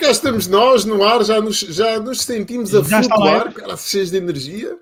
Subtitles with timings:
[0.00, 4.10] cá estamos nós no ar, já nos, já nos sentimos a Já flutuar, cara, cheios
[4.10, 4.78] de energia.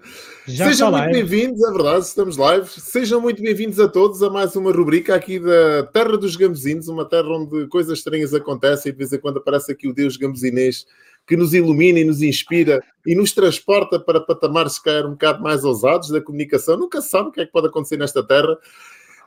[0.46, 2.68] Já Sejam muito bem-vindos, é verdade, estamos live.
[2.68, 7.04] Sejam muito bem-vindos a todos a mais uma rubrica aqui da Terra dos Gambuzinos, uma
[7.04, 10.86] terra onde coisas estranhas acontecem e de vez em quando aparece aqui o Deus gambuzinês
[11.26, 15.42] que nos ilumina e nos inspira e nos transporta para patamares, se calhar, um bocado
[15.42, 16.76] mais ousados da comunicação.
[16.76, 18.56] Nunca se sabe o que é que pode acontecer nesta terra.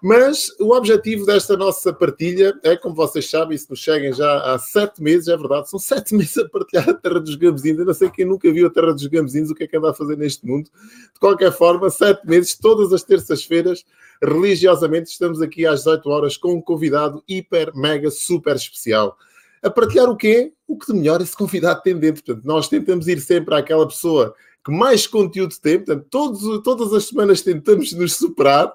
[0.01, 4.57] Mas o objetivo desta nossa partilha é, como vocês sabem, se nos cheguem já há
[4.57, 7.79] sete meses, é verdade, são sete meses a partilhar a Terra dos Gambuzinos.
[7.79, 9.91] Eu não sei quem nunca viu a Terra dos Gambuzinos, o que é que anda
[9.91, 10.71] a fazer neste mundo.
[11.13, 13.85] De qualquer forma, sete meses, todas as terças-feiras,
[14.23, 19.15] religiosamente, estamos aqui às 18 horas com um convidado hiper, mega, super especial.
[19.61, 20.51] A partilhar o quê?
[20.67, 22.23] O que de melhor esse convidado tem dentro.
[22.23, 24.33] Portanto, nós tentamos ir sempre àquela pessoa
[24.65, 25.77] que mais conteúdo tem.
[25.77, 28.73] Portanto, todos, todas as semanas tentamos nos superar.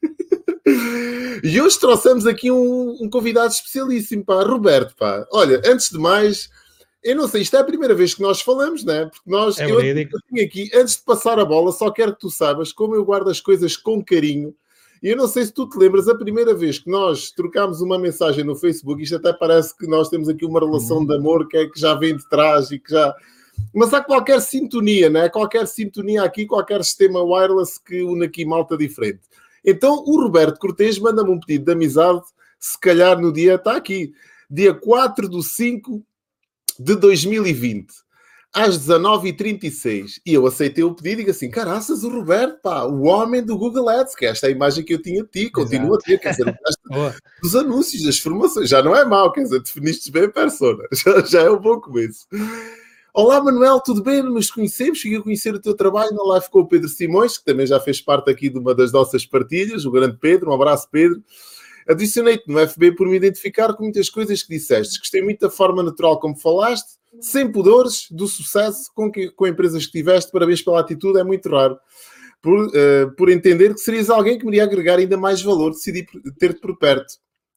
[1.42, 5.26] E hoje trouxemos aqui um, um convidado especialíssimo, pá, Roberto, pá.
[5.32, 6.50] Olha, antes de mais,
[7.02, 9.06] eu não sei, isto é a primeira vez que nós falamos, né?
[9.06, 12.20] Porque nós, É eu, eu tenho aqui, antes de passar a bola, só quero que
[12.20, 14.54] tu saibas como eu guardo as coisas com carinho.
[15.02, 17.98] E eu não sei se tu te lembras, a primeira vez que nós trocámos uma
[17.98, 21.56] mensagem no Facebook, isto até parece que nós temos aqui uma relação de amor que,
[21.56, 23.14] é, que já vem de trás e que já.
[23.72, 25.28] Mas há qualquer sintonia, né?
[25.28, 29.20] Qualquer sintonia aqui, qualquer sistema wireless que une aqui malta diferente.
[29.64, 32.22] Então o Roberto Cortês manda-me um pedido de amizade,
[32.58, 34.12] se calhar no dia, está aqui,
[34.50, 36.02] dia 4 de 5
[36.78, 37.86] de 2020,
[38.52, 40.20] às 19h36.
[40.24, 43.58] E eu aceitei o pedido e digo assim: caraças, o Roberto, pá, o homem do
[43.58, 46.18] Google Ads, que é esta a imagem que eu tinha de ti, continuo a ter,
[46.18, 46.58] quer dizer,
[47.42, 51.24] dos anúncios, das formações, já não é mau, quer dizer, definiste bem a persona, já,
[51.24, 52.26] já é um bom começo.
[53.20, 54.22] Olá Manuel, tudo bem?
[54.22, 57.44] Nos conhecemos, cheguei a conhecer o teu trabalho na live com o Pedro Simões, que
[57.44, 60.88] também já fez parte aqui de uma das nossas partilhas, o grande Pedro, um abraço
[60.88, 61.20] Pedro.
[61.88, 65.00] Adicionei-te no FB por me identificar com muitas coisas que disseste.
[65.00, 66.90] Gostei muito da forma natural como falaste,
[67.20, 70.30] sem pudores, do sucesso com, que, com empresas que tiveste.
[70.30, 71.76] Parabéns pela atitude, é muito raro.
[72.40, 76.06] Por, eh, por entender que serias alguém que me iria agregar ainda mais valor, decidi
[76.38, 77.14] ter-te por perto.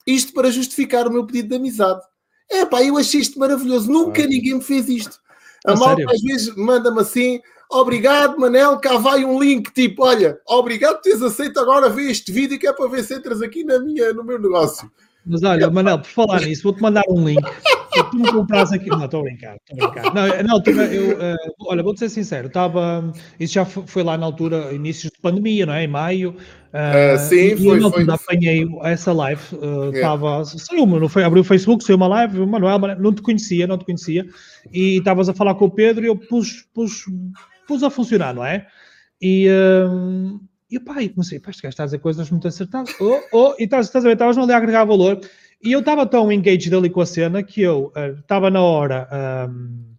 [0.08, 2.02] Isto para justificar o meu pedido de amizade.
[2.50, 3.92] É pá, eu achei isto maravilhoso.
[3.92, 5.21] Nunca ninguém me fez isto.
[5.66, 6.10] A malta sério?
[6.12, 7.40] às vezes manda-me assim:
[7.70, 12.32] obrigado, Manel, cá vai um link, tipo, olha, obrigado por teres aceito agora ver este
[12.32, 14.92] vídeo que é para ver se entras aqui na minha, no meu negócio.
[15.26, 17.42] Mas olha, Manel, por falar nisso, vou-te mandar um link.
[17.94, 18.90] Se tu me compras aqui.
[18.90, 20.14] Não, estou a brincar, estou a brincar.
[20.14, 21.36] Não, não tive- eu, eh,
[21.68, 23.12] olha, vou-te ser sincero, estava.
[23.40, 25.84] Isso já fo- foi lá na altura, inícios de pandemia, não é?
[25.84, 26.36] Em maio.
[26.74, 29.42] eh, Ah, sim, e foi- eu foi- altura apanhei essa live.
[29.54, 29.98] Yeah.
[29.98, 30.46] Estava.
[30.46, 31.24] Saiu-me, não foi?
[31.24, 34.26] Abri o Facebook, saiu uma live, Manuel, Manuel, não te conhecia, não te conhecia.
[34.72, 37.04] E estavas a falar com o Pedro e eu pus, pus,
[37.68, 38.68] pus a funcionar, não é?
[39.22, 39.48] E.
[40.70, 42.94] e pá, e comecei, pá, este gajo está a dizer coisas muito acertadas.
[43.02, 45.20] Oh, oh, e estás, estás a ver, estavas ali a agregar valor.
[45.64, 49.08] E eu estava tão engaged ali com a cena que eu eh, estava na hora.
[49.50, 49.92] hum,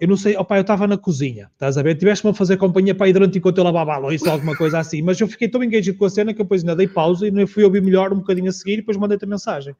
[0.00, 1.94] eu não sei, opá, eu estava na cozinha, estás a ver?
[1.94, 5.00] Tiveste-me a fazer companhia para ir durante enquanto eu lavava a louça, alguma coisa assim,
[5.00, 7.46] mas eu fiquei tão engaged com a cena que eu depois ainda dei pausa e
[7.46, 9.74] fui ouvir melhor um bocadinho a seguir e depois mandei-te a mensagem.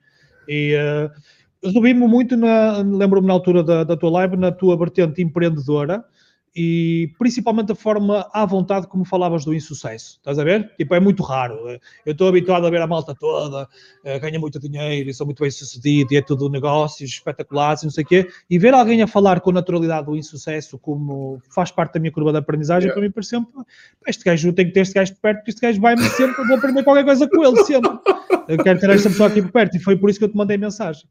[0.49, 1.11] E eh,
[1.63, 6.03] resubi-me muito, lembro-me na altura da, da tua live, na tua vertente empreendedora
[6.57, 10.73] e principalmente a forma à vontade como falavas do insucesso, estás a ver?
[10.79, 11.69] Tipo, é muito raro.
[12.07, 13.69] Eu estou habituado a ver a malta toda,
[14.03, 17.85] eh, ganha muito dinheiro e sou muito bem sucedido e é tudo negócios espetaculares e
[17.87, 21.71] não sei o quê, e ver alguém a falar com naturalidade do insucesso como faz
[21.71, 22.95] parte da minha curva de aprendizagem, Yeah.
[22.95, 23.65] para mim parece sempre, "Pá,
[24.09, 26.57] este gajo, eu tenho que ter este gajo perto, porque este gajo vai-me sempre, vou
[26.57, 27.91] aprender qualquer coisa com ele, sempre.
[28.49, 30.37] Eu quero ter esta pessoa aqui por perto, e foi por isso que eu te
[30.37, 31.03] mandei mensagem.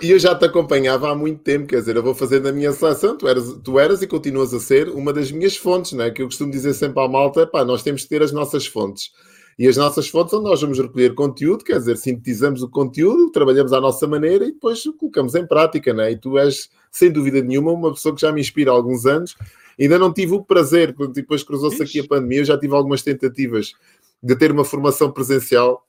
[0.00, 2.72] E eu já te acompanhava há muito tempo, quer dizer, eu vou fazendo a minha
[2.72, 6.10] seleção, tu eras, tu eras e continuas a ser uma das minhas fontes, né?
[6.10, 9.10] que eu costumo dizer sempre à malta, pá, nós temos que ter as nossas fontes.
[9.58, 13.72] E as nossas fontes onde nós vamos recolher conteúdo, quer dizer, sintetizamos o conteúdo, trabalhamos
[13.72, 16.12] à nossa maneira e depois colocamos em prática, né?
[16.12, 19.36] E tu és, sem dúvida nenhuma, uma pessoa que já me inspira há alguns anos.
[19.78, 23.02] Ainda não tive o prazer, porque depois cruzou-se aqui a pandemia, eu já tive algumas
[23.02, 23.74] tentativas
[24.22, 25.86] de ter uma formação presencial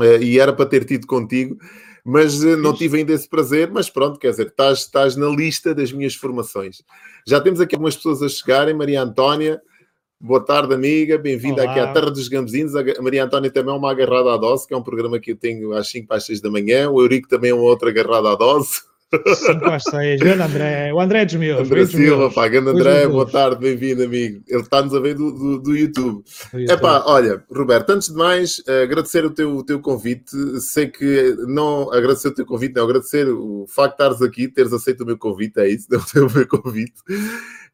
[0.00, 1.56] eh, e era para ter tido contigo,
[2.04, 3.70] mas eh, não tive ainda esse prazer.
[3.70, 6.82] Mas pronto, quer dizer, estás, estás na lista das minhas formações.
[7.26, 8.74] Já temos aqui algumas pessoas a chegarem.
[8.74, 9.60] Maria Antónia,
[10.20, 12.74] boa tarde, amiga, bem-vinda aqui à Terra dos Gambuzinos.
[12.74, 15.18] A Ga- a Maria Antónia também é uma agarrada à dose, que é um programa
[15.18, 16.90] que eu tenho às 5 para as 6 da manhã.
[16.90, 18.80] O Eurico também é uma outra agarrada à dose.
[19.10, 21.60] 5 às 6, grande André, o André é dos meus.
[21.60, 24.42] André Silva, pá, grande André, boa tarde, bem-vindo, amigo.
[24.46, 26.22] Ele está-nos a ver do, do, do YouTube.
[26.68, 30.30] É pá, olha, Roberto, antes de mais, eh, agradecer o teu, o teu convite.
[30.60, 34.74] Sei que não agradecer o teu convite, não, agradecer o facto de estares aqui, teres
[34.74, 37.00] aceito o meu convite, é isso, não o meu convite.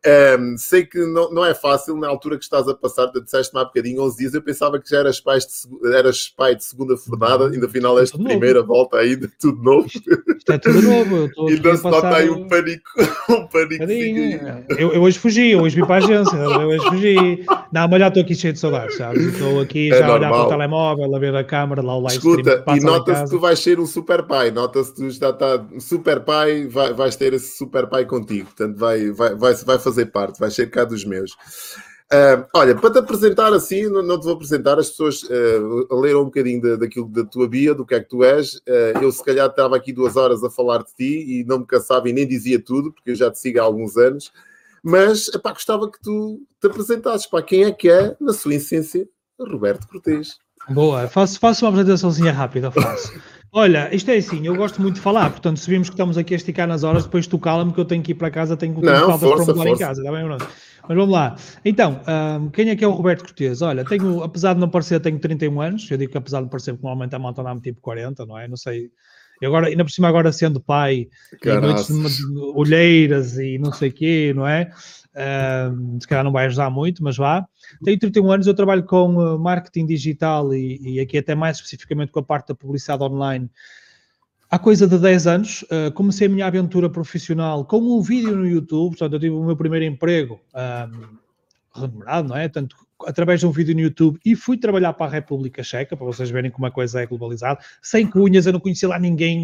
[0.06, 3.62] Um, sei que não, não é fácil na altura que estás a passar, te disseste-me
[3.62, 6.94] há bocadinho 11 dias, eu pensava que já eras pai de, eras pai de segunda
[6.96, 8.74] fornada, ainda afinal esta primeira novo.
[8.74, 9.86] volta ainda, tudo novo.
[9.86, 11.30] Isto é tudo novo.
[11.48, 12.90] Ainda se nota aí um pânico.
[13.30, 13.84] Um pânico
[14.78, 17.46] eu, eu, hoje fugi, eu hoje vim para a agência, eu hoje fugi.
[17.72, 19.18] Não, mas já estou aqui cheio de saudades, sabe?
[19.18, 22.00] Estou aqui é já a olhar para o telemóvel, a ver a câmera, lá o
[22.00, 25.30] live Escuta, e nota-se que tu vais ser um super pai, nota-se que tu já
[25.30, 29.78] está super pai, vai, vais ter esse super pai contigo, portanto vai, vai, vai, vai
[29.78, 31.32] fazer parte, vai ser cá dos meus.
[32.12, 36.22] Uh, olha, para te apresentar assim, não, não, te vou apresentar, as pessoas uh, leram
[36.22, 38.56] um bocadinho de, daquilo da tua bio, do que é que tu és.
[38.56, 41.66] Uh, eu, se calhar, estava aqui duas horas a falar de ti e não me
[41.66, 44.32] cansava e nem dizia tudo, porque eu já te sigo há alguns anos.
[44.82, 49.08] Mas epá, gostava que tu te apresentasses para quem é que é, na sua essência,
[49.40, 50.36] Roberto Cortês.
[50.68, 53.12] Boa, faço, faço uma apresentaçãozinha rápida, faço.
[53.56, 56.34] Olha, isto é assim, eu gosto muito de falar, portanto, se vimos que estamos aqui
[56.34, 58.74] a esticar nas horas, depois tu cala-me que eu tenho que ir para casa, tenho
[58.74, 60.44] que ter faltas para mudar em casa, está bem, Bruno?
[60.88, 61.36] Mas vamos lá.
[61.64, 62.00] Então,
[62.40, 63.62] um, quem é que é o Roberto Cortes?
[63.62, 66.76] Olha, tenho, apesar de não parecer, tenho 31 anos, eu digo que apesar de parecer
[66.76, 68.48] que normalmente a malta dá-me tipo 40, não é?
[68.48, 68.90] Não sei,
[69.40, 71.08] e agora, ainda por cima, agora sendo pai,
[72.56, 74.70] olheiras e não sei o quê, não é?
[76.00, 77.46] Se calhar não vai ajudar muito, mas vá.
[77.84, 82.10] Tenho 31 anos, eu trabalho com uh, marketing digital e, e, aqui até mais especificamente
[82.10, 83.48] com a parte da publicidade online.
[84.50, 88.46] Há coisa de 10 anos, uh, comecei a minha aventura profissional com um vídeo no
[88.46, 92.48] YouTube, portanto, eu tive o meu primeiro emprego um, remunerado, não é?
[92.48, 96.06] Tanto através de um vídeo no YouTube e fui trabalhar para a República Checa, para
[96.06, 99.42] vocês verem como a coisa é globalizada, sem cunhas, eu não conhecia lá ninguém,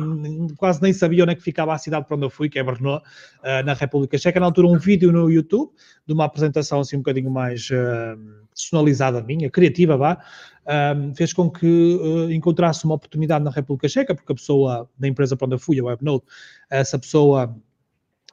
[0.57, 2.63] quase nem sabia onde é que ficava a cidade para onde eu fui, que é
[2.63, 4.39] Brno, uh, na República Checa.
[4.39, 5.73] Na altura, um vídeo no YouTube,
[6.07, 8.19] de uma apresentação assim um bocadinho mais uh,
[8.55, 11.99] personalizada minha, criativa, vá, uh, fez com que
[12.31, 15.81] encontrasse uma oportunidade na República Checa, porque a pessoa da empresa para onde eu fui,
[15.81, 16.23] a Webnode,
[16.71, 17.57] essa pessoa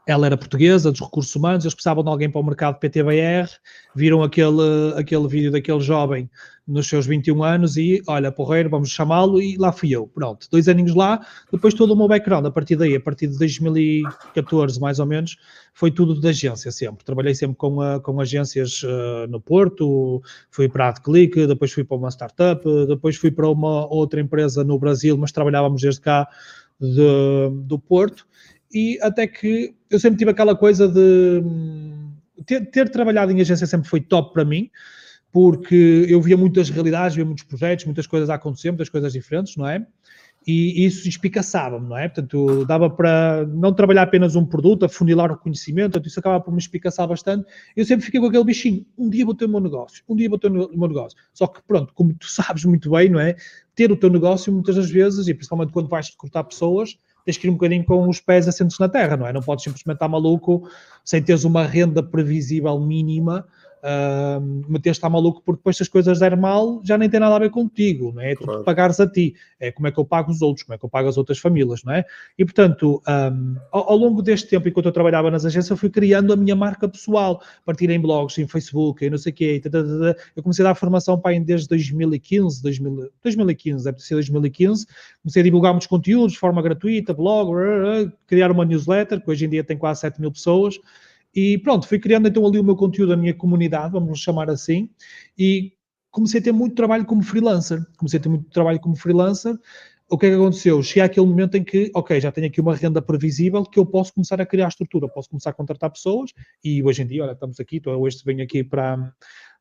[0.07, 3.49] ela era portuguesa, dos recursos humanos, eles precisavam de alguém para o mercado PTBR,
[3.93, 6.29] viram aquele, aquele vídeo daquele jovem
[6.65, 10.07] nos seus 21 anos e, olha, porreiro, vamos chamá-lo e lá fui eu.
[10.07, 13.37] Pronto, dois aninhos lá, depois todo o meu background, a partir daí, a partir de
[13.37, 15.35] 2014 mais ou menos,
[15.73, 17.03] foi tudo de agência sempre.
[17.03, 21.83] Trabalhei sempre com, a, com agências uh, no Porto, fui para a AdClick, depois fui
[21.83, 26.27] para uma startup, depois fui para uma outra empresa no Brasil, mas trabalhávamos desde cá
[26.79, 28.25] de, do Porto
[28.71, 31.41] e até que eu sempre tive aquela coisa de
[32.45, 34.69] ter, ter, trabalhado em agência sempre foi top para mim,
[35.31, 39.55] porque eu via muitas realidades, via muitos projetos, muitas coisas a acontecer, muitas coisas diferentes,
[39.55, 39.85] não é?
[40.47, 42.07] E isso espicaçava-me, não é?
[42.07, 46.53] Portanto, dava para não trabalhar apenas um produto, afunilar o conhecimento, portanto, isso acaba por
[46.53, 47.45] me espicaçar bastante.
[47.75, 50.29] Eu sempre fiquei com aquele bichinho, um dia vou ter o meu negócio, um dia
[50.29, 51.17] vou ter o meu negócio.
[51.33, 53.35] Só que, pronto, como tu sabes muito bem, não é?
[53.75, 56.97] Ter o teu negócio, muitas das vezes, e principalmente quando vais recrutar pessoas,
[57.27, 59.33] tens que ir um bocadinho com os pés assentos na terra, não é?
[59.33, 60.69] Não podes simplesmente estar maluco
[61.03, 63.45] sem teres uma renda previsível mínima
[63.87, 67.35] uh, meteste a maluco porque depois se as coisas der mal já nem tem nada
[67.35, 68.31] a ver contigo, não é?
[68.31, 68.59] É claro.
[68.59, 70.85] tu pagares a ti, é como é que eu pago os outros, como é que
[70.85, 72.03] eu pago as outras famílias, não é?
[72.37, 75.89] E portanto, um, ao, ao, longo deste tempo, enquanto eu trabalhava nas agências, eu fui
[75.89, 79.61] criando a minha marca pessoal, partir em blogs, em Facebook, e não sei o quê,
[80.35, 84.85] eu comecei a dar formação para desde 2015, 2000, 2015, deve ser 2015,
[85.21, 87.51] comecei a divulgar muitos conteúdos de forma gratuita, blog,
[88.25, 90.79] criar uma newsletter, que hoje em dia tem quase 7 mil pessoas,
[91.33, 94.89] e pronto, fui criando então ali o meu conteúdo, a minha comunidade, vamos chamar assim,
[95.37, 95.73] e
[96.11, 97.85] comecei a ter muito trabalho como freelancer.
[97.97, 99.55] Comecei a ter muito trabalho como freelancer.
[100.09, 100.81] O que é que aconteceu?
[100.81, 104.13] Cheguei àquele momento em que, ok, já tenho aqui uma renda previsível que eu posso
[104.13, 106.31] começar a criar estrutura, posso começar a contratar pessoas
[106.63, 109.13] e hoje em dia, olha, estamos aqui, então hoje venho aqui para,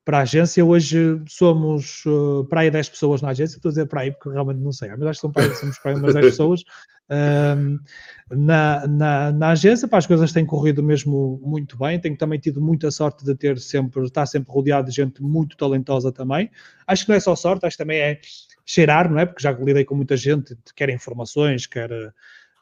[0.05, 0.65] para a agência.
[0.65, 3.57] Hoje somos uh, para aí 10 pessoas na agência.
[3.57, 5.55] Estou a dizer para aí porque realmente não sei, mas acho que são para aí,
[5.57, 6.65] somos para aí umas 10 pessoas
[7.11, 9.89] uh, na, na, na, agência.
[9.89, 12.01] Pá, as coisas têm corrido mesmo muito bem.
[12.01, 16.13] Tenho também tido muita sorte de ter sempre, estar sempre rodeado de gente muito talentosa
[16.13, 16.51] também.
[16.87, 18.21] Acho que não é só sorte, acho que também é
[18.65, 19.27] cheirar, não é?
[19.27, 22.13] Porque já lidei com muita gente, quer informações, quer uh,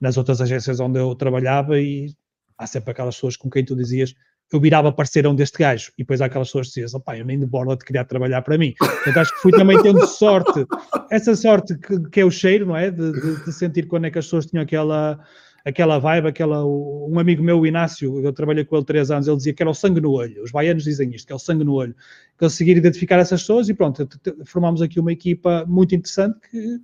[0.01, 2.15] nas outras agências onde eu trabalhava e
[2.59, 4.15] há sempre aquelas pessoas com quem tu dizias
[4.55, 5.91] eu virava parceirão deste gajo.
[5.99, 8.43] E depois há aquelas pessoas que dizem, opá, eu nem de borla de queria trabalhar
[8.43, 8.73] para mim.
[9.07, 10.65] Então acho que fui também tendo sorte,
[11.11, 12.91] essa sorte que, que é o cheiro, não é?
[12.91, 15.19] De, de, de, sentir quando é que as pessoas tinham aquela,
[15.65, 16.65] aquela vibe, aquela...
[16.65, 19.71] Um amigo meu, o Inácio, eu trabalhei com ele três anos, ele dizia que era
[19.71, 20.43] o sangue no olho.
[20.43, 21.95] Os baianos dizem isto, que é o sangue no olho.
[22.39, 24.09] Conseguir identificar essas pessoas e pronto,
[24.45, 26.81] formámos aqui uma equipa muito interessante que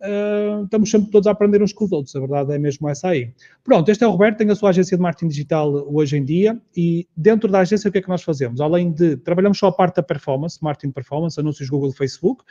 [0.00, 3.08] uh, estamos sempre todos a aprender uns com os outros, a verdade é mesmo essa
[3.08, 3.32] aí.
[3.64, 6.60] Pronto, este é o Roberto, tem a sua agência de marketing digital hoje em dia
[6.76, 8.60] e dentro da agência o que é que nós fazemos?
[8.60, 12.44] Além de, trabalhamos só a parte da performance, marketing performance, anúncios Google Facebook,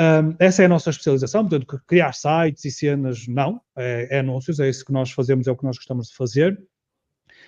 [0.00, 4.58] um, essa é a nossa especialização, portanto, criar sites e cenas, não, é, é anúncios,
[4.58, 6.60] é isso que nós fazemos, é o que nós gostamos de fazer.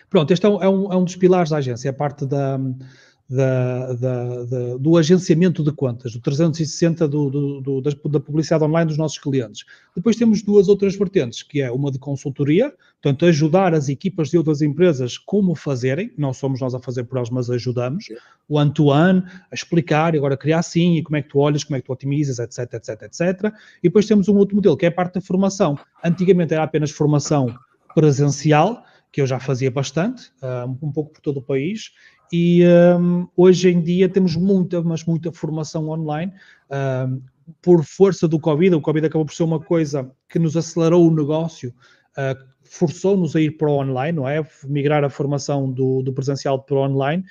[0.09, 2.59] Pronto, este é um, é um, é um dos pilares da agência, é parte da,
[3.29, 8.87] da, da, da, do agenciamento de contas, do 360 do, do, do, da publicidade online
[8.87, 9.65] dos nossos clientes.
[9.95, 14.39] Depois temos duas outras vertentes, que é uma de consultoria, portanto, ajudar as equipas de
[14.39, 18.07] outras empresas como fazerem, não somos nós a fazer por elas, mas ajudamos,
[18.49, 21.77] o one-to-one, a explicar, e agora criar assim, e como é que tu olhas, como
[21.77, 23.53] é que tu otimizas, etc, etc, etc.
[23.83, 25.77] E depois temos um outro modelo, que é a parte da formação.
[26.05, 27.53] Antigamente era apenas formação
[27.93, 30.31] presencial, que eu já fazia bastante,
[30.83, 31.93] um pouco por todo o país,
[32.33, 32.65] e
[32.99, 36.33] um, hoje em dia temos muita, mas muita formação online.
[36.71, 37.23] Um,
[37.63, 41.15] por força do Covid, o Covid acabou por ser uma coisa que nos acelerou o
[41.15, 41.73] negócio,
[42.19, 44.45] uh, forçou-nos a ir para o online, não é?
[44.65, 47.25] Migrar a formação do, do presencial para o online.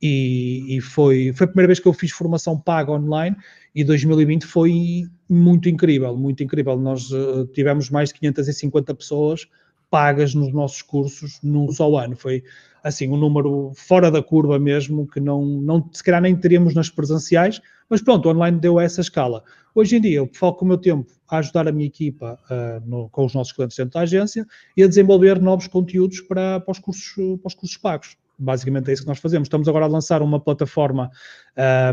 [0.00, 3.36] E, e, foi, foi a primeira vez que eu fiz formação paga online
[3.72, 6.76] e 2020 foi muito incrível, muito incrível.
[6.76, 9.46] Nós uh, tivemos mais de 550 pessoas
[9.92, 12.16] pagas nos nossos cursos num só ano.
[12.16, 12.42] Foi
[12.82, 16.88] assim, um número fora da curva mesmo, que não, não se calhar nem teríamos nas
[16.88, 19.44] presenciais, mas pronto, online deu essa escala.
[19.74, 23.10] Hoje em dia, eu foco o meu tempo a ajudar a minha equipa uh, no,
[23.10, 26.78] com os nossos clientes dentro da agência e a desenvolver novos conteúdos para, para, os,
[26.78, 28.16] cursos, para os cursos pagos.
[28.38, 29.46] Basicamente é isso que nós fazemos.
[29.46, 31.10] Estamos agora a lançar uma plataforma.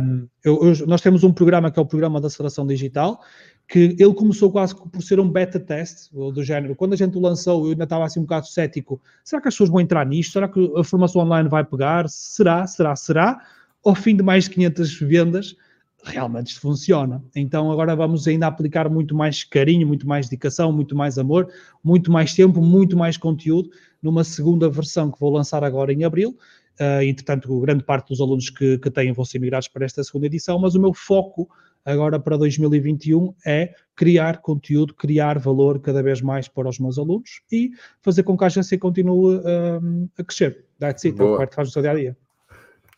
[0.02, 3.20] Um, eu, eu, nós temos um programa que é o Programa da Aceleração Digital,
[3.70, 6.76] que ele começou quase por ser um beta test do género.
[6.76, 9.00] Quando a gente o lançou, eu ainda estava assim um bocado cético.
[9.24, 10.34] Será que as pessoas vão entrar nisto?
[10.34, 12.10] Será que a formação online vai pegar?
[12.10, 13.40] Será, será, será?
[13.86, 15.56] Ao fim de mais de 500 vendas,
[16.04, 17.24] realmente isto funciona.
[17.36, 21.48] Então agora vamos ainda aplicar muito mais carinho, muito mais dedicação, muito mais amor,
[21.84, 23.70] muito mais tempo, muito mais conteúdo
[24.02, 26.36] numa segunda versão que vou lançar agora em abril.
[26.82, 30.26] Uh, entretanto, grande parte dos alunos que, que têm vão ser migrados para esta segunda
[30.26, 31.48] edição, mas o meu foco
[31.86, 37.42] agora para 2021 é criar conteúdo, criar valor cada vez mais para os meus alunos
[37.52, 37.72] e
[38.02, 40.66] fazer com que a agência continue um, a crescer.
[40.80, 41.42] That's it, Boa.
[41.42, 42.18] é o que faz no seu dia a dia.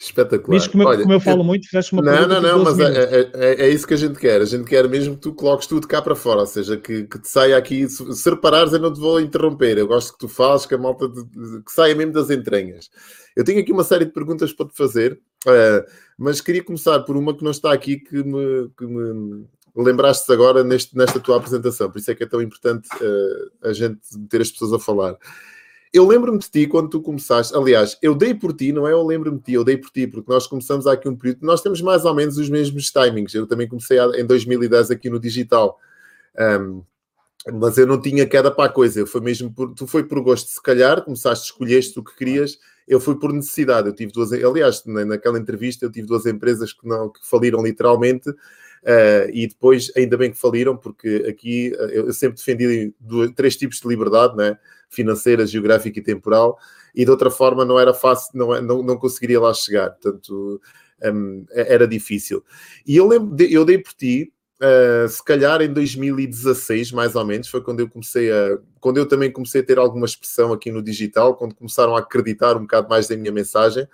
[0.02, 0.58] Espetacular.
[0.58, 3.32] Diz como, Olha, como eu falo muito, fizeste uma Não, não, não, mas é, é,
[3.36, 4.42] é, é, isso que a gente quer.
[4.42, 7.20] A gente quer mesmo que tu coloques tudo cá para fora, ou seja, que, que
[7.20, 7.88] te saia aqui.
[7.88, 9.78] Se, se reparares, eu não te vou interromper.
[9.78, 12.90] Eu gosto que tu fales, que a malta que saia mesmo das entranhas.
[13.36, 17.16] Eu tenho aqui uma série de perguntas para te fazer, uh, mas queria começar por
[17.16, 21.92] uma que não está aqui, que me, que me lembraste agora neste, nesta tua apresentação.
[21.92, 25.16] Por isso é que é tão importante uh, a gente ter as pessoas a falar.
[25.94, 27.56] Eu lembro-me de ti quando tu começaste.
[27.56, 28.94] Aliás, eu dei por ti, não é?
[28.94, 31.40] Eu lembro-me de ti, eu dei por ti, porque nós começamos há aqui um período.
[31.46, 33.34] Nós temos mais ou menos os mesmos timings.
[33.34, 35.78] Eu também comecei em 2010 aqui no digital.
[36.40, 36.84] Um,
[37.52, 40.48] mas eu não tinha queda para a coisa, foi mesmo por, tu foi por gosto,
[40.48, 43.88] se calhar, começaste, escolheste o que querias, eu fui por necessidade.
[43.88, 48.30] Eu tive duas, aliás, naquela entrevista, eu tive duas empresas que não que faliram literalmente,
[48.30, 53.58] uh, e depois, ainda bem que faliram, porque aqui uh, eu sempre defendi duas, três
[53.58, 54.58] tipos de liberdade, né?
[54.92, 56.60] Financeira, geográfica e temporal,
[56.94, 60.62] e de outra forma não era fácil, não, é, não, não conseguiria lá chegar, portanto
[61.04, 62.44] um, era difícil.
[62.86, 64.32] E eu lembro, de, eu dei por ti
[64.62, 68.60] Uh, se calhar em 2016, mais ou menos, foi quando eu comecei a.
[68.80, 72.56] Quando eu também comecei a ter alguma expressão aqui no digital, quando começaram a acreditar
[72.56, 73.88] um bocado mais da minha mensagem.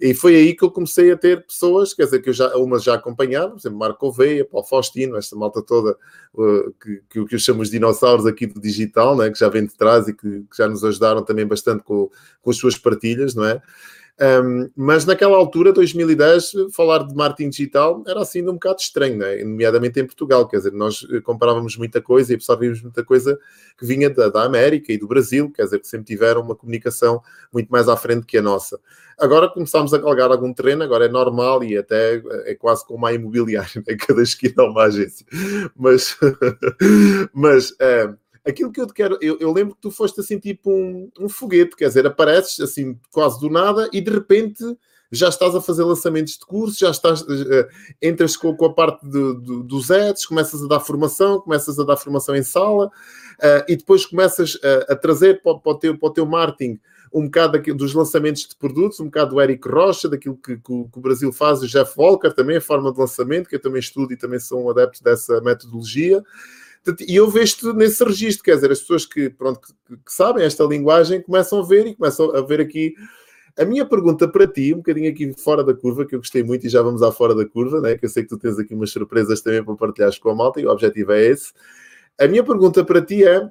[0.00, 2.84] E foi aí que eu comecei a ter pessoas, quer dizer, que eu já, umas
[2.84, 5.96] já acompanhava, por exemplo, Marco Oveia, Paulo Faustino, esta malta toda
[6.34, 9.66] uh, que, que, que eu chamo de dinossauros aqui do digital, né, que já vem
[9.66, 12.08] de trás e que, que já nos ajudaram também bastante com,
[12.40, 13.60] com as suas partilhas, não é?
[14.20, 19.36] Um, mas naquela altura, 2010, falar de marketing digital era assim um bocado estranho, né?
[19.44, 20.48] nomeadamente em Portugal.
[20.48, 23.38] Quer dizer, nós comprávamos muita coisa e absorvíamos muita coisa
[23.78, 27.22] que vinha da, da, América e do Brasil, quer dizer, que sempre tiveram uma comunicação
[27.52, 28.80] muito mais à frente que a nossa.
[29.16, 33.12] Agora começámos a galgar algum terreno, agora é normal e até é quase como a
[33.12, 33.96] imobiliária, né?
[33.96, 35.24] cada esquina é uma agência.
[35.76, 36.16] Mas,
[37.32, 37.72] mas
[38.48, 41.28] aquilo que eu te quero, eu, eu, lembro que tu foste assim tipo um, um,
[41.28, 44.64] foguete, quer dizer, apareces assim quase do nada e de repente
[45.10, 47.66] já estás a fazer lançamentos de cursos, já estás, uh,
[48.00, 51.84] entras com, com, a parte de, de, dos ads, começas a dar formação, começas a
[51.84, 55.98] dar formação em sala uh, e depois começas a, a trazer para, para, o teu,
[55.98, 56.78] para o teu marketing
[57.12, 60.72] um bocado dos lançamentos de produtos, um bocado do Eric Rocha, daquilo que, que, que,
[60.72, 64.12] o Brasil faz, o Jeff Walker também, a forma de lançamento, que eu também estudo
[64.12, 66.22] e também sou um adepto dessa metodologia.
[67.06, 70.64] E eu vejo nesse registro, quer dizer, as pessoas que, pronto, que, que, sabem esta
[70.64, 72.94] linguagem começam a ver e começam a ver aqui.
[73.58, 76.66] A minha pergunta para ti, um bocadinho aqui fora da curva, que eu gostei muito
[76.66, 77.98] e já vamos à fora da curva, né?
[77.98, 80.60] que eu sei que tu tens aqui umas surpresas também para partilhares com a malta
[80.60, 81.52] e o objetivo é esse.
[82.18, 83.50] A minha pergunta para ti é: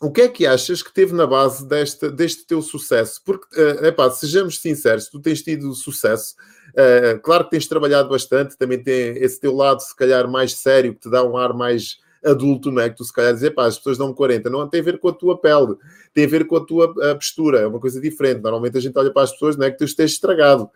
[0.00, 3.20] o que é que achas que teve na base deste, deste teu sucesso?
[3.24, 6.34] Porque, uh, epá, sejamos sinceros, tu tens tido sucesso,
[6.70, 10.94] uh, claro que tens trabalhado bastante, também tem esse teu lado, se calhar, mais sério,
[10.94, 12.90] que te dá um ar mais adulto, não é?
[12.90, 15.08] Que tu se calhar dizer, pá, as pessoas dão 40, não tem a ver com
[15.08, 15.76] a tua pele,
[16.12, 18.42] tem a ver com a tua a postura, é uma coisa diferente.
[18.42, 20.70] Normalmente a gente olha para as pessoas, não é que tu estejas estragado.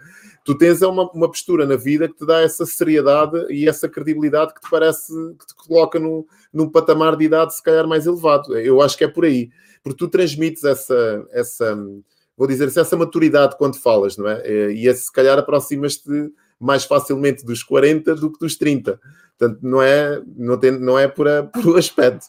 [0.44, 3.88] Tu tens é uma, uma postura na vida que te dá essa seriedade e essa
[3.88, 8.06] credibilidade que te parece, que te coloca num, num patamar de idade se calhar mais
[8.06, 8.56] elevado.
[8.56, 9.50] Eu acho que é por aí.
[9.82, 11.76] Porque tu transmites essa, essa
[12.36, 14.72] vou dizer, essa maturidade quando falas, não é?
[14.72, 19.00] E esse, se calhar aproximas-te mais facilmente dos 40 do que dos 30.
[19.38, 22.26] Portanto, não é, não tem, não é por, a, por o aspecto.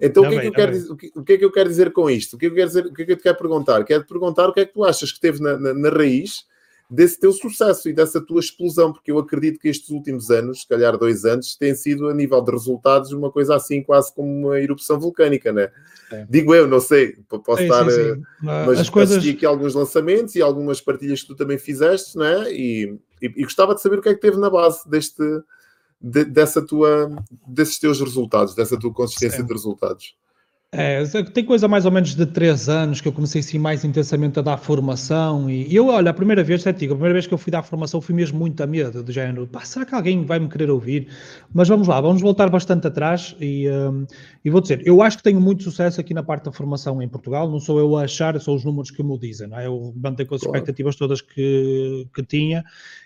[0.00, 1.68] Então, o, que é que eu quero, o, que, o que é que eu quero
[1.68, 2.36] dizer com isto?
[2.36, 3.84] O que, é que eu quero dizer, o que é que eu te quero perguntar?
[3.84, 6.46] Quero te perguntar o que é que tu achas que teve na, na, na raiz
[6.94, 10.68] desse teu sucesso e dessa tua explosão, porque eu acredito que estes últimos anos, se
[10.68, 14.60] calhar dois anos, têm sido, a nível de resultados, uma coisa assim, quase como uma
[14.60, 15.70] erupção vulcânica, né?
[16.12, 16.26] É.
[16.30, 18.10] Digo eu, não sei, posso sim, estar, sim, sim.
[18.10, 19.16] Eh, mas As coisas...
[19.16, 22.52] assisti aqui alguns lançamentos e algumas partilhas que tu também fizeste, né?
[22.52, 25.22] E, e, e gostava de saber o que é que teve na base deste,
[26.00, 27.10] de, dessa tua,
[27.46, 30.14] desses teus resultados, dessa tua consistência de resultados.
[30.76, 34.40] É, tem coisa mais ou menos de três anos que eu comecei assim mais intensamente
[34.40, 37.28] a dar formação e, e eu, olha, a primeira vez, é digo, a primeira vez
[37.28, 39.94] que eu fui dar formação fui mesmo muito a medo, do género, pá, será que
[39.94, 41.06] alguém vai me querer ouvir?
[41.52, 44.04] Mas vamos lá, vamos voltar bastante atrás e, um,
[44.44, 47.08] e vou dizer, eu acho que tenho muito sucesso aqui na parte da formação em
[47.08, 49.66] Portugal, não sou eu a achar, são os números que me dizem, não é?
[49.66, 50.56] Eu mantenho com as claro.
[50.56, 52.64] expectativas todas que, que tinha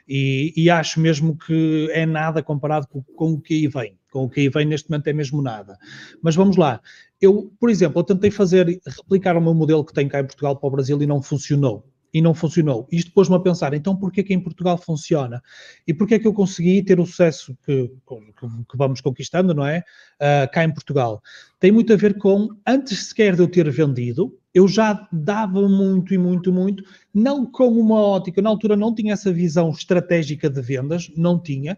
[0.09, 4.25] e, e, acho mesmo que é nada comparado com, com o que aí vem com
[4.25, 5.79] o que aí vem neste momento é mesmo nada.
[6.23, 6.81] Mas vamos lá,
[7.21, 10.57] eu, por exemplo, eu tentei fazer, replicar o meu modelo que tem cá em Portugal
[10.57, 11.85] para o Brasil e não funcionou.
[12.13, 12.87] E não funcionou.
[12.91, 15.43] Isto pôs-me a pensar, então porquê que em Portugal funciona?
[15.87, 19.85] E porquê que eu consegui ter o sucesso que, que, que vamos conquistando, não é?
[20.21, 21.21] Uh, cá em Portugal.
[21.61, 26.15] Tem muito a ver com, antes sequer de eu ter vendido, eu já dava muito
[26.15, 26.83] e muito, muito,
[27.15, 31.77] não com uma ótica, na altura não tinha essa visão estratégica de vendas, não tinha,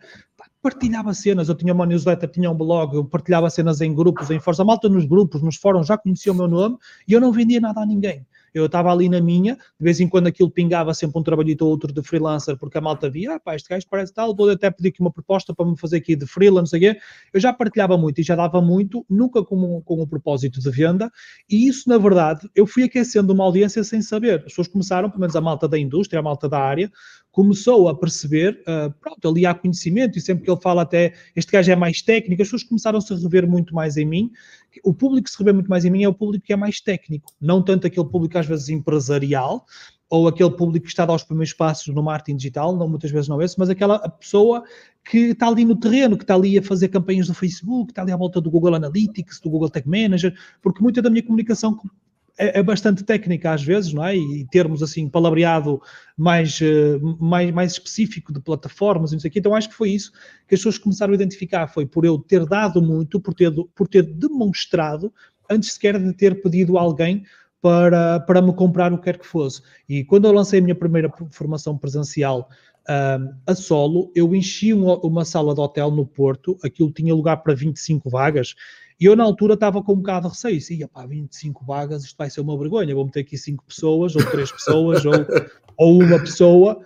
[0.63, 4.41] partilhava cenas, eu tinha uma newsletter, tinha um blog, eu partilhava cenas em grupos, em
[4.41, 6.77] Força Malta, nos grupos, nos fóruns, já conhecia o meu nome
[7.07, 8.27] e eu não vendia nada a ninguém.
[8.55, 11.71] Eu estava ali na minha, de vez em quando aquilo pingava sempre um trabalhito ou
[11.71, 14.71] outro de freelancer, porque a malta via, ah pá, este gajo parece tal, vou até
[14.71, 16.95] pedir aqui uma proposta para me fazer aqui de freelance, não
[17.33, 20.71] Eu já partilhava muito e já dava muito, nunca com um, com um propósito de
[20.71, 21.11] venda,
[21.49, 24.39] e isso, na verdade, eu fui aquecendo uma audiência sem saber.
[24.39, 26.91] As pessoas começaram, pelo menos a malta da indústria, a malta da área,
[27.31, 31.53] começou a perceber, uh, pronto, ali há conhecimento, e sempre que ele fala até, este
[31.53, 34.31] gajo é mais técnico, as pessoas começaram-se a rever muito mais em mim.
[34.85, 36.81] O público que se revê muito mais em mim é o público que é mais
[36.81, 39.65] técnico, não tanto aquele público às vezes empresarial,
[40.11, 43.11] ou aquele público que está a dar os primeiros passos no marketing digital, não muitas
[43.13, 44.65] vezes não é esse, mas aquela pessoa
[45.05, 48.03] que está ali no terreno, que está ali a fazer campanhas do Facebook, que está
[48.03, 51.79] ali à volta do Google Analytics, do Google Tag Manager, porque muita da minha comunicação
[52.41, 54.17] é, é, bastante técnica às vezes, não é?
[54.17, 55.81] E termos assim palavreado
[56.17, 59.39] mais, eh, mais, mais específico de plataformas e não sei o quê.
[59.39, 60.11] Então acho que foi isso
[60.49, 63.87] que as pessoas começaram a identificar, foi por eu ter dado muito, por ter, por
[63.87, 65.13] ter demonstrado,
[65.51, 67.25] antes sequer de ter pedido a alguém
[67.61, 69.61] para, para me comprar o que quer que fosse.
[69.87, 72.49] E quando eu lancei a minha primeira formação presencial
[73.47, 77.55] a solo, eu enchi uma, uma, sala de hotel no Porto, aquilo tinha lugar para
[77.55, 78.57] 25 vagas,
[79.01, 80.61] e eu, na altura, estava com um bocado de receio.
[80.61, 82.95] Sim, pá, 25 vagas, isto vai ser uma vergonha.
[82.95, 85.15] Vou meter aqui 5 pessoas, ou 3 pessoas, ou,
[85.79, 86.81] ou uma pessoa.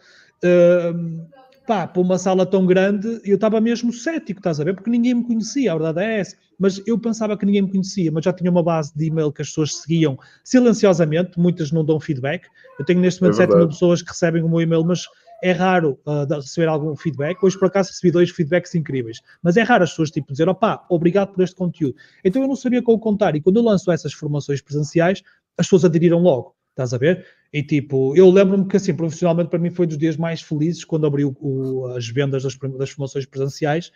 [0.45, 1.27] Uh,
[1.67, 4.75] pá, para uma sala tão grande, eu estava mesmo cético, estás a ver?
[4.75, 6.37] Porque ninguém me conhecia, a verdade é essa.
[6.57, 9.43] Mas eu pensava que ninguém me conhecia, mas já tinha uma base de e-mail que
[9.43, 12.47] as pessoas seguiam silenciosamente, muitas não dão feedback.
[12.79, 15.07] Eu tenho neste momento é 7 mil pessoas que recebem o meu e-mail, mas
[15.43, 17.43] é raro uh, receber algum feedback.
[17.43, 19.21] Hoje, por acaso, recebi dois feedbacks incríveis.
[19.43, 21.97] Mas é raro as pessoas tipo, dizer, opá, obrigado por este conteúdo.
[22.25, 23.37] Então eu não sabia como contar.
[23.37, 25.23] E quando eu lanço essas formações presenciais,
[25.59, 26.55] as pessoas aderiram logo.
[26.71, 27.25] Estás a ver?
[27.53, 31.07] E tipo, eu lembro-me que assim, profissionalmente para mim foi dos dias mais felizes quando
[31.07, 33.93] abri o, o, as vendas das, das formações presenciais.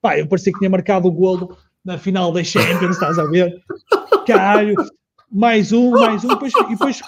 [0.00, 3.62] Pá, eu parecia que tinha marcado o golo na final da Champions, estás a ver?
[4.26, 4.74] Caralho,
[5.30, 7.00] mais um, mais um, depois, e depois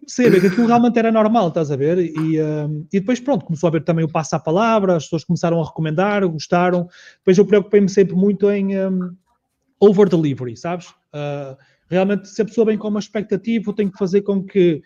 [0.00, 1.98] comecei a ver que aquilo realmente era normal, estás a ver?
[1.98, 5.24] E, um, e depois, pronto, começou a ver também o passo à palavra, as pessoas
[5.24, 6.88] começaram a recomendar, gostaram.
[7.18, 9.14] Depois eu preocupei-me sempre muito em um,
[9.80, 10.88] over-delivery, sabes?
[11.14, 11.56] Uh,
[11.88, 14.82] realmente, se a pessoa vem com uma expectativa, eu tenho que fazer com que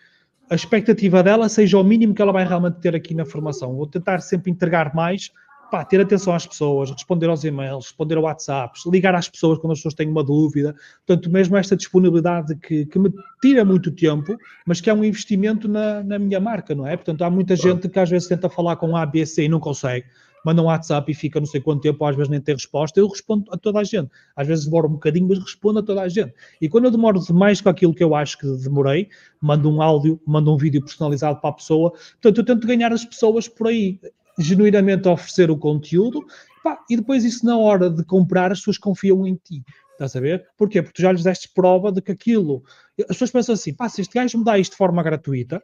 [0.49, 3.75] a expectativa dela seja o mínimo que ela vai realmente ter aqui na formação.
[3.75, 5.31] Vou tentar sempre entregar mais
[5.69, 9.73] pá, ter atenção às pessoas, responder aos e-mails, responder a WhatsApps, ligar às pessoas quando
[9.73, 10.75] as pessoas têm uma dúvida.
[11.05, 15.67] Portanto, mesmo esta disponibilidade que, que me tira muito tempo, mas que é um investimento
[15.67, 16.95] na, na minha marca, não é?
[16.95, 19.59] Portanto, há muita gente que às vezes tenta falar com A, B, C e não
[19.59, 20.05] consegue.
[20.45, 22.99] Manda um WhatsApp e fica não sei quanto tempo, ou às vezes nem tem resposta.
[22.99, 24.11] Eu respondo a toda a gente.
[24.35, 26.35] Às vezes demoro um bocadinho, mas respondo a toda a gente.
[26.61, 29.09] E quando eu demoro demais com aquilo que eu acho que demorei,
[29.41, 31.89] mando um áudio, mando um vídeo personalizado para a pessoa.
[31.89, 33.99] Portanto, eu tento ganhar as pessoas por aí
[34.37, 36.25] genuinamente oferecer o conteúdo
[36.63, 39.63] pá, e depois isso na hora de comprar as pessoas confiam em ti.
[39.91, 40.45] Estás a ver?
[40.57, 40.81] Porquê?
[40.81, 42.63] Porque tu já lhes deste prova de que aquilo.
[43.01, 45.61] As pessoas pensam assim: pá, se este gajo me dá isto de forma gratuita,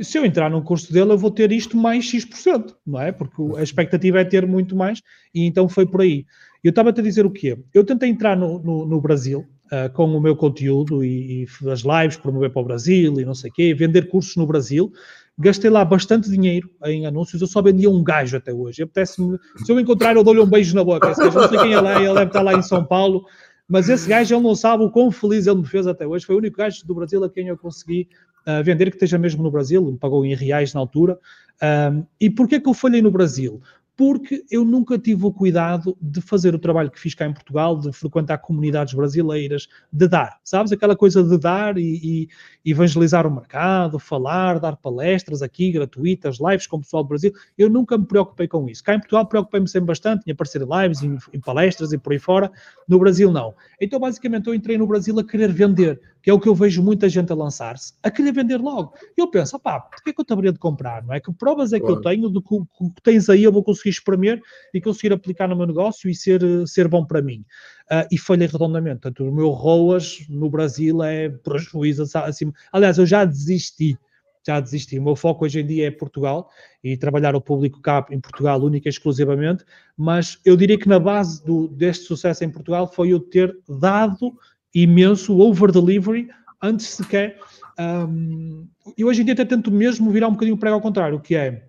[0.00, 3.12] se eu entrar num curso dele, eu vou ter isto mais X%, não é?
[3.12, 5.02] Porque a expectativa é ter muito mais,
[5.34, 6.24] e então foi por aí.
[6.64, 7.58] Eu estava-te a dizer o quê?
[7.74, 11.80] Eu tentei entrar no, no, no Brasil uh, com o meu conteúdo e, e as
[11.80, 14.92] lives, promover para o Brasil e não sei o quê, vender cursos no Brasil.
[15.38, 18.88] Gastei lá bastante dinheiro em anúncios, eu só vendia um gajo até hoje.
[19.04, 21.10] se eu encontrar, eu dou-lhe um beijo na boca.
[21.10, 23.26] Esse gajo, não sei quem ele é, ele deve estar lá em São Paulo,
[23.68, 26.24] mas esse gajo, ele não sabe o quão feliz ele me fez até hoje.
[26.24, 28.08] Foi o único gajo do Brasil a quem eu consegui
[28.46, 31.18] uh, vender, que esteja mesmo no Brasil, me pagou em reais na altura.
[31.62, 33.60] Um, e porquê que eu falhei no Brasil?
[33.96, 37.78] Porque eu nunca tive o cuidado de fazer o trabalho que fiz cá em Portugal,
[37.78, 40.70] de frequentar comunidades brasileiras, de dar, sabes?
[40.70, 42.28] Aquela coisa de dar e,
[42.64, 47.32] e evangelizar o mercado, falar, dar palestras aqui gratuitas, lives com o pessoal do Brasil.
[47.56, 48.84] Eu nunca me preocupei com isso.
[48.84, 52.12] Cá em Portugal preocupei-me sempre bastante em aparecer em lives, em, em palestras e por
[52.12, 52.52] aí fora.
[52.86, 53.54] No Brasil, não.
[53.80, 56.82] Então, basicamente, eu entrei no Brasil a querer vender, que é o que eu vejo
[56.82, 58.94] muita gente a lançar-se, a querer vender logo.
[59.16, 61.04] E eu penso, pá, porquê é que eu te haveria de comprar?
[61.04, 61.20] Não é?
[61.20, 62.00] Que provas é que claro.
[62.00, 64.42] eu tenho do que, que tens aí, eu vou conseguir espremer
[64.74, 67.44] e conseguir aplicar no meu negócio e ser, ser bom para mim.
[67.88, 69.02] Uh, e falhei redondamente.
[69.02, 72.52] Portanto, o meu ROAS no Brasil é prejuízo assim.
[72.72, 73.96] Aliás, eu já desisti.
[74.44, 74.98] Já desisti.
[74.98, 76.50] O meu foco hoje em dia é Portugal
[76.82, 79.64] e trabalhar o público cá em Portugal única e exclusivamente,
[79.96, 84.36] mas eu diria que na base do, deste sucesso em Portugal foi eu ter dado
[84.82, 86.28] imenso over delivery
[86.62, 87.38] antes sequer.
[87.78, 91.20] Um, e hoje em dia até tento mesmo virar um bocadinho o prego ao contrário,
[91.20, 91.68] que é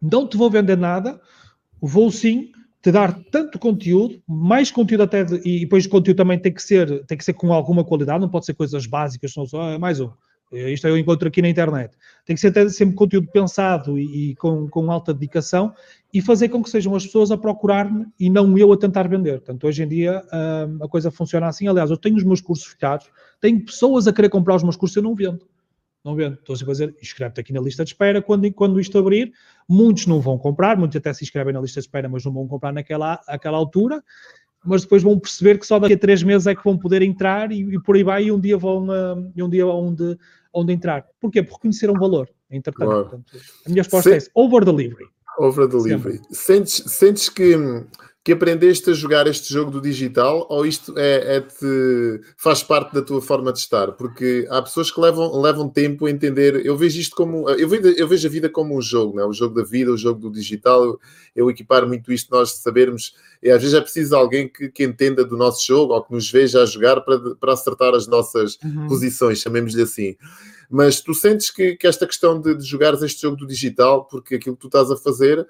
[0.00, 1.20] não te vou vender nada,
[1.80, 2.50] vou sim
[2.82, 6.62] te dar tanto conteúdo, mais conteúdo até, de, e depois o conteúdo também tem que
[6.62, 9.78] ser, tem que ser com alguma qualidade, não pode ser coisas básicas, não só, ah,
[9.78, 10.10] mais um.
[10.52, 11.96] Isto eu encontro aqui na internet.
[12.24, 15.72] Tem que ser até sempre conteúdo pensado e, e com, com, alta dedicação
[16.12, 19.38] e fazer com que sejam as pessoas a procurar-me e não eu a tentar vender.
[19.38, 21.68] Portanto, hoje em dia hum, a coisa funciona assim.
[21.68, 23.08] Aliás, eu tenho os meus cursos fechados,
[23.40, 25.46] tenho pessoas a querer comprar os meus cursos eu não vendo
[26.04, 26.34] não vendo.
[26.34, 28.22] Estou a dizer, inscreve-te aqui na lista de espera.
[28.22, 29.32] Quando, quando isto abrir,
[29.68, 32.46] muitos não vão comprar, muitos até se inscrevem na lista de espera, mas não vão
[32.46, 34.02] comprar naquela aquela altura.
[34.64, 37.50] Mas depois vão perceber que só daqui a três meses é que vão poder entrar
[37.50, 40.18] e, e por aí vai, e um dia vão uh, um dia onde,
[40.52, 41.06] onde entrar.
[41.20, 41.42] Porquê?
[41.42, 42.28] Porque conheceram o valor.
[42.50, 43.02] Entretanto, claro.
[43.02, 43.32] portanto,
[43.64, 44.26] a minha resposta Se...
[44.26, 45.06] é over delivery.
[45.38, 46.20] Over delivery.
[46.30, 47.54] Sentes, sentes que
[48.22, 52.92] que aprendeste a jogar este jogo do digital ou isto é, é te, faz parte
[52.92, 53.92] da tua forma de estar?
[53.92, 56.64] Porque há pessoas que levam, levam tempo a entender.
[56.64, 57.48] Eu vejo isto como.
[57.48, 59.26] Eu vejo, eu vejo a vida como um jogo, não é?
[59.26, 60.84] o jogo da vida, o jogo do digital.
[60.84, 61.00] Eu,
[61.34, 63.14] eu equipar muito isto, nós sabermos.
[63.42, 66.30] E às vezes é preciso alguém que, que, entenda do nosso jogo ou que nos
[66.30, 68.86] veja a jogar para, para acertar as nossas uhum.
[68.86, 70.16] posições, chamemos-lhe assim.
[70.68, 74.34] Mas tu sentes que, que esta questão de, de jogares este jogo do digital, porque
[74.34, 75.46] aquilo que tu estás a fazer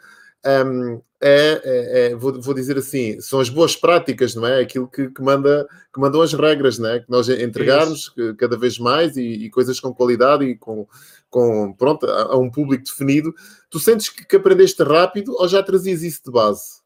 [0.46, 4.60] um, é, é, é vou, vou, dizer assim, são as boas práticas, não é?
[4.60, 7.00] Aquilo que, que, manda, que mandam as regras, não é?
[7.00, 10.86] Que nós entregarmos cada vez mais e, e, coisas com qualidade e com,
[11.28, 13.34] com pronto, a, a um público definido.
[13.68, 16.80] Tu sentes que, que, aprendeste rápido ou já trazias isso de base?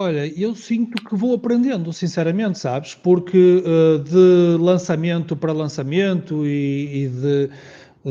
[0.00, 2.94] Olha, eu sinto que vou aprendendo, sinceramente, sabes?
[2.94, 7.50] Porque uh, de lançamento para lançamento e, e de,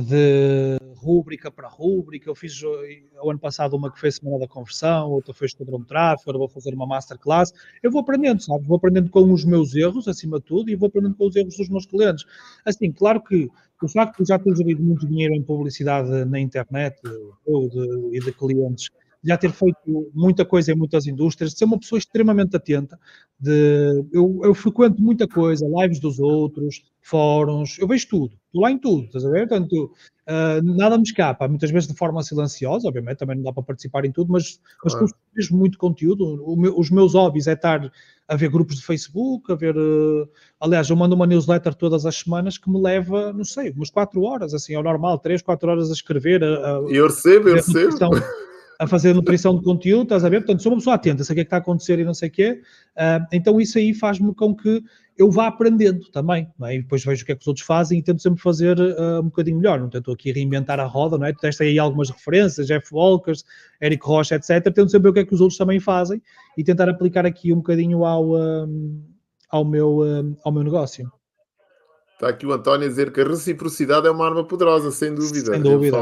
[0.02, 2.30] de rúbrica para rúbrica.
[2.30, 5.88] Eu fiz o ano passado uma que foi Semana da Conversão, outra foi Esquadrão de
[5.88, 7.54] Tráfego, agora vou fazer uma Masterclass.
[7.82, 8.66] Eu vou aprendendo, sabe?
[8.66, 11.58] Vou aprendendo com os meus erros, acima de tudo, e vou aprendendo com os erros
[11.58, 12.26] dos meus clientes.
[12.66, 13.50] Assim, claro que
[13.82, 17.00] o facto de já ter gerido muito dinheiro em publicidade na internet
[17.46, 18.90] ou de, e de clientes
[19.28, 19.78] já ter feito
[20.14, 22.98] muita coisa em muitas indústrias, de ser uma pessoa extremamente atenta.
[23.38, 28.72] De, eu, eu frequento muita coisa, lives dos outros, fóruns, eu vejo tudo, estou lá
[28.72, 29.48] em tudo, estás a ver?
[29.48, 29.92] Portanto,
[30.28, 34.06] uh, nada me escapa, muitas vezes de forma silenciosa, obviamente, também não dá para participar
[34.06, 35.14] em tudo, mas, mas claro.
[35.36, 36.56] mesmo muito conteúdo.
[36.58, 37.92] Meu, os meus hobbies é estar
[38.28, 39.78] a ver grupos de Facebook, a ver.
[39.78, 40.28] Uh,
[40.60, 44.22] aliás, eu mando uma newsletter todas as semanas que me leva, não sei, umas 4
[44.22, 46.44] horas, assim, ao normal, 3, 4 horas a escrever.
[46.44, 47.96] A, a, eu recebo, eu recebo
[48.80, 50.42] a fazer nutrição de conteúdo, estás a ver?
[50.42, 52.14] Portanto, sou uma pessoa atenta, sei o que é que está a acontecer e não
[52.14, 52.62] sei o quê.
[52.96, 54.84] Uh, então, isso aí faz-me com que
[55.18, 56.76] eu vá aprendendo também, é?
[56.76, 59.20] E depois vejo o que é que os outros fazem e tento sempre fazer uh,
[59.20, 59.80] um bocadinho melhor.
[59.80, 61.34] Não tento aqui reinventar a roda, não é?
[61.34, 63.44] Tu tens aí algumas referências, Jeff Walkers,
[63.82, 64.64] Eric Rocha, etc.
[64.64, 66.22] Tento sempre ver o que é que os outros também fazem
[66.56, 69.04] e tentar aplicar aqui um bocadinho ao, um,
[69.50, 71.12] ao, meu, um, ao meu negócio.
[72.18, 75.54] Está aqui o António a dizer que a reciprocidade é uma arma poderosa, sem dúvida.
[75.54, 75.98] Sem dúvida.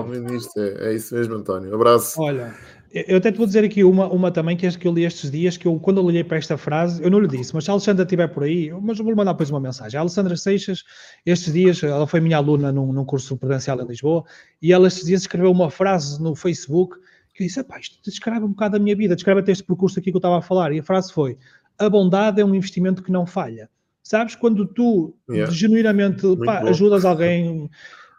[0.56, 1.75] É, é, isso mesmo, António.
[1.75, 2.21] Abraço.
[2.21, 2.56] Olha,
[2.93, 5.58] eu até te vou dizer aqui uma, uma também, que que eu li estes dias,
[5.58, 7.73] que eu, quando eu olhei para esta frase, eu não lhe disse, mas se a
[7.73, 9.97] Alexandra estiver por aí, mas eu vou mandar depois uma mensagem.
[9.97, 10.86] A Alessandra Seixas,
[11.25, 14.23] estes dias, ela foi minha aluna num, num curso presencial em Lisboa,
[14.62, 16.95] e ela estes dias escreveu uma frase no Facebook
[17.34, 19.99] que eu disse, pá, isto descreve um bocado a minha vida, descreve até este percurso
[19.99, 21.38] aqui que eu estava a falar, e a frase foi,
[21.78, 23.69] a bondade é um investimento que não falha.
[24.06, 24.36] Sabes?
[24.36, 25.52] Quando tu yeah.
[25.52, 27.63] genuinamente pá, ajudas alguém,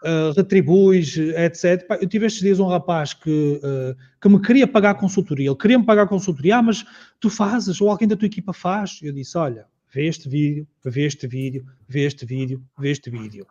[0.03, 1.87] uh, retribuis, etc.
[1.87, 5.49] Pá, eu tive estes dias um rapaz que, uh, que me queria pagar consultoria.
[5.49, 6.85] Ele queria me pagar consultoria, ah, mas
[7.21, 8.99] tu fazes, ou alguém da tua equipa faz.
[9.01, 13.47] Eu disse: olha, vê este vídeo, vê este vídeo, vê este vídeo, vê este vídeo.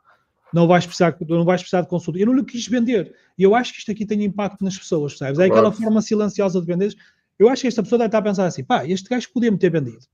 [0.53, 2.23] Não vais precisar, não vais precisar de consultoria.
[2.23, 3.15] Eu não lhe quis vender.
[3.37, 5.39] E eu acho que isto aqui tem impacto nas pessoas, sabes?
[5.39, 6.93] É aquela forma silenciosa de vender.
[7.39, 9.69] Eu acho que esta pessoa deve estar a pensar assim: pá, este gajo podia-me ter
[9.69, 10.05] vendido.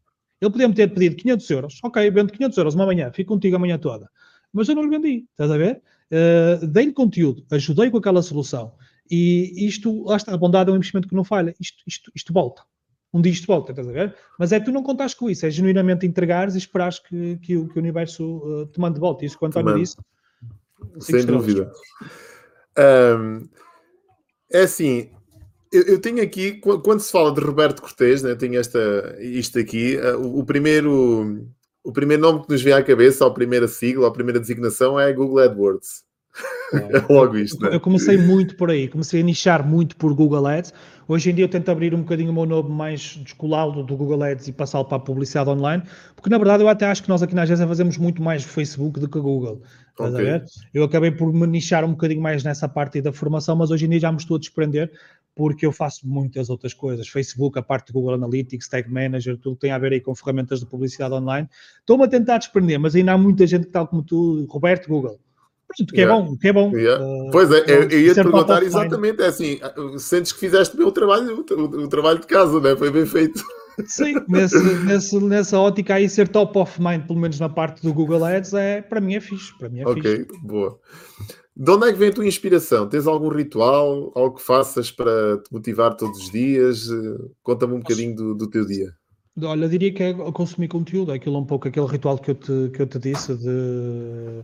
[0.41, 1.79] Ele podia-me ter pedido 500 euros.
[1.83, 4.09] Ok, vendo 500 euros uma manhã, fico contigo a manhã toda.
[4.51, 5.81] Mas eu não lhe vendi, estás a ver?
[6.11, 8.73] Uh, Dei-lhe conteúdo, ajudei com aquela solução.
[9.09, 11.53] E isto, lá está, a bondade é um investimento que não falha.
[11.59, 12.63] Isto, isto, isto volta.
[13.13, 14.15] Um dia isto volta, estás a ver?
[14.39, 17.67] Mas é tu não contares com isso, é genuinamente entregares e esperares que, que, o,
[17.67, 19.25] que o universo uh, te mande de volta.
[19.25, 19.97] Isso, quanto a disse,
[20.99, 21.71] sem dúvida.
[22.79, 23.47] Um,
[24.49, 25.11] é assim,
[25.71, 29.97] eu, eu, tenho aqui, quando se fala de Roberto Cortês, né, tenho esta, isto aqui,
[29.97, 31.47] uh, o, o, primeiro,
[31.83, 35.11] o primeiro nome que nos vem à cabeça, a primeira sigla, a primeira designação é
[35.13, 36.03] Google AdWords.
[36.73, 37.75] É logo isto, né?
[37.75, 40.73] Eu comecei muito por aí, comecei a nichar muito por Google Ads.
[41.07, 44.23] Hoje em dia eu tento abrir um bocadinho o meu nome mais descolado do Google
[44.23, 45.83] Ads e passá-lo para a publicidade online,
[46.15, 48.97] porque na verdade eu até acho que nós aqui na agência fazemos muito mais Facebook
[48.99, 49.61] do que Google.
[49.99, 50.41] Okay.
[50.73, 53.89] Eu acabei por me nichar um bocadinho mais nessa parte da formação, mas hoje em
[53.89, 54.89] dia já me estou a desprender
[55.35, 57.07] porque eu faço muitas outras coisas.
[57.07, 60.59] Facebook, a parte de Google Analytics, Tag Manager, tudo tem a ver aí com ferramentas
[60.59, 61.47] de publicidade online.
[61.79, 65.19] Estou-me a tentar desprender, mas ainda há muita gente que tal como tu, Roberto Google,
[65.77, 66.75] Pronto, que é bom, que é bom.
[66.75, 67.03] Yeah.
[67.03, 69.59] Uh, pois é, eu, eu ia te perguntar exatamente, é assim,
[69.97, 72.75] sentes que fizeste bem o trabalho, o, o, trabalho de casa, né?
[72.75, 73.41] foi bem feito.
[73.85, 77.93] Sim, nesse, nesse, nessa ótica aí, ser top of mind, pelo menos na parte do
[77.93, 79.57] Google Ads, é, para mim é fixe.
[79.57, 80.41] Para mim é ok, fixe.
[80.43, 80.77] boa.
[81.55, 82.87] De onde é que vem a tua inspiração?
[82.87, 86.87] Tens algum ritual, algo que faças para te motivar todos os dias?
[87.43, 88.93] Conta-me um bocadinho do, do teu dia.
[89.41, 92.69] Olha, diria que é consumir conteúdo, é aquilo um pouco aquele ritual que eu te,
[92.73, 94.43] que eu te disse de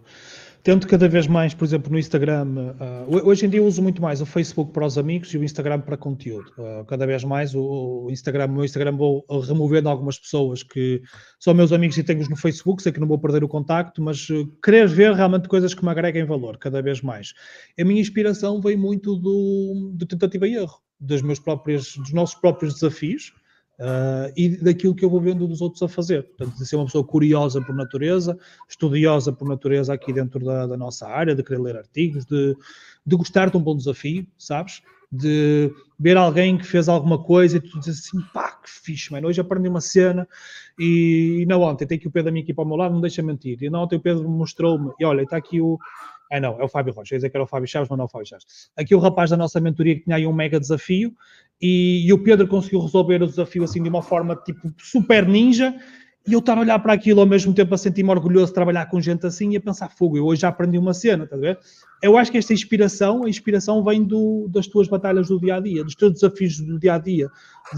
[0.68, 2.76] tento cada vez mais, por exemplo, no Instagram.
[3.08, 5.44] Uh, hoje em dia eu uso muito mais o Facebook para os amigos e o
[5.46, 6.52] Instagram para conteúdo.
[6.58, 11.02] Uh, cada vez mais o, o Instagram, o meu Instagram vou removendo algumas pessoas que
[11.40, 14.30] são meus amigos e tenho-os no Facebook, sei que não vou perder o contacto, mas
[14.30, 17.34] uh, querer ver realmente coisas que me agreguem valor, cada vez mais.
[17.80, 22.36] A minha inspiração vem muito do, do tentativa e erro, dos meus próprios, dos nossos
[22.36, 23.32] próprios desafios
[23.80, 26.24] Uh, e daquilo que eu vou vendo dos outros a fazer.
[26.24, 28.38] Portanto, de ser uma pessoa curiosa por natureza,
[28.68, 32.58] estudiosa por natureza aqui dentro da, da nossa área, de querer ler artigos, de,
[33.06, 34.82] de, gostar de um bom desafio, sabes?
[35.12, 39.28] De ver alguém que fez alguma coisa e tu dizes assim, pá, que fixe, mano,
[39.28, 40.28] hoje aprendi uma cena
[40.78, 43.02] e, e não ontem, tem aqui o Pedro da minha equipa ao meu lado, não
[43.02, 43.62] deixa mentir.
[43.62, 45.78] E não ontem o Pedro mostrou-me, e olha, está aqui o,
[46.32, 47.16] é não, é o Fábio Rocha.
[47.16, 48.46] Ia dizer que era o Fábio Chaves, mas não é o Fábio Chaves.
[48.76, 51.14] Aqui o rapaz da nossa mentoria que tinha aí um mega desafio
[51.62, 55.74] e, e o Pedro conseguiu resolver o desafio assim de uma forma tipo super ninja.
[56.28, 58.88] E eu estar a olhar para aquilo ao mesmo tempo a sentir-me orgulhoso de trabalhar
[58.88, 61.46] com gente assim e a pensar, fogo, eu hoje já aprendi uma cena, estás a
[61.46, 61.60] ver?
[62.04, 65.60] Eu acho que esta inspiração, a inspiração vem do, das tuas batalhas do dia a
[65.62, 67.30] dia, dos teus desafios do dia a dia,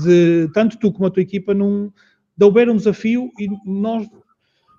[0.04, 1.92] de tanto tu como a tua equipa num,
[2.36, 4.10] de houver um desafio e nós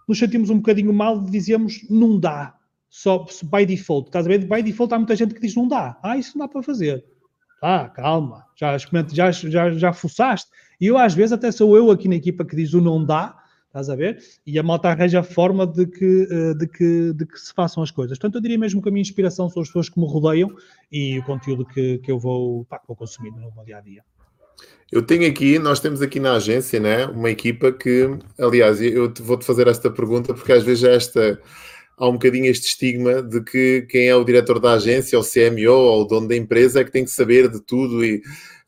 [0.09, 2.52] nos sentimos um bocadinho mal e dizemos não dá,
[2.90, 4.09] só by default.
[4.09, 4.44] Estás a ver?
[4.44, 5.96] By default há muita gente que diz não dá.
[6.03, 7.05] Ah, isso não dá para fazer.
[7.62, 10.50] Ah, calma, já, já, já, já fuçaste.
[10.81, 13.37] E eu, às vezes, até sou eu aqui na equipa que diz o não dá,
[13.66, 14.18] estás a ver?
[14.46, 17.83] E a malta arranja a forma de que, eh, de, que, de que se façam
[17.83, 18.18] as coisas.
[18.18, 20.50] Portanto, eu diria mesmo que a minha inspiração são as pessoas que me rodeiam
[20.90, 24.03] e o conteúdo que, que eu vou, pá, vou consumir no meu dia a dia.
[24.90, 29.44] Eu tenho aqui, nós temos aqui na agência, né, uma equipa que, aliás, eu vou-te
[29.44, 31.40] fazer esta pergunta porque às vezes esta
[32.00, 35.70] há um bocadinho este estigma de que quem é o diretor da agência, ou CMO,
[35.70, 38.02] ou o dono da empresa, é que tem que saber de tudo.
[38.02, 38.22] E,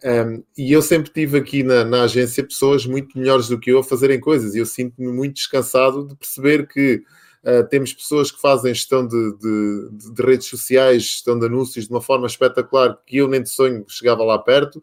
[0.05, 3.79] um, e eu sempre tive aqui na, na, agência pessoas muito melhores do que eu
[3.79, 7.03] a fazerem coisas, e eu sinto-me muito descansado de perceber que
[7.45, 11.91] Uh, temos pessoas que fazem gestão de, de, de, redes sociais, gestão de anúncios de
[11.91, 14.81] uma forma espetacular que eu nem de sonho chegava lá perto.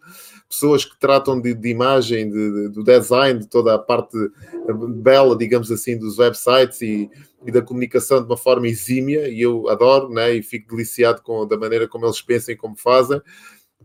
[0.49, 4.17] Pessoas que tratam de, de imagem, do design, de toda a parte
[4.97, 7.09] bela, digamos assim, dos websites e,
[7.45, 9.29] e, da comunicação de uma forma exímia.
[9.29, 12.75] E eu adoro né, e fico deliciado com, da maneira como eles pensam e como
[12.75, 13.21] fazem.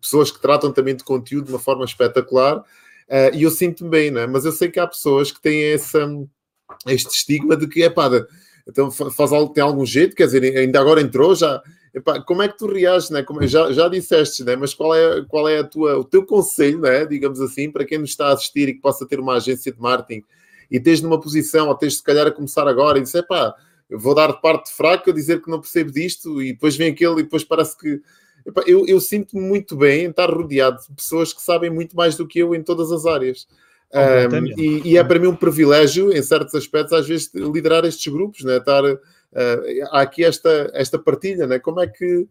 [0.01, 2.59] Pessoas que tratam também de conteúdo de uma forma espetacular.
[2.59, 4.27] Uh, e eu sinto-me bem, né?
[4.27, 6.09] mas eu sei que há pessoas que têm essa,
[6.89, 8.09] este estigma de que é pá
[8.67, 11.63] então faz algo, tem algum jeito, quer dizer, ainda agora entrou, já.
[11.95, 13.23] Epá, como é que tu reages, né?
[13.23, 14.57] Como, já, já disseste, né?
[14.57, 17.07] mas qual é, qual é a tua, o teu conselho, né?
[17.07, 19.81] digamos assim, para quem nos está a assistir e que possa ter uma agência de
[19.81, 20.25] marketing
[20.71, 23.55] e tens numa posição, ou tens se calhar a começar agora e dizer, pá,
[23.89, 27.21] eu vou dar de parte fraca, dizer que não percebo disto e depois vem aquele
[27.21, 28.01] e depois parece que.
[28.45, 32.17] Epá, eu, eu sinto-me muito bem em estar rodeado de pessoas que sabem muito mais
[32.17, 33.47] do que eu em todas as áreas.
[33.95, 38.13] Um, e, e, é para mim um privilégio, em certos aspectos, às vezes, liderar estes
[38.13, 38.57] grupos, né?
[38.57, 38.99] Estar, uh,
[39.93, 41.61] há aqui esta, esta partilha, né?
[41.61, 42.27] Como é que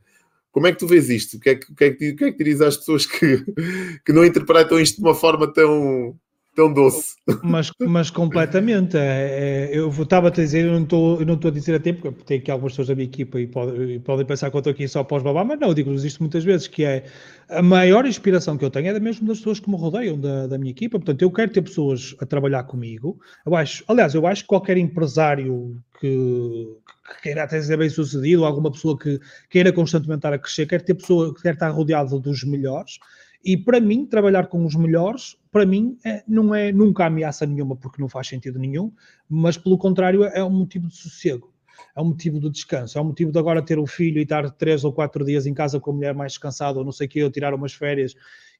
[0.51, 1.37] como é que tu vês isto?
[1.37, 3.43] O que é que, que, é que, que, é que dirias às pessoas que,
[4.05, 6.15] que não interpretam isto de uma forma tão,
[6.55, 7.15] tão doce.
[7.43, 8.97] Mas, mas completamente.
[8.97, 12.39] É, é, eu estava a dizer, eu não estou, a dizer a tempo, porque tem
[12.39, 14.87] aqui algumas pessoas da minha equipa e, pode, e podem pensar que eu estou aqui
[14.87, 17.05] só para os babá, mas não, eu digo isto muitas vezes, que é
[17.49, 20.57] a maior inspiração que eu tenho é mesmo das pessoas que me rodeiam da, da
[20.57, 20.99] minha equipa.
[20.99, 23.19] Portanto, eu quero ter pessoas a trabalhar comigo.
[23.45, 26.67] Eu acho, aliás, eu acho que qualquer empresário que,
[27.07, 30.81] que queira até ser bem sucedido, alguma pessoa que queira constantemente estar a crescer, quer
[30.81, 32.99] ter pessoa que quer estar rodeado dos melhores.
[33.43, 37.75] E para mim, trabalhar com os melhores, para mim, é, não é nunca ameaça nenhuma,
[37.75, 38.91] porque não faz sentido nenhum,
[39.29, 41.53] mas pelo contrário, é um motivo de sossego,
[41.95, 44.49] é um motivo de descanso, é um motivo de agora ter um filho e estar
[44.51, 47.09] três ou quatro dias em casa com a mulher mais descansada, ou não sei o
[47.09, 48.15] quê, ou tirar umas férias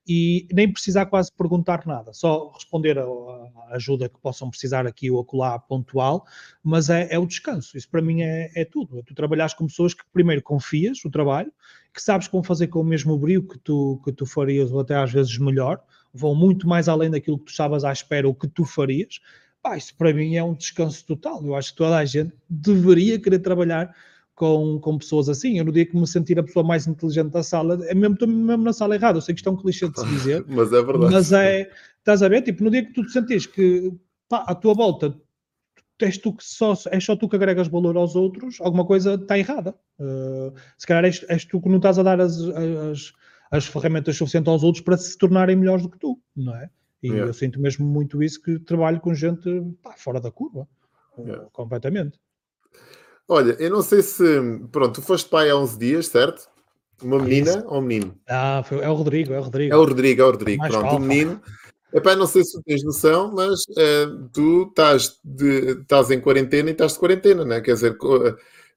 [0.07, 5.09] e nem precisar quase perguntar nada, só responder a, a ajuda que possam precisar aqui
[5.09, 6.25] ou acolá pontual,
[6.63, 7.77] mas é, é o descanso.
[7.77, 9.01] Isso para mim é, é tudo.
[9.03, 11.51] Tu trabalhares com pessoas que primeiro confias o trabalho,
[11.93, 14.95] que sabes como fazer com o mesmo brilho que tu, que tu farias, ou até
[14.95, 15.81] às vezes melhor,
[16.13, 19.19] vão muito mais além daquilo que tu estavas à espera ou que tu farias.
[19.61, 21.45] Pá, isso para mim é um descanso total.
[21.45, 23.95] Eu acho que toda a gente deveria querer trabalhar
[24.35, 25.57] com, com pessoas assim.
[25.57, 28.27] Eu no dia que me sentir a pessoa mais inteligente da sala, é mesmo, estou
[28.27, 29.17] mesmo na sala errada.
[29.17, 31.13] Eu sei que isto é um clichê de se dizer, mas é verdade.
[31.13, 31.69] Mas é,
[31.99, 32.41] estás a ver?
[32.41, 33.91] Tipo, no dia que tu te sentires que
[34.27, 35.15] pá, à tua volta
[36.03, 39.37] és, tu que só, és só tu que agregas valor aos outros, alguma coisa está
[39.37, 39.75] errada.
[39.99, 43.13] Uh, se calhar és, és, tu que não estás a dar as, as,
[43.51, 46.69] as ferramentas suficientes aos outros para se tornarem melhores do que tu, não é?
[47.01, 47.27] E yeah.
[47.27, 49.49] eu sinto mesmo muito isso que trabalho com gente
[49.81, 50.67] pá, fora da curva,
[51.17, 51.45] yeah.
[51.51, 52.19] completamente.
[53.27, 54.23] Olha, eu não sei se.
[54.71, 56.47] Pronto, tu foste pai há 11 dias, certo?
[57.01, 57.67] Uma menina Isso.
[57.67, 58.17] ou um menino?
[58.27, 59.73] Ah, foi, é o Rodrigo, é o Rodrigo.
[59.73, 60.67] É o Rodrigo, é o Rodrigo.
[60.67, 61.41] Pronto, o um menino.
[61.93, 66.69] Epá, não sei se tu tens noção, mas uh, tu estás, de, estás em quarentena
[66.69, 67.61] e estás de quarentena, né?
[67.61, 67.97] Quer dizer,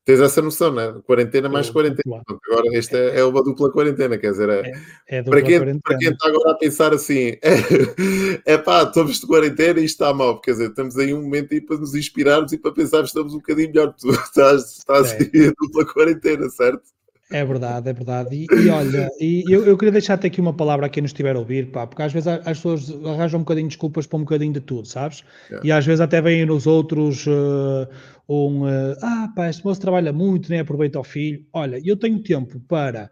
[0.06, 0.94] Tens essa noção, né?
[1.04, 2.22] Quarentena mais quarentena.
[2.28, 4.70] Agora, esta é, é uma dupla quarentena, quer dizer, é,
[5.08, 7.32] é, é para, quem, para quem está agora a pensar assim,
[8.46, 11.52] é, pá, estamos de quarentena e isto está mal, quer dizer, estamos aí um momento
[11.52, 13.92] aí para nos inspirarmos e para pensar que estamos um bocadinho melhor.
[13.94, 15.48] Tu estás, estás é.
[15.48, 16.84] a dupla quarentena, certo?
[17.28, 18.36] É verdade, é verdade.
[18.36, 21.34] E, e olha, e eu, eu queria deixar-te aqui uma palavra a quem nos estiver
[21.34, 24.20] a ouvir, pá, porque às vezes as pessoas arranjam um bocadinho de desculpas para um
[24.20, 25.24] bocadinho de tudo, sabes?
[25.50, 25.66] Yeah.
[25.66, 27.88] E às vezes até vêm nos outros uh,
[28.28, 31.46] um, uh, ah, pá, este moço trabalha muito, nem aproveita o filho.
[31.52, 33.10] Olha, eu tenho tempo para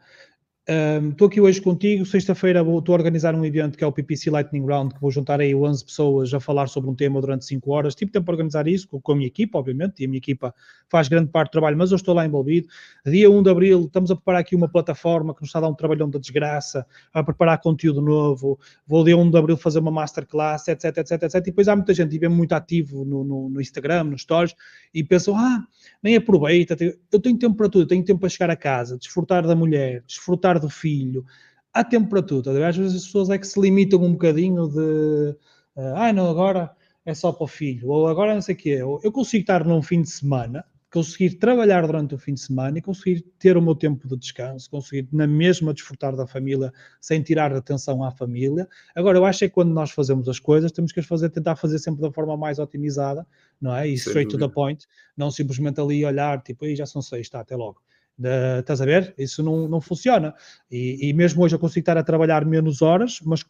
[0.66, 2.06] Estou um, aqui hoje contigo.
[2.06, 5.38] Sexta-feira estou a organizar um evento que é o PPC Lightning Round, que vou juntar
[5.38, 7.94] aí 11 pessoas a falar sobre um tema durante 5 horas.
[7.94, 10.54] Tive tempo para organizar isso com, a minha equipa, obviamente, e a minha equipa
[10.88, 12.66] faz grande parte do trabalho, mas eu estou lá envolvido.
[13.04, 15.68] Dia 1 de abril, estamos a preparar aqui uma plataforma que nos está a dar
[15.68, 18.58] um trabalhão da desgraça, a preparar conteúdo novo.
[18.86, 21.34] Vou dia 1 de abril fazer uma masterclass, etc, etc, etc.
[21.34, 24.54] E depois há muita gente, e vem muito ativo no, no, no Instagram, nos stories,
[24.94, 25.62] e pensam, ah,
[26.02, 26.74] nem aproveita.
[27.12, 30.02] Eu tenho tempo para tudo, eu tenho tempo para chegar a casa, desfrutar da mulher,
[30.06, 31.24] desfrutar do filho,
[31.72, 32.50] há tempo para tudo.
[32.50, 35.36] Às vezes as pessoas é que se limitam um bocadinho de
[35.76, 36.70] ah, não, agora
[37.04, 38.78] é só para o filho, ou agora não sei o quê.
[38.80, 42.82] Eu consigo estar num fim de semana, conseguir trabalhar durante o fim de semana e
[42.82, 47.52] conseguir ter o meu tempo de descanso, conseguir na mesma desfrutar da família sem tirar
[47.52, 48.68] atenção à família.
[48.94, 51.80] Agora, eu acho que quando nós fazemos as coisas, temos que as fazer, tentar fazer
[51.80, 53.26] sempre da forma mais otimizada,
[53.60, 53.88] não é?
[53.88, 54.86] E straight to the point,
[55.16, 57.82] não simplesmente ali olhar, tipo, aí já são seis, está, até logo.
[58.18, 59.14] Uh, estás a ver?
[59.18, 60.34] Isso não, não funciona.
[60.70, 63.44] E, e, mesmo hoje eu consigo estar a trabalhar menos horas, mas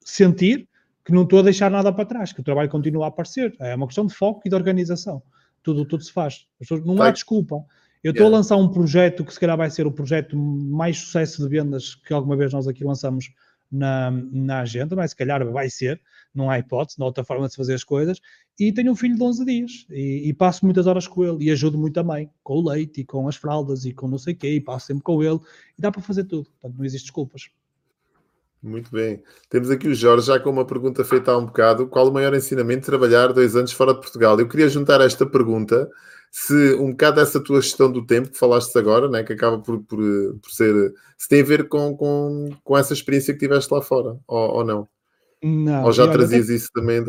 [0.00, 0.68] sentir
[1.04, 3.54] que não estou a deixar nada para trás, que o trabalho continua a aparecer.
[3.58, 5.22] É uma questão de foco e de organização.
[5.62, 6.46] Tudo, tudo se faz.
[6.84, 7.64] Não há desculpa.
[8.02, 8.36] Eu estou yeah.
[8.36, 11.94] a lançar um projeto que se calhar vai ser o projeto mais sucesso de vendas
[11.94, 13.30] que alguma vez nós aqui lançamos
[13.70, 16.00] na, na agenda, mas se calhar vai ser,
[16.34, 18.20] não há hipótese, não há outra forma de se fazer as coisas,
[18.58, 21.50] e tenho um filho de 11 dias, e, e, passo muitas horas com ele, e
[21.50, 24.36] ajudo muito também, com o leite, e com as fraldas, e com não sei o
[24.36, 25.38] quê, e passo sempre com ele,
[25.78, 27.50] e dá para fazer tudo, portanto não existe desculpas.
[28.62, 29.22] Muito bem.
[29.48, 31.86] Temos aqui o Jorge já com uma pergunta feita há um bocado.
[31.86, 34.38] Qual o maior ensinamento de trabalhar dois anos fora de Portugal?
[34.38, 35.88] Eu queria juntar esta pergunta,
[36.30, 39.80] se um bocado essa tua gestão do tempo que falaste agora, né, que acaba por,
[39.82, 43.82] por, por ser, se tem a ver com, com, com essa experiência que tiveste lá
[43.82, 44.88] fora, ou, ou não?
[45.42, 45.84] Não.
[45.84, 47.02] Ou já trazias isso também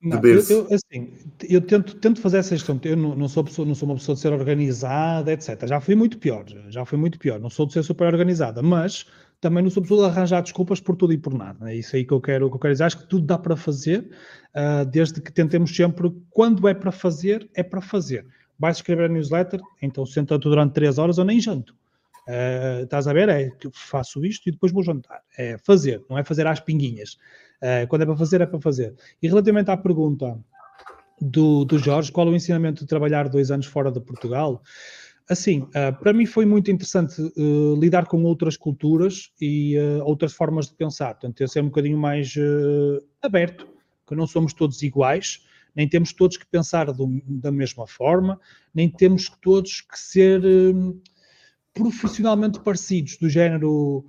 [0.00, 0.52] não, de berço?
[0.52, 1.12] Eu, eu, assim,
[1.48, 2.78] eu tento, tento fazer essa gestão.
[2.84, 5.66] Eu não, não, sou pessoa, não sou uma pessoa de ser organizada, etc.
[5.66, 7.40] Já fui muito pior, já fui muito pior.
[7.40, 9.06] Não sou de ser super organizada, mas
[9.40, 11.70] também não sou pessoa de arranjar desculpas por tudo e por nada.
[11.70, 12.84] É isso aí que eu quero, que eu quero dizer.
[12.84, 14.10] Acho que tudo dá para fazer,
[14.54, 18.26] uh, desde que tentemos sempre, quando é para fazer, é para fazer.
[18.58, 21.74] Vais escrever a newsletter, então senta-te durante 3 horas ou nem janto
[22.26, 23.28] Uh, estás a ver?
[23.28, 25.22] É que faço isto e depois vou jantar.
[25.38, 27.16] É fazer, não é fazer às pinguinhas.
[27.62, 28.94] Uh, quando é para fazer, é para fazer.
[29.22, 30.36] E relativamente à pergunta
[31.20, 34.60] do, do Jorge, qual é o ensinamento de trabalhar dois anos fora de Portugal?
[35.28, 40.32] Assim, uh, para mim foi muito interessante uh, lidar com outras culturas e uh, outras
[40.32, 41.14] formas de pensar.
[41.14, 42.34] Portanto, eu ser um bocadinho mais
[43.20, 43.66] aberto,
[44.06, 48.40] que não somos todos iguais, nem temos todos que pensar do, da mesma forma,
[48.72, 50.42] nem temos todos que ser
[51.74, 54.06] profissionalmente parecidos, do género.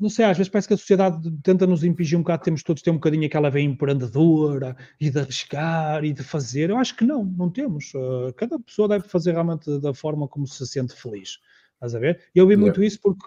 [0.00, 2.82] Não sei, às vezes parece que a sociedade tenta nos impingir um bocado, temos todos
[2.82, 6.70] ter um bocadinho aquela veia empreendedora e de arriscar e de fazer.
[6.70, 7.92] Eu acho que não, não temos.
[7.94, 11.38] Uh, cada pessoa deve fazer realmente da forma como se sente feliz.
[11.74, 12.20] Estás a ver?
[12.34, 13.26] Eu vi muito isso porque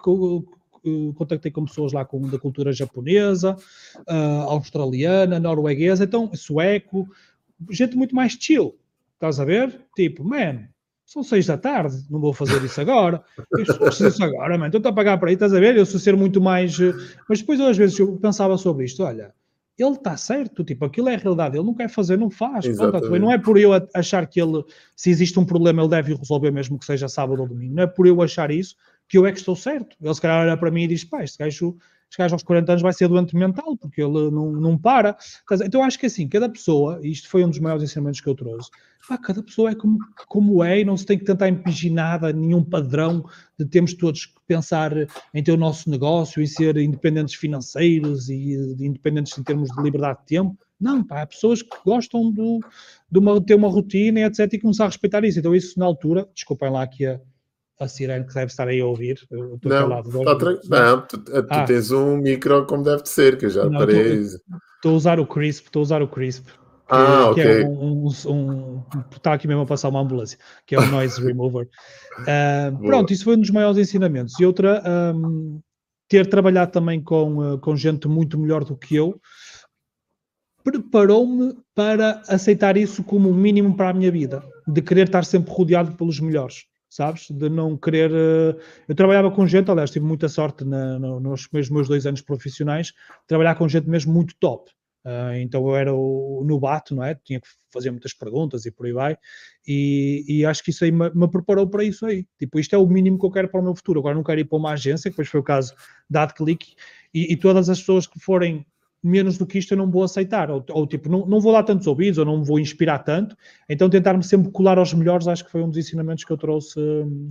[1.14, 3.56] contactei com pessoas lá com, da cultura japonesa,
[4.08, 7.08] uh, australiana, norueguesa, então sueco,
[7.70, 8.76] gente muito mais chill.
[9.14, 9.80] Estás a ver?
[9.96, 10.68] Tipo, man,
[11.04, 13.22] são seis da tarde, não vou fazer isso agora.
[13.36, 14.68] Eu preciso isso agora, mano.
[14.68, 15.76] Então estou a pagar para aí, estás a ver?
[15.76, 16.78] Eu sou ser muito mais.
[16.80, 16.92] Eh,
[17.28, 19.34] mas depois, às vezes, eu pensava sobre isto: olha,
[19.78, 22.66] ele está certo, tipo, aquilo é a realidade, ele não quer fazer, não faz.
[22.66, 24.64] Pronto, não é por eu achar que ele,
[24.96, 27.74] se existe um problema, ele deve resolver, mesmo que seja sábado ou domingo.
[27.74, 28.76] Não é por eu achar isso
[29.08, 29.96] que eu é que estou certo.
[30.00, 31.76] Ele se calhar olha para mim e diz: pá, este gajo
[32.16, 35.16] gajo aos 40 anos vai ser doente mental, porque ele não, não para.
[35.64, 38.34] Então acho que assim, cada pessoa, e isto foi um dos maiores ensinamentos que eu
[38.34, 38.70] trouxe,
[39.08, 39.98] pá, cada pessoa é como,
[40.28, 43.24] como é e não se tem que tentar impingir nada, nenhum padrão
[43.58, 44.92] de termos todos que pensar
[45.32, 50.20] em ter o nosso negócio e ser independentes financeiros e independentes em termos de liberdade
[50.20, 50.58] de tempo.
[50.80, 52.60] Não, pá, há pessoas que gostam do,
[53.10, 54.52] de, uma, ter uma rotina etc.
[54.52, 55.38] e começar a respeitar isso.
[55.38, 57.20] Então, isso na altura, desculpem lá que a,
[57.78, 59.20] a Sirene que deve estar aí a ouvir.
[59.30, 60.58] Eu estou não, lado tá tra...
[60.64, 61.64] não, tu, tu ah.
[61.64, 64.22] tens um micro como deve ser, que já parei.
[64.22, 66.46] Estou a usar o Crisp, estou a usar o Crisp.
[66.46, 67.62] Que, ah, que é ok.
[67.62, 71.20] É um, um, um, está aqui mesmo a passar uma ambulância, que é o Noise
[71.24, 71.68] Remover.
[72.20, 74.38] Uh, pronto, isso foi um dos maiores ensinamentos.
[74.38, 74.82] E outra,
[75.14, 75.60] um,
[76.08, 79.18] ter trabalhado também com, uh, com gente muito melhor do que eu,
[80.62, 85.52] preparou-me para aceitar isso como um mínimo para a minha vida, de querer estar sempre
[85.52, 86.64] rodeado pelos melhores
[86.94, 87.30] sabes?
[87.30, 88.10] De não querer.
[88.12, 88.60] Uh...
[88.88, 92.92] Eu trabalhava com gente, aliás, tive muita sorte na, no, nos meus dois anos profissionais,
[93.26, 94.70] trabalhar com gente mesmo muito top.
[95.04, 97.14] Uh, então eu era o novato, não é?
[97.14, 99.18] Tinha que fazer muitas perguntas e por aí vai.
[99.66, 102.26] E, e acho que isso aí me, me, preparou para isso aí.
[102.38, 104.00] Tipo, isto é o mínimo que eu quero para o meu futuro.
[104.00, 105.74] Agora não quero ir para uma agência, que depois foi o caso
[106.08, 106.74] da AdClick,
[107.12, 108.64] e, e todas as pessoas que forem
[109.06, 111.62] menos do que isto eu não vou aceitar, ou, ou tipo, não, não vou dar
[111.62, 113.36] tantos ouvidos, ou não vou inspirar tanto,
[113.68, 116.80] então tentar-me sempre colar aos melhores, acho que foi um dos ensinamentos que eu trouxe,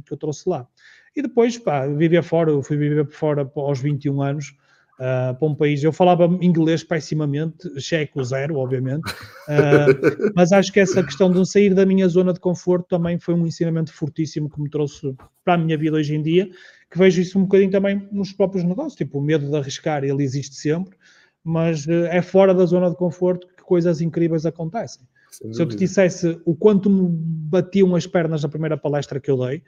[0.06, 0.68] que eu trouxe lá.
[1.16, 4.56] E depois, pá, viver fora, eu fui viver fora aos 21 anos,
[5.00, 10.80] uh, para um país, eu falava inglês pessimamente, checo zero, obviamente, uh, mas acho que
[10.80, 14.62] essa questão de sair da minha zona de conforto também foi um ensinamento fortíssimo que
[14.62, 16.50] me trouxe para a minha vida hoje em dia,
[16.90, 20.24] que vejo isso um bocadinho também nos próprios negócios, tipo, o medo de arriscar, ele
[20.24, 20.96] existe sempre,
[21.44, 25.08] mas eh, é fora da zona de conforto que coisas incríveis acontecem.
[25.30, 29.38] Se eu te dissesse o quanto me batiam as pernas na primeira palestra que eu
[29.38, 29.64] dei,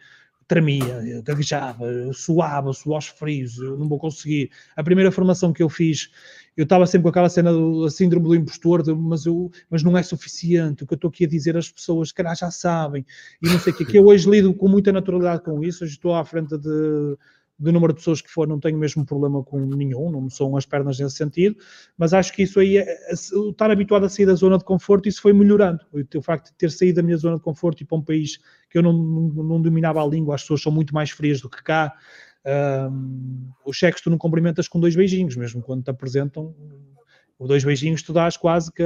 [0.47, 4.51] tremia, gaguejava, suava, suava frios, eu não vou conseguir.
[4.75, 6.11] A primeira formação que eu fiz,
[6.55, 9.97] eu estava sempre com aquela cena do síndrome do impostor, de, mas, eu, mas não
[9.97, 13.03] é suficiente, o que eu estou aqui a dizer as pessoas, que já sabem,
[13.41, 15.93] e não sei o que, que eu hoje lido com muita naturalidade com isso, hoje
[15.93, 17.17] estou à frente de
[17.57, 20.57] do número de pessoas que for, não tenho mesmo problema com nenhum, não me são
[20.57, 21.55] as pernas nesse sentido,
[21.97, 25.21] mas acho que isso aí, é estar habituado a sair da zona de conforto, isso
[25.21, 25.79] foi melhorando.
[25.93, 28.37] O, facto de ter saído da minha zona de conforto e para um país
[28.69, 31.49] que eu não, não, não dominava a língua, as pessoas são muito mais frias do
[31.49, 31.93] que cá.
[32.45, 36.53] Um, os cheques tu não cumprimentas com dois beijinhos, mesmo quando te apresentam,
[37.39, 38.83] o dois beijinhos tu dás quase que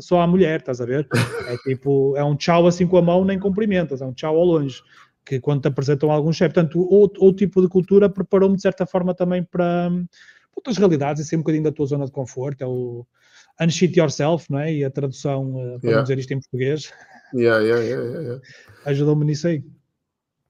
[0.00, 1.06] só à mulher, estás a ver?
[1.46, 4.44] É tipo, é um tchau assim com a mão, nem cumprimentas, é um tchau ao
[4.44, 4.82] longe
[5.24, 6.54] que quando te apresentam algum chefe.
[6.54, 10.06] Portanto, o, o tipo de cultura preparou-me de certa forma também para, para
[10.54, 12.62] outras realidades e ser um bocadinho da tua zona de conforto.
[12.62, 13.06] É o
[13.60, 14.72] unshit yourself, não é?
[14.72, 16.02] E a tradução, uh, para yeah.
[16.02, 16.92] dizer isto em português,
[17.34, 18.40] yeah, yeah.
[18.84, 19.64] ajudou-me nisso aí.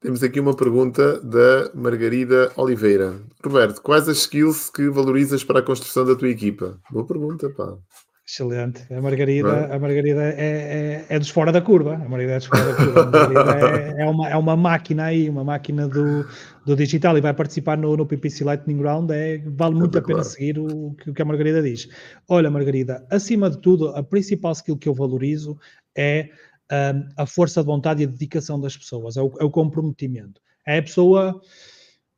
[0.01, 3.19] Temos aqui uma pergunta da Margarida Oliveira.
[3.43, 6.79] Roberto, quais as skills que valorizas para a construção da tua equipa?
[6.91, 7.75] Boa pergunta, pá.
[8.27, 8.91] Excelente.
[8.91, 11.93] A Margarida, a Margarida é, é, é, dos fora da curva.
[11.93, 13.01] A Margarida é dos fora da curva.
[13.01, 13.67] A Margarida
[13.99, 16.25] é, é, uma, é uma máquina aí, uma máquina do,
[16.65, 19.13] do digital e vai participar no, no PPC Lightning Round.
[19.13, 21.87] É, vale muito a pena seguir o, o que a Margarida diz.
[22.27, 25.55] Olha, Margarida, acima de tudo, a principal skill que eu valorizo
[25.95, 26.29] é
[26.71, 30.41] um, a força de vontade e a dedicação das pessoas, é o, é o comprometimento.
[30.65, 31.39] É a pessoa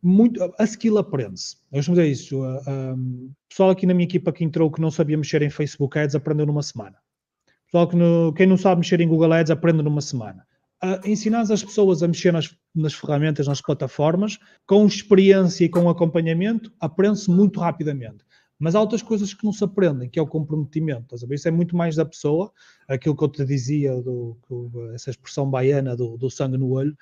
[0.01, 1.57] muito, a skill aprende-se.
[1.71, 2.43] Eu costumo dizer isso.
[2.43, 6.15] Um, pessoal aqui na minha equipa que entrou que não sabia mexer em Facebook Ads
[6.15, 6.97] aprendeu numa semana.
[7.65, 10.45] Pessoal que no, quem não sabe mexer em Google Ads aprende numa semana.
[10.83, 15.89] Uh, ensinar as pessoas a mexer nas, nas ferramentas, nas plataformas, com experiência e com
[15.89, 18.23] acompanhamento, aprende-se muito rapidamente.
[18.59, 21.15] Mas há outras coisas que não se aprendem, que é o comprometimento.
[21.31, 22.51] Isso é muito mais da pessoa,
[22.87, 24.37] aquilo que eu te dizia, do,
[24.93, 26.95] essa expressão baiana do, do sangue no olho,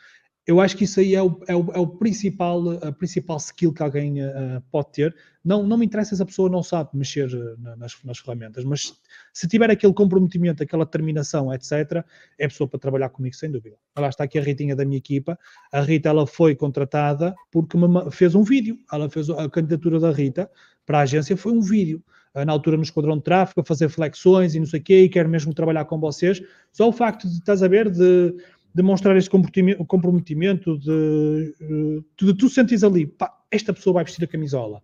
[0.48, 3.74] eu acho que isso aí é o, é o, é o principal, a principal skill
[3.74, 5.16] que alguém uh, pode ter.
[5.44, 8.94] Não, não me interessa se a pessoa não sabe mexer uh, nas, nas, ferramentas, mas
[9.34, 12.06] se tiver aquele comprometimento, aquela determinação, etc.,
[12.38, 13.76] é pessoa para trabalhar comigo, sem dúvida.
[13.98, 15.38] Lá está aqui a Ritinha da minha equipa.
[15.72, 17.76] A Rita ela foi contratada porque
[18.12, 18.78] fez um vídeo.
[18.92, 20.50] Ela fez a candidatura da Rita
[20.86, 22.04] para a agência, foi um vídeo.
[22.36, 25.02] Uh, na altura no Esquadrão de Tráfego, a fazer flexões e não sei o quê,
[25.04, 26.40] e quero mesmo trabalhar com vocês.
[26.72, 28.36] Só o facto de, estás a ver, de
[28.76, 34.28] demonstrar este comprometimento, de, de, de tu sentes ali, pá, esta pessoa vai vestir a
[34.28, 34.82] camisola.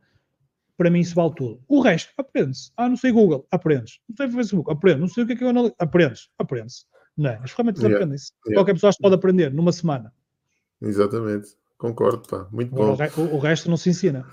[0.78, 1.62] Para mim isso vale tudo.
[1.68, 2.72] O resto, aprende-se.
[2.78, 4.00] Ah, não sei Google, aprendes.
[4.08, 5.02] Não sei Facebook, aprende.
[5.02, 6.30] Não sei o que é que eu analiso, aprendes.
[6.40, 6.86] Aprende-se.
[7.18, 7.40] Não é?
[7.44, 7.98] As ferramentas yeah.
[7.98, 8.32] aprendem-se.
[8.48, 8.60] Yeah.
[8.60, 10.14] Qualquer pessoa pode aprender numa semana.
[10.82, 11.50] Exatamente.
[11.78, 12.48] Concordo, pá.
[12.50, 12.96] Muito bom.
[13.18, 14.26] O, o resto não se ensina.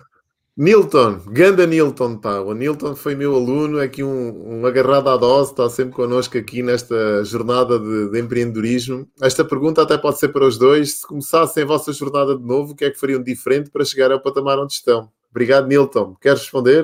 [0.60, 2.40] Nilton, ganda Nilton, pá.
[2.40, 6.36] O Nilton foi meu aluno, é aqui um, um agarrado à dose, está sempre connosco
[6.36, 9.08] aqui nesta jornada de, de, empreendedorismo.
[9.22, 10.94] Esta pergunta até pode ser para os dois.
[10.94, 14.10] Se começassem a vossa jornada de novo, o que é que fariam diferente para chegar
[14.10, 15.08] ao patamar onde estão?
[15.30, 16.16] Obrigado, Nilton.
[16.20, 16.82] Queres responder?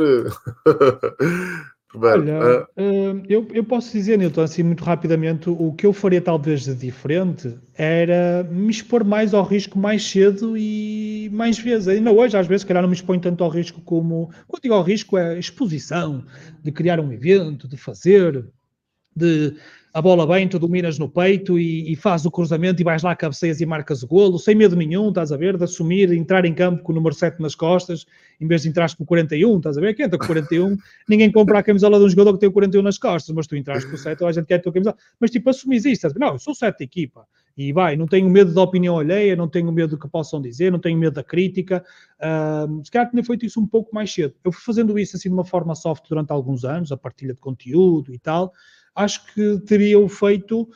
[1.97, 6.65] Olha, uh, eu, eu posso dizer, Nilton, assim muito rapidamente, o que eu faria talvez
[6.65, 11.89] de diferente era me expor mais ao risco mais cedo e mais vezes.
[11.89, 14.31] Ainda hoje, às vezes, se calhar não me exponho tanto ao risco como.
[14.49, 16.25] Quando digo ao risco, é exposição,
[16.63, 18.45] de criar um evento, de fazer,
[19.15, 19.55] de
[19.95, 23.15] a bola bem, tu dominas no peito e, e fazes o cruzamento e vais lá,
[23.15, 26.53] cabeceias e marcas o golo, sem medo nenhum, estás a ver, de assumir, entrar em
[26.53, 28.05] campo com o número 7 nas costas,
[28.41, 30.77] em vez de entrar com o 41, estás a ver, quem entra com o 41,
[31.09, 33.55] ninguém compra a camisola de um jogador que tem o 41 nas costas, mas tu
[33.55, 36.33] entras com o 7, a gente quer a tua camisola, mas tipo, assumis isto, não,
[36.33, 37.25] eu sou 7 de equipa,
[37.57, 40.73] e vai, não tenho medo da opinião alheia, não tenho medo do que possam dizer,
[40.73, 41.85] não tenho medo da crítica.
[42.19, 44.35] Uh, se calhar tinha feito isso um pouco mais cedo.
[44.43, 47.39] Eu fui fazendo isso assim de uma forma soft durante alguns anos, a partilha de
[47.39, 48.53] conteúdo e tal,
[48.95, 50.69] acho que teriam feito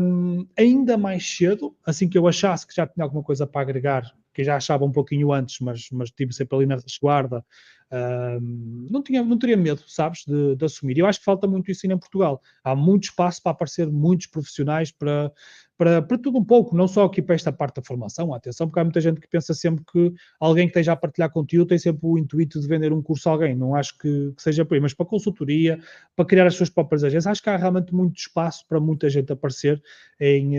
[0.00, 4.12] um, ainda mais cedo, assim que eu achasse que já tinha alguma coisa para agregar,
[4.34, 7.44] que já achava um pouquinho antes, mas, mas tive sempre ali na resguarda,
[8.90, 10.98] não, tinha, não teria medo, sabes, de, de, assumir.
[10.98, 12.40] Eu acho que falta muito isso em Portugal.
[12.62, 15.32] Há muito espaço para aparecer muitos profissionais para,
[15.76, 18.80] para, para tudo um pouco, não só aqui para esta parte da formação, atenção, porque
[18.80, 22.00] há muita gente que pensa sempre que alguém que esteja a partilhar conteúdo tem sempre
[22.02, 24.80] o intuito de vender um curso a alguém, não acho que, que seja por aí,
[24.80, 25.80] mas para consultoria,
[26.14, 29.32] para criar as suas próprias agências, acho que há realmente muito espaço para muita gente
[29.32, 29.82] aparecer
[30.20, 30.56] em,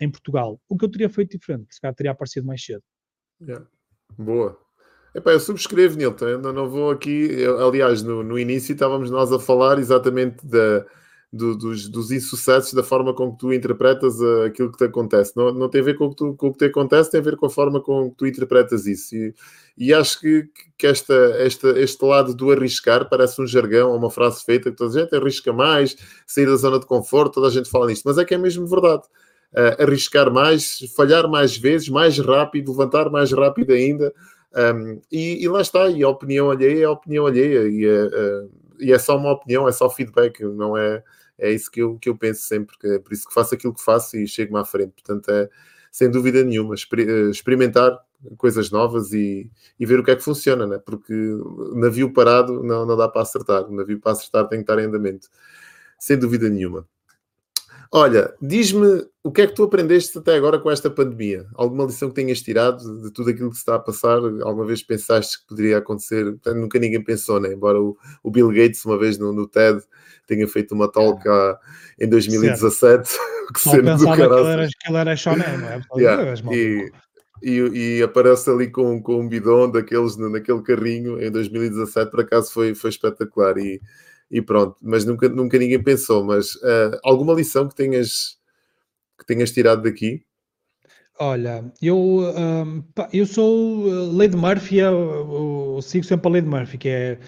[0.00, 0.60] em Portugal.
[0.68, 2.82] O que eu teria feito diferente, se calhar teria aparecido mais cedo.
[3.42, 3.66] Yeah.
[4.16, 4.63] Boa.
[5.14, 9.32] Epá, eu subscrevo, Nilton, eu não vou aqui, eu, aliás, no, no início estávamos nós
[9.32, 10.84] a falar exatamente da
[11.34, 15.32] do, dos, dos insucessos da forma com que tu interpretas uh, aquilo que te acontece.
[15.36, 17.24] Não, não tem a ver com o, tu, com o, que te acontece, tem a
[17.24, 19.16] ver com a forma com que tu interpretas isso.
[19.16, 19.34] E,
[19.76, 20.48] e acho que,
[20.78, 24.76] que esta, esta, este lado do arriscar parece um jargão ou uma frase feita que
[24.76, 28.04] toda a gente arrisca mais, sair da zona de conforto, toda a gente fala nisto,
[28.04, 29.02] mas é que é mesmo verdade.
[29.52, 34.12] Uh, arriscar mais, falhar mais vezes, mais rápido, levantar mais rápido ainda.
[34.56, 38.04] Um, e, e, lá está, e a opinião alheia é a opinião alheia, e é,
[38.04, 41.02] uh, e é só uma opinião, é só feedback, não é,
[41.38, 43.74] é isso que eu, que eu penso sempre, que é por isso que faço aquilo
[43.74, 44.92] que faço e chego-me à frente.
[44.92, 45.48] Portanto, é
[45.90, 47.96] sem dúvida nenhuma, eh, experimentar
[48.36, 49.48] coisas novas e,
[49.78, 50.78] e ver o que é que funciona, né?
[50.78, 51.14] porque
[51.74, 55.28] navio parado não, não dá para acertar, navio para acertar tem que estar em andamento,
[55.98, 56.86] sem dúvida nenhuma.
[57.96, 61.46] Olha, diz-me o que é que tu aprendeste até agora com esta pandemia?
[61.54, 64.18] Alguma lição que tenhas tirado de tudo aquilo que se está a passar?
[64.42, 66.36] Alguma vez pensaste que poderia acontecer?
[66.56, 67.52] Nunca ninguém pensou, né?
[67.52, 69.80] Embora o, o Bill Gates, uma vez no, no, TED,
[70.26, 71.56] tenha feito uma talk ah,
[72.00, 73.08] em 2017.
[73.54, 75.80] que Só pensava que ele, era, que ele era choné, não é?
[75.96, 76.34] Yeah.
[76.52, 76.90] E,
[77.44, 82.52] e, e, aparece ali com, com um bidão daqueles naquele carrinho em 2017, por acaso
[82.52, 83.56] foi, foi espetacular.
[83.56, 83.80] E,
[84.34, 86.24] e pronto, mas nunca, nunca ninguém pensou.
[86.24, 88.36] Mas uh, alguma lição que tenhas,
[89.16, 90.24] que tenhas tirado daqui?
[91.20, 92.82] Olha, eu, um,
[93.12, 96.76] eu sou uh, Lei de Murphy, eu, eu, eu, sigo sempre a Lei de Murphy,
[96.76, 97.18] que é.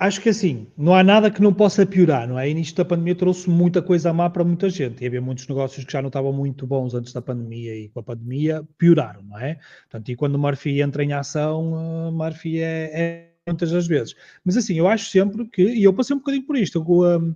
[0.00, 2.50] Acho que assim, não há nada que não possa piorar, não é?
[2.50, 5.04] Início da pandemia trouxe muita coisa má para muita gente.
[5.04, 8.00] E havia muitos negócios que já não estavam muito bons antes da pandemia e com
[8.00, 9.60] a pandemia pioraram, não é?
[9.82, 14.14] Portanto, e quando o Murphy entra em ação, Murphy é, é muitas das vezes.
[14.44, 17.34] Mas assim, eu acho sempre que, e eu passei um bocadinho por isto, eu, um,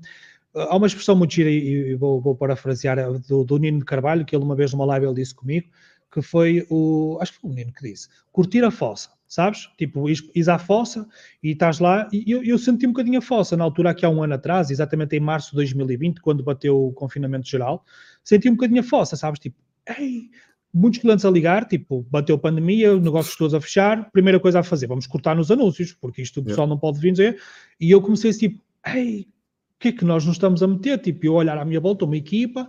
[0.55, 4.35] há uma expressão muito gira, e, vou, vou parafrasear, do, do Nino de Carvalho, que
[4.35, 5.69] ele uma vez numa live ele disse comigo,
[6.11, 9.69] que foi o, acho que foi o Nino que disse, curtir a fossa, sabes?
[9.77, 11.07] Tipo, ires à fossa
[11.43, 14.09] e estás lá, e eu, eu senti um bocadinho a fossa, na altura aqui há
[14.09, 17.85] um ano atrás, exatamente em março de 2020, quando bateu o confinamento geral,
[18.23, 19.41] senti um bocadinho a fossa, sabes?
[19.41, 19.57] Tipo,
[19.99, 20.31] ei,
[20.77, 24.87] muitos clientes a ligar, tipo, bateu pandemia, negócios todos a fechar, primeira coisa a fazer,
[24.87, 27.41] vamos cortar nos anúncios, porque isto o pessoal não pode vir dizer.
[27.81, 30.99] E eu comecei assim, tipo, ei, o que é que nós nos estamos a meter?
[30.99, 32.68] Tipo, eu olhar à minha volta, uma equipa,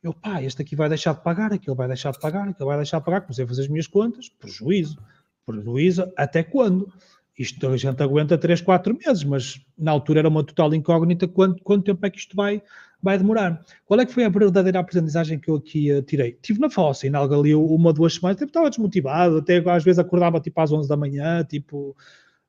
[0.00, 2.76] eu, pá, este aqui vai deixar de pagar, aquele vai deixar de pagar, aquele vai
[2.76, 4.96] deixar de pagar, comecei a fazer as minhas contas, prejuízo,
[5.44, 6.92] prejuízo, até quando?
[7.38, 11.62] Isto a gente aguenta 3, 4 meses, mas na altura era uma total incógnita quanto,
[11.62, 12.60] quanto tempo é que isto vai,
[13.00, 13.64] vai demorar.
[13.86, 16.32] Qual é que foi a verdadeira aprendizagem que eu aqui uh, tirei?
[16.42, 20.00] Tive na fossa, em algo ali uma, duas semanas, tipo, estava desmotivado, até às vezes
[20.00, 21.96] acordava tipo às 11 da manhã, tipo,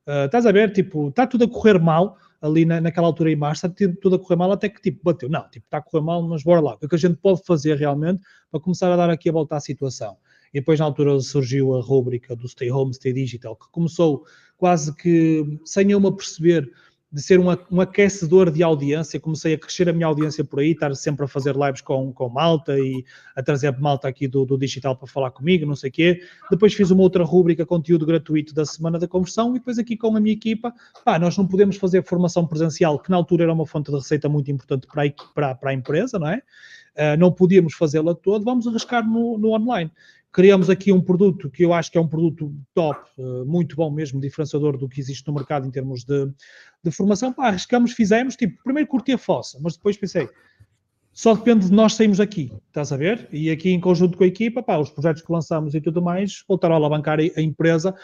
[0.07, 3.35] uh, estás a ver, tipo, está tudo a correr mal, ali na, naquela altura em
[3.35, 6.03] março, está tudo a correr mal, até que tipo, bateu, não, tipo, está a correr
[6.03, 8.91] mal, mas bora lá, o que, é que a gente pode fazer realmente para começar
[8.91, 10.17] a dar aqui a volta à situação?
[10.51, 14.25] E depois na altura surgiu a rúbrica do Stay Home, Stay Digital, que começou
[14.59, 16.69] quase que sem eu me perceber
[17.11, 20.71] de ser um, um, aquecedor de audiência, comecei a crescer a minha audiência por aí,
[20.71, 23.03] estar sempre a fazer lives com, com malta e
[23.35, 26.21] a trazer malta aqui do, do digital para falar comigo, não sei o quê.
[26.51, 30.15] Depois fiz uma outra rúbrica, conteúdo gratuito da Semana da Conversão, e depois aqui com
[30.15, 30.71] a minha equipa,
[31.03, 34.29] pá, nós não podemos fazer formação presencial, que na altura era uma fonte de receita
[34.29, 36.43] muito importante para a, para, para a empresa, não é?
[36.95, 39.89] Uh, não podíamos fazê-la toda, vamos arriscar no, no online
[40.31, 43.89] criamos aqui um produto que eu acho que é um produto top, eh, muito bom
[43.89, 46.31] mesmo, diferenciador do que existe no mercado em termos de,
[46.83, 47.33] de formação.
[47.33, 50.29] Pá, arriscamos, fizemos, tipo, primeiro curti a fossa, mas depois pensei,
[51.11, 53.27] só depende de nós sairmos aqui, estás a ver?
[53.31, 56.43] E aqui em conjunto com a equipa, pá, os projetos que lançamos e tudo mais,
[56.47, 57.95] voltaram a alavancar a, empresa.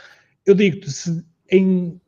[0.46, 1.24] Eu digo-te, se,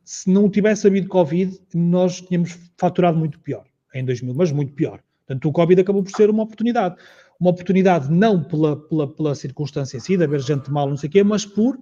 [0.04, 3.64] se não tivesse havido Covid, nós tínhamos faturado muito pior
[3.94, 5.00] em 2000, mas muito pior.
[5.26, 6.96] Portanto, o Covid acabou por ser uma oportunidade
[7.40, 11.08] uma oportunidade não pela, pela, pela circunstância em si, de haver gente mal, não sei
[11.08, 11.78] o quê, mas por,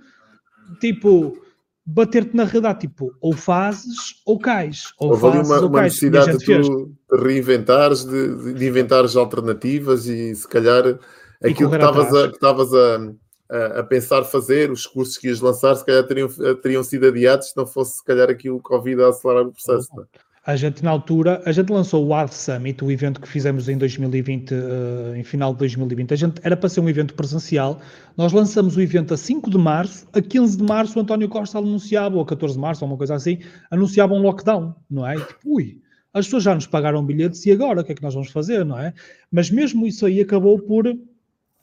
[0.80, 1.36] tipo,
[1.84, 4.92] bater-te na realidade, tipo, ou fazes ou cais.
[4.98, 10.06] Ou Houve fazes, uma, ou uma cais, necessidade de tu reinventares, de, de inventares alternativas
[10.06, 10.98] e se calhar
[11.42, 13.16] aquilo que estavas a, que
[13.48, 16.28] a, a, pensar fazer, os cursos que ias lançar, se calhar teriam,
[16.62, 19.88] teriam sido adiados se não fosse se calhar aqui o Covid a acelerar o processo.
[19.94, 20.06] Não?
[20.46, 23.76] A gente, na altura, a gente lançou o Ad Summit, o evento que fizemos em
[23.76, 26.14] 2020, uh, eh, em final de 2020.
[26.14, 27.80] A gente era para ser um evento presencial.
[28.16, 30.06] Nós lançamos o evento a 5 de março.
[30.12, 32.96] A 15 de março, o António Costa anunciava, ou a 14 de março, ou uma
[32.96, 33.40] coisa assim,
[33.72, 35.16] anunciava um lockdown, não é?
[35.16, 35.82] Tipo, ui,
[36.14, 38.64] as pessoas já nos pagaram bilhetes e agora o que é que nós vamos fazer,
[38.64, 38.94] não é?
[39.32, 40.86] Mas mesmo isso aí acabou por,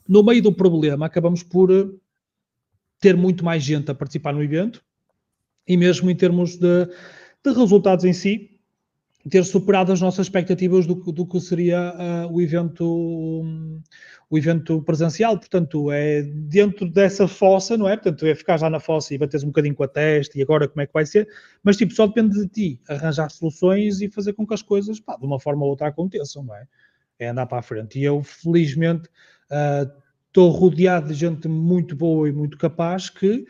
[0.06, 1.88] no meio do problema, acabamos por eh,
[3.00, 4.84] ter muito mais gente a participar no evento
[5.66, 6.84] e mesmo em termos de,
[7.42, 8.53] de resultados em si,
[9.28, 13.80] ter superado as nossas expectativas do, do que seria uh, o evento um,
[14.28, 17.96] o evento presencial, portanto é dentro dessa fossa, não é?
[17.96, 20.68] Portanto é ficar já na fossa e bateres um bocadinho com a testa e agora
[20.68, 21.28] como é que vai ser,
[21.62, 25.16] mas tipo, só depende de ti arranjar soluções e fazer com que as coisas, pá,
[25.16, 26.66] de uma forma ou outra aconteçam, não é?
[27.18, 27.98] É andar para a frente.
[27.98, 29.08] E eu, felizmente,
[29.50, 29.90] uh,
[30.26, 33.46] estou rodeado de gente muito boa e muito capaz que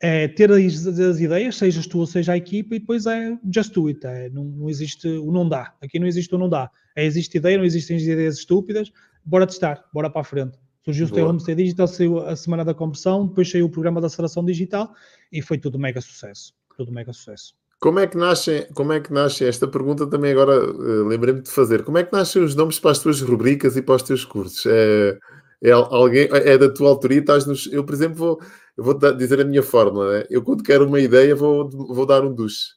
[0.00, 3.72] é ter as, as, ideias, sejas tu ou seja a equipa, e depois é just
[3.74, 4.06] do it.
[4.06, 5.74] É, não, não, existe o não dá.
[5.82, 6.70] Aqui não existe o não dá.
[6.94, 8.92] É, existe ideia, não existem ideias estúpidas.
[9.24, 10.58] Bora testar, bora para a frente.
[10.84, 14.00] Surgiu o Stay Home Stay Digital, saiu a semana da conversão, depois saiu o programa
[14.00, 14.94] da aceleração digital
[15.30, 16.54] e foi tudo mega sucesso.
[16.76, 17.54] Tudo mega sucesso.
[17.80, 21.50] Como é que nasce, como é que nasce esta pergunta também agora uh, lembrei-me de
[21.50, 21.84] fazer.
[21.84, 24.64] Como é que nascem os nomes para as tuas rubricas e para os teus cursos?
[24.66, 25.18] É,
[25.62, 28.40] é alguém é da tua autoria, estás nos, eu por exemplo vou
[28.76, 30.26] eu vou dizer a minha fórmula, né?
[30.30, 32.68] eu quando quero uma ideia vou, vou dar um duche.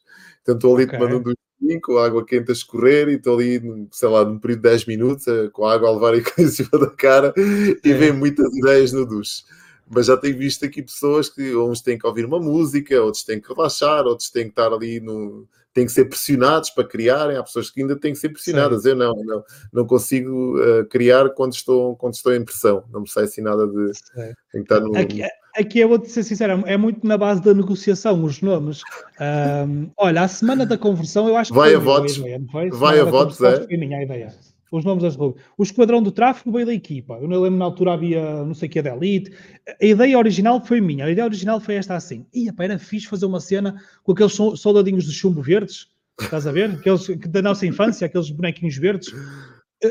[0.42, 0.98] Então estou ali okay.
[0.98, 4.38] tomando um duche com a água quente a escorrer e estou ali, sei lá, num
[4.38, 7.78] período de 10 minutos, eh, com a água a levar em cima da cara e
[7.84, 7.94] é.
[7.94, 9.44] vem muitas ideias no duche.
[9.88, 13.40] Mas já tenho visto aqui pessoas que uns têm que ouvir uma música, outros têm
[13.40, 17.36] que relaxar, outros têm que estar ali no, têm que ser pressionados para criarem.
[17.36, 18.82] Há pessoas que ainda têm que ser pressionadas.
[18.82, 18.90] Sim.
[18.90, 22.84] Eu não, não, não consigo uh, criar quando estou, quando estou em pressão.
[22.92, 23.92] Não me sai assim nada de.
[24.50, 25.22] Que estar no, aqui,
[25.56, 28.82] aqui eu vou-te ser sincero, é muito na base da negociação, os nomes.
[29.66, 32.16] Um, olha, a semana da conversão, eu acho que vai a votos.
[32.16, 33.64] Ideia, vai a votos, é.
[33.64, 34.34] Foi a minha ideia.
[34.72, 35.46] Os nomes das rubricas.
[35.56, 37.18] O Esquadrão do Tráfego veio da equipa.
[37.20, 39.30] Eu não lembro na altura havia não sei o que da Elite.
[39.80, 41.04] A ideia original foi minha.
[41.04, 42.26] A ideia original foi esta assim.
[42.32, 45.88] Ia, pá, era fixe fazer uma cena com aqueles soldadinhos de chumbo verdes.
[46.20, 46.70] Estás a ver?
[46.80, 49.12] Aqueles da nossa infância, aqueles bonequinhos verdes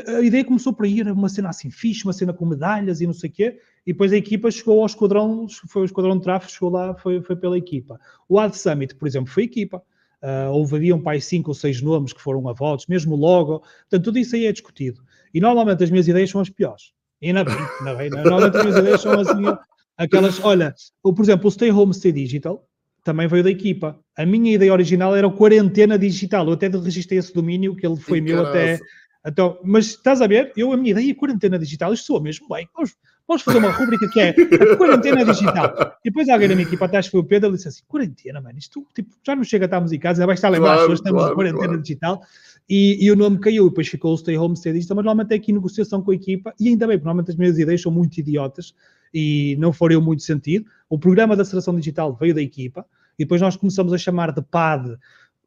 [0.06, 3.06] a ideia começou por aí, era uma cena assim fixe, uma cena com medalhas e
[3.06, 6.22] não sei o quê, e depois a equipa chegou ao esquadrão, foi o esquadrão de
[6.22, 8.00] tráfego, chegou lá, foi, foi pela equipa.
[8.28, 9.82] O Ad Summit, por exemplo, foi equipa.
[10.22, 13.58] Uh, houve havia um pai cinco ou seis nomes que foram a votos, mesmo logo,
[13.58, 15.02] portanto tudo isso aí é discutido.
[15.34, 16.92] E normalmente as minhas ideias são as piores.
[17.20, 19.58] E na bem, na bem, normalmente as minhas ideias são as minhas,
[19.96, 22.64] aquelas, olha, por exemplo, o Stay Home Stay Digital,
[23.04, 23.98] também veio da equipa.
[24.16, 26.46] A minha ideia original era o quarentena digital.
[26.46, 28.78] Eu até registrei esse domínio, que ele foi meu até,
[29.26, 30.52] então, mas estás a ver?
[30.56, 32.68] Eu, a minha ideia é quarentena digital, isto soa mesmo bem.
[32.74, 32.94] Vamos,
[33.32, 35.96] vamos fazer uma rubrica que é a quarentena digital.
[36.04, 38.40] E depois alguém da minha equipa, acho que foi o Pedro, ele disse assim: quarentena,
[38.40, 40.74] mano, isto tipo, já não chega a estarmos em casa, já vai estar a lembrar
[40.74, 41.82] claro, pessoas, estamos claro, em quarentena claro.
[41.82, 42.22] digital.
[42.68, 45.32] E, e, o nome caiu, e depois ficou o Stay Home Stay Digital, mas normalmente
[45.32, 47.90] é aqui negociação com a equipa, e ainda bem, porque normalmente as minhas ideias são
[47.90, 48.74] muito idiotas
[49.12, 50.64] e não fariam muito sentido.
[50.88, 52.86] O programa da aceleração digital veio da equipa,
[53.18, 54.96] e depois nós começamos a chamar de PAD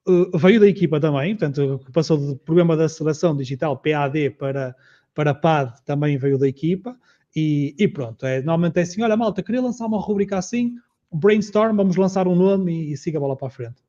[0.07, 4.75] uh, veio da equipa também, portanto, passou do programa da aceleração digital PAD para,
[5.13, 6.95] para PAD também veio da equipa.
[7.35, 10.75] E, e, pronto, é, normalmente é assim: olha, malta, queria lançar uma rubrica assim,
[11.11, 13.83] brainstorm, vamos lançar um nome e, e siga a bola para a frente.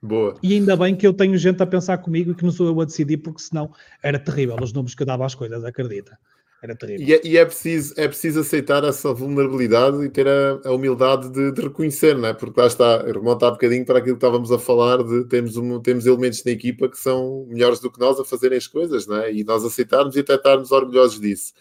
[0.00, 0.34] Boa.
[0.42, 2.80] E ainda bem que eu tenho gente a pensar comigo e que não sou eu
[2.80, 3.70] a decidir, porque senão
[4.02, 6.16] era terrível os nomes que eu dava às coisas, acredita.
[6.62, 7.06] Era terrível.
[7.06, 11.30] E, é, e é, preciso, é preciso aceitar essa vulnerabilidade e ter a, a humildade
[11.30, 12.34] de, de, reconhecer, não é?
[12.34, 15.80] Porque lá está, remonta um bocadinho para aquilo que estávamos a falar de temos, um,
[15.80, 19.18] temos elementos na equipa que são melhores do que nós a fazerem as coisas, não
[19.18, 19.32] é?
[19.32, 21.52] E nós aceitarmos e até estarmos orgulhosos disso.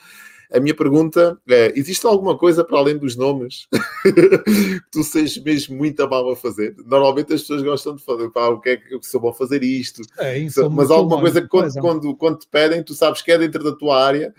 [0.52, 3.68] A minha pergunta é: existe alguma coisa para além dos nomes
[4.04, 6.76] que tu sejas mesmo muito mal a fazer?
[6.86, 9.34] Normalmente as pessoas gostam de fazer, pá, o que é que eu sou bom a
[9.34, 10.02] fazer isto?
[10.20, 10.40] É,
[10.72, 13.76] mas alguma coisa que quando, quando, quando te pedem, tu sabes que é dentro da
[13.76, 14.34] tua área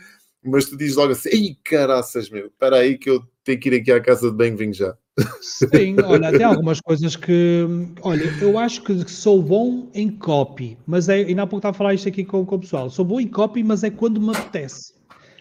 [0.45, 3.81] mas tu dizes logo assim: ei, caraças, meu, espera aí que eu tenho que ir
[3.81, 4.97] aqui à casa de bem, vim já.
[5.41, 7.67] Sim, olha, tem algumas coisas que.
[8.03, 11.23] Olha, eu acho que sou bom em copy, mas é.
[11.23, 12.89] E há pouco estava a falar isto aqui com, com o pessoal.
[12.91, 14.98] Sou bom em copy, mas é quando me apetece.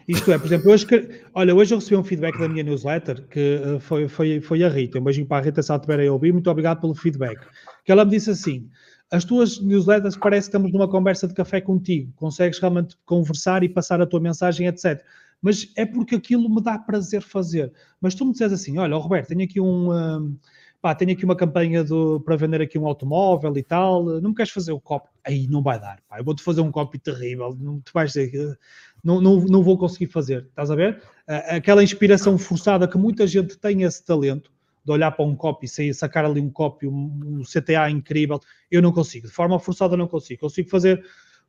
[0.07, 0.87] Isto é, por exemplo, hoje,
[1.33, 4.69] olha, hoje eu recebi um feedback da minha newsletter que uh, foi, foi, foi a
[4.69, 4.99] Rita.
[4.99, 6.31] Um beijinho para a Rita se ela estiver a ouvir.
[6.31, 7.45] Muito obrigado pelo feedback.
[7.83, 8.69] Que ela me disse assim:
[9.11, 13.69] as tuas newsletters parece que estamos numa conversa de café contigo, consegues realmente conversar e
[13.69, 15.03] passar a tua mensagem, etc.
[15.41, 17.73] Mas é porque aquilo me dá prazer fazer.
[17.99, 19.91] Mas tu me dizes assim: olha, Roberto, tenho aqui um.
[19.91, 20.37] um
[20.81, 24.35] pá, tenho aqui uma campanha do, para vender aqui um automóvel e tal, não me
[24.35, 25.09] queres fazer o copy?
[25.25, 28.57] Aí não vai dar, pá, eu vou-te fazer um copy terrível, não te vais dizer,
[29.03, 31.01] não, não, não vou conseguir fazer, estás a ver?
[31.27, 34.51] Aquela inspiração forçada que muita gente tem esse talento,
[34.87, 38.39] de olhar para um copy, sair, sacar ali um copy, um, um CTA incrível,
[38.71, 39.27] eu não consigo.
[39.27, 40.39] De forma forçada não consigo.
[40.39, 41.05] Consigo fazer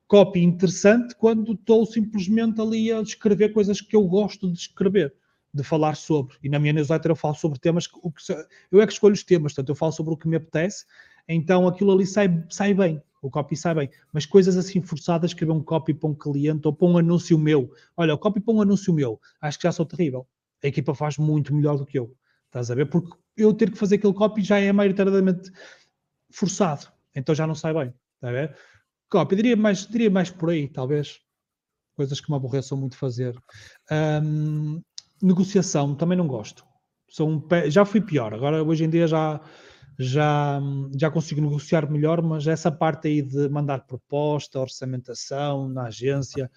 [0.09, 5.15] copy interessante quando estou simplesmente ali a escrever coisas que eu gosto de escrever,
[5.55, 6.37] de falar sobre.
[6.43, 8.23] E na minha newsletter eu falo sobre temas que, o que
[8.73, 10.85] eu é que escolho os temas, portanto eu falo sobre o que me apetece,
[11.29, 13.91] então aquilo ali sai, sai bem, o copy sai bem.
[14.13, 17.73] Mas coisas assim forçadas, escrever um copy para um cliente ou para um anúncio meu.
[17.97, 20.27] Olha, o copy para um anúncio meu, acho que já sou terrível.
[20.63, 22.15] A equipa faz muito melhor do que eu.
[22.47, 22.87] Estás a ver?
[22.87, 25.51] Porque eu ter que fazer aquele copy já é maioritariamente
[26.31, 26.87] forçado.
[27.15, 27.95] Então já não sai bem.
[28.17, 28.57] Está a ver?
[29.11, 31.21] Copy, diria mais, diria mais por aí, talvez.
[31.97, 33.37] Coisas que me aborreçam muito fazer.
[34.23, 34.83] Um,
[35.23, 36.65] negociação, também não gosto.
[37.09, 38.35] Sou um já fui pior.
[38.35, 39.41] Agora, hoje em dia, já,
[39.99, 40.61] já,
[40.97, 46.49] já consigo negociar melhor, mas essa parte aí de mandar proposta, orçamentação na agência,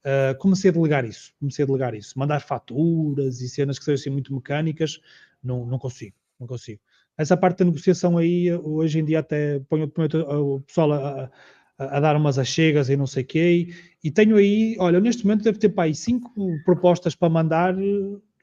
[0.00, 1.34] uh, comecei a delegar isso.
[1.38, 2.18] Comecei a delegar isso.
[2.18, 4.98] Mandar faturas e cenas que sejam assim muito mecânicas,
[5.42, 6.80] não, não consigo, não consigo.
[7.18, 10.08] Essa parte da negociação aí, hoje em dia até ponho, ponho
[10.56, 11.30] o pessoal a,
[11.78, 13.68] a, a, dar umas achegas e não sei o quê,
[14.02, 16.30] e, e, tenho aí, olha, neste momento deve ter para aí cinco
[16.64, 17.74] propostas para mandar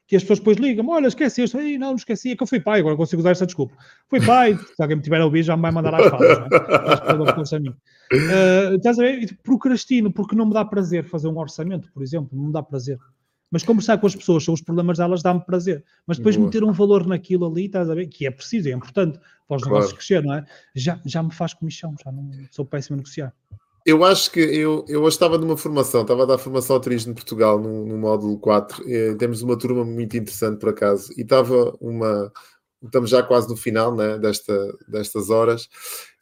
[0.06, 2.46] que as pessoas depois ligam, olha, esqueci, eu ei, não, não esqueci, é que eu
[2.46, 3.74] fui pai, agora consigo usar essa desculpa.
[4.08, 6.46] Fui pai, se alguém me tiver a ouvir já me vai mandar às falas, não
[6.46, 7.56] é?
[7.56, 7.70] A mim.
[7.70, 9.38] Uh, estás a ver?
[9.42, 12.98] Procrastino, porque não me dá prazer fazer um orçamento, por exemplo, não me dá prazer.
[13.50, 15.84] Mas conversar com as pessoas sobre os problemas delas dá-me prazer.
[16.06, 16.46] Mas depois Boa.
[16.46, 18.08] meter um valor naquilo ali, estás a ver?
[18.08, 19.76] Que é preciso, é importante para os claro.
[19.76, 20.44] negócios crescer, não é?
[20.74, 23.32] Já, já me faz comissão, já não sou péssimo a negociar.
[23.84, 27.12] Eu acho que eu, eu hoje estava numa formação, estava a dar formação ao turismo
[27.12, 28.88] de Portugal no, no módulo 4.
[28.88, 32.32] E, temos uma turma muito interessante por acaso, e estava uma.
[32.82, 34.54] Estamos já quase no final né, desta,
[34.86, 35.64] destas horas,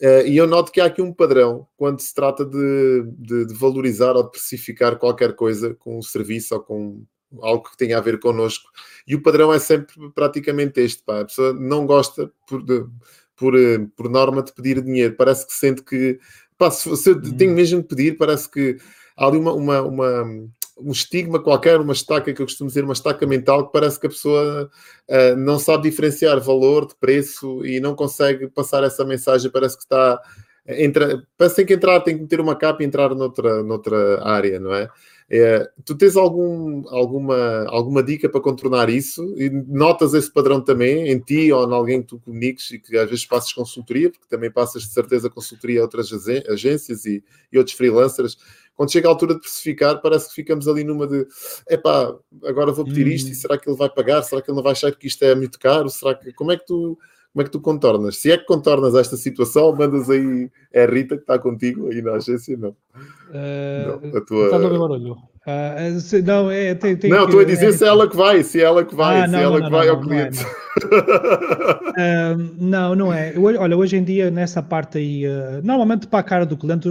[0.01, 3.55] uh, e eu noto que há aqui um padrão quando se trata de, de, de
[3.55, 7.05] valorizar ou de precificar qualquer coisa com um serviço ou com
[7.41, 8.71] algo que tenha a ver connosco.
[9.07, 11.21] E o padrão é sempre praticamente este: pá.
[11.21, 12.85] a pessoa não gosta, por, de,
[13.43, 15.17] por, eh, por norma, de pedir dinheiro.
[15.17, 16.19] Parece que sente que,
[16.63, 17.37] pá, se, se eu hum.
[17.37, 18.77] tenho mesmo de pedir, parece que
[19.17, 20.25] há ali uma, uma, uma,
[20.79, 24.07] um estigma qualquer, uma estaca que eu costumo dizer, uma estaca mental, que parece que
[24.07, 24.71] a pessoa
[25.09, 29.51] uh, não sabe diferenciar valor de preço e não consegue passar essa mensagem.
[29.51, 30.21] Parece que está.
[30.67, 34.73] Entra, parece que entrar, tem que meter uma capa e entrar noutra, noutra área, não
[34.73, 34.89] é?
[35.29, 39.35] É, tu tens algum, alguma, alguma dica para contornar isso?
[39.39, 42.97] E notas esse padrão também em ti ou em alguém que tu comuniques e que
[42.97, 46.11] às vezes passas consultoria, porque também passas de certeza consultoria a outras
[46.49, 48.37] agências e, e outros freelancers.
[48.75, 51.27] Quando chega a altura de precificar, parece que ficamos ali numa de
[51.69, 53.35] epá, agora vou pedir isto e hum.
[53.35, 54.23] será que ele vai pagar?
[54.23, 55.89] Será que ele não vai achar que isto é muito caro?
[55.89, 56.99] Será que, como é que tu
[57.33, 58.19] como é que tu contornas?
[58.19, 62.03] Se é que contornas esta situação, mandas aí, é a Rita que está contigo aí
[62.03, 62.71] na agência, não?
[62.71, 64.45] Uh, não, a tua...
[64.45, 65.13] Está no barulho.
[65.13, 68.45] Uh, não, é, tem, tem não, estou a dizer é, se é ela que vai,
[68.45, 70.45] se é ela que vai, ah, se não, ela não, que vai ao cliente.
[70.45, 70.47] uh,
[72.61, 73.35] não, não é.
[73.39, 76.89] Olha, hoje em dia, nessa parte aí, uh, normalmente para a cara do cliente,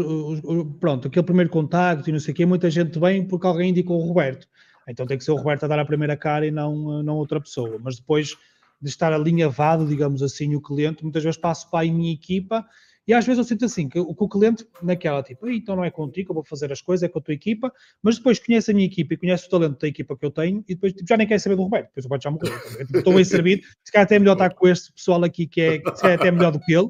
[0.79, 4.01] pronto, aquele primeiro contacto e não sei o quê, muita gente vem porque alguém indicou
[4.01, 4.47] o Roberto.
[4.87, 7.39] Então tem que ser o Roberto a dar a primeira cara e não, não outra
[7.39, 7.77] pessoa.
[7.81, 8.35] Mas depois
[8.81, 12.65] de estar alinhavado, digamos assim, o cliente, muitas vezes passo para a minha equipa
[13.07, 15.83] e às vezes eu sinto assim, que o, que o cliente naquela, tipo, então não
[15.83, 18.71] é contigo, eu vou fazer as coisas, é com a tua equipa, mas depois conhece
[18.71, 21.07] a minha equipa e conhece o talento da equipa que eu tenho e depois tipo,
[21.07, 22.51] já nem quer saber do Roberto, depois o Roberto já morreu.
[22.51, 25.47] Tá tipo, estou bem servido, se calhar até é melhor estar com este pessoal aqui
[25.47, 26.89] que é, até é melhor do que ele.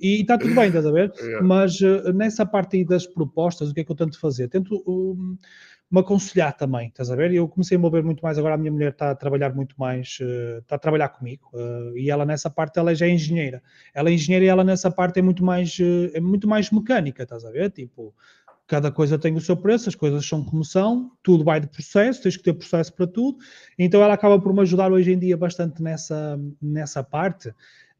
[0.00, 1.12] E está tudo bem, estás a ver?
[1.20, 1.46] Yeah.
[1.46, 4.48] Mas uh, nessa parte aí das propostas, o que é que eu tento fazer?
[4.48, 5.38] Tento uh,
[5.92, 7.34] me aconselhar também, estás a ver?
[7.34, 10.18] Eu comecei a mover muito mais, agora a minha mulher está a trabalhar muito mais,
[10.22, 13.62] uh, está a trabalhar comigo, uh, e ela nessa parte, ela já é engenheira.
[13.92, 17.24] Ela é engenheira e ela nessa parte é muito mais, uh, é muito mais mecânica,
[17.24, 17.70] estás a ver?
[17.70, 18.14] Tipo,
[18.66, 22.22] cada coisa tem o seu preço, as coisas são como são, tudo vai de processo,
[22.22, 23.36] tens que ter processo para tudo,
[23.78, 27.52] então ela acaba por me ajudar hoje em dia bastante nessa, nessa parte.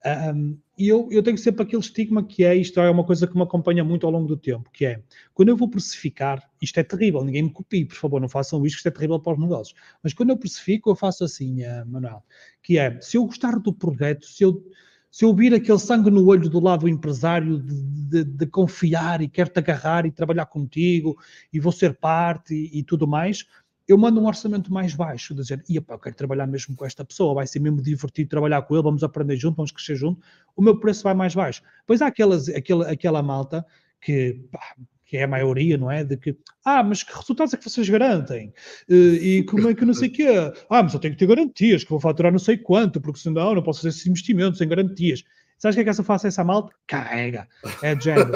[0.04, 3.36] Um, e eu, eu tenho sempre aquele estigma que é, isto é uma coisa que
[3.36, 5.00] me acompanha muito ao longo do tempo, que é,
[5.32, 8.76] quando eu vou precificar, isto é terrível, ninguém me copie, por favor, não façam isto,
[8.76, 9.78] isto é terrível para os negócios.
[10.02, 12.24] Mas quando eu precifico, eu faço assim, uh, Manuel,
[12.62, 14.64] que é, se eu gostar do projeto, se eu,
[15.08, 17.74] se eu vir aquele sangue no olho do lado do empresário de,
[18.08, 21.16] de, de confiar e quero-te agarrar e trabalhar contigo
[21.52, 23.46] e vou ser parte e, e tudo mais,
[23.92, 27.34] eu mando um orçamento mais baixo, dizer, ia eu quero trabalhar mesmo com esta pessoa,
[27.34, 30.20] vai ser mesmo divertido trabalhar com ele, vamos aprender junto, vamos crescer junto,
[30.56, 31.62] o meu preço vai mais baixo.
[31.86, 33.64] Pois há aquelas, aquela, aquela malta
[34.00, 34.60] que, pá,
[35.04, 36.02] que é a maioria, não é?
[36.02, 38.52] De que, ah, mas que resultados é que vocês garantem?
[38.88, 40.26] E como é que não sei o quê?
[40.70, 43.54] Ah, mas eu tenho que ter garantias, que vou faturar não sei quanto, porque senão
[43.54, 45.22] não posso fazer esses investimentos sem garantias.
[45.58, 46.74] Sabes o que é que essa faça essa malta?
[46.86, 47.46] Carrega.
[47.82, 48.32] É de género.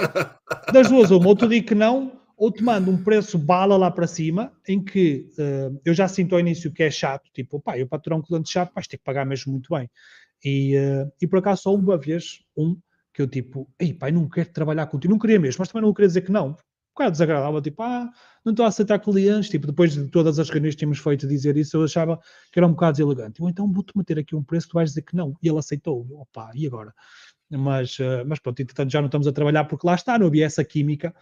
[0.72, 4.06] Das duas, uma, ou tu que não, ou te mando um preço bala lá para
[4.06, 7.86] cima, em que uh, eu já sinto ao início que é chato, tipo, pá, eu
[7.88, 9.90] para cliente chato, vais ter que pagar mesmo muito bem.
[10.44, 12.78] E, uh, e por acaso só uma vez, um,
[13.14, 15.94] que eu tipo, ei pai, não quero trabalhar contigo, não queria mesmo, mas também não
[15.94, 16.56] queria dizer que não, um
[16.94, 18.10] bocado desagradável, tipo, ah,
[18.44, 21.56] não estou a aceitar clientes, tipo, depois de todas as reuniões que tínhamos feito dizer
[21.56, 22.20] isso, eu achava
[22.52, 23.40] que era um bocado deselegante.
[23.40, 25.34] Eu, então vou-te meter aqui um preço, tu vais dizer que não.
[25.42, 26.94] E ele aceitou, opa, e agora?
[27.50, 30.46] Mas, uh, mas pronto, entretanto já não estamos a trabalhar porque lá está, não havia
[30.46, 31.14] essa química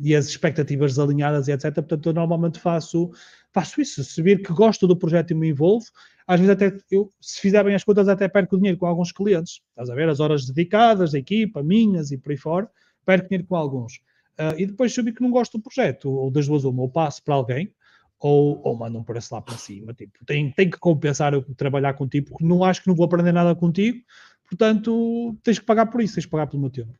[0.00, 1.74] e as expectativas alinhadas e etc.
[1.74, 3.10] Portanto, eu normalmente faço,
[3.52, 4.04] faço isso.
[4.04, 5.86] Se vir que gosto do projeto e me envolvo,
[6.26, 9.60] às vezes até, eu, se fizer bem as contas, até perco dinheiro com alguns clientes.
[9.70, 10.08] Estás a ver?
[10.08, 12.70] As horas dedicadas da equipa, minhas e por aí fora,
[13.04, 13.96] perco dinheiro com alguns.
[14.38, 17.22] Uh, e depois, se que não gosto do projeto, ou das duas uma, ou passo
[17.22, 17.72] para alguém,
[18.18, 19.92] ou, ou mando um preço lá para cima.
[19.92, 23.32] Tipo, tem, tem que compensar eu trabalhar contigo, porque não acho que não vou aprender
[23.32, 24.00] nada contigo,
[24.48, 26.94] portanto, tens que pagar por isso, tens que pagar pelo meu tempo.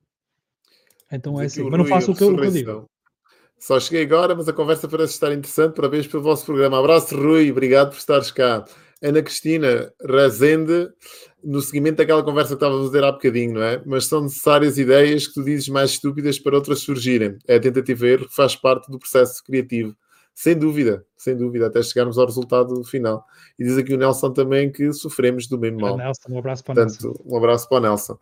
[1.12, 2.86] Então é assim, mas não faço o que, eu, digo.
[3.58, 5.74] Só cheguei agora, mas a conversa parece estar interessante.
[5.74, 6.78] Parabéns pelo vosso programa.
[6.78, 7.50] Abraço, Rui.
[7.50, 8.64] Obrigado por estares cá.
[9.00, 10.88] Ana Cristina Razende,
[11.42, 13.82] no seguimento daquela conversa que estávamos a dizer há bocadinho, não é?
[13.84, 17.36] Mas são necessárias ideias que tu dizes mais estúpidas para outras surgirem.
[17.46, 19.94] É a tentativa erro que faz parte do processo criativo.
[20.34, 23.24] Sem dúvida, sem dúvida, até chegarmos ao resultado final.
[23.58, 25.96] E diz aqui o Nelson também que sofremos do mesmo mal.
[25.96, 27.14] Nelson, um abraço para o Nelson.
[27.26, 28.14] Um abraço para o Nelson.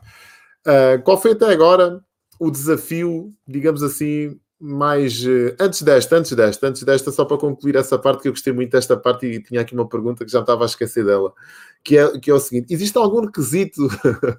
[0.66, 2.00] Uh, qual foi até agora
[2.40, 7.76] o desafio, digamos assim, mais uh, antes desta, antes desta, antes desta, só para concluir
[7.76, 10.40] essa parte que eu gostei muito desta parte e tinha aqui uma pergunta que já
[10.40, 11.34] estava a esquecer dela,
[11.84, 13.88] que é, que é o seguinte: existe algum requisito,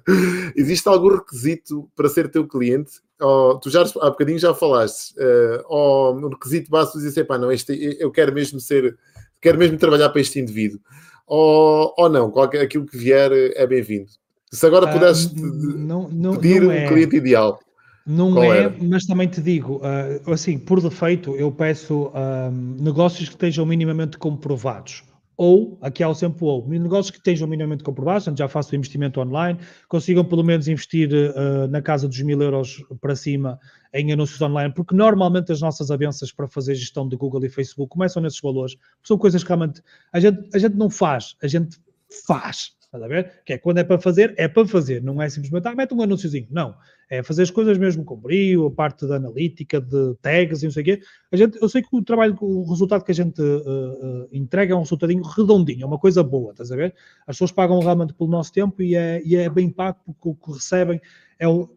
[0.56, 3.00] existe algum requisito para ser teu cliente?
[3.20, 7.38] Oh, tu já há bocadinho já falaste, uh, oh, no requisito básico dizer assim, pá,
[7.38, 8.98] não, este, eu quero mesmo ser,
[9.40, 10.80] quero mesmo trabalhar para este indivíduo,
[11.24, 14.10] ou, ou não, qualquer, aquilo que vier é bem-vindo.
[14.52, 16.84] Se agora ah, pudesses não, não, pedir não é.
[16.84, 17.60] um cliente ideal.
[18.06, 18.76] Não Qual é, era?
[18.80, 22.50] mas também te digo, uh, assim, por defeito, eu peço uh,
[22.80, 25.04] negócios que estejam minimamente comprovados.
[25.36, 29.58] Ou, aqui há o sempre ou, negócios que estejam minimamente comprovados, já faço investimento online,
[29.88, 33.58] consigam pelo menos investir uh, na casa dos mil euros para cima
[33.94, 37.90] em anúncios online, porque normalmente as nossas avanças para fazer gestão de Google e Facebook
[37.90, 39.82] começam nesses valores, são coisas que realmente
[40.12, 41.78] a gente, a gente não faz, a gente
[42.26, 42.72] faz.
[42.92, 43.32] Estás a ver?
[43.46, 46.02] Que é quando é para fazer, é para fazer, não é simplesmente, ah, mete um
[46.02, 46.46] anúnciozinho.
[46.50, 46.76] Não.
[47.08, 50.72] É fazer as coisas mesmo com brilho, a parte da analítica, de tags e não
[50.72, 51.00] sei o quê.
[51.30, 54.74] A gente, eu sei que o trabalho, o resultado que a gente uh, uh, entrega
[54.74, 56.94] é um resultadinho redondinho, é uma coisa boa, estás a ver?
[57.26, 60.34] As pessoas pagam realmente pelo nosso tempo e é, e é bem pago porque o
[60.34, 61.00] que recebem
[61.38, 61.70] é o,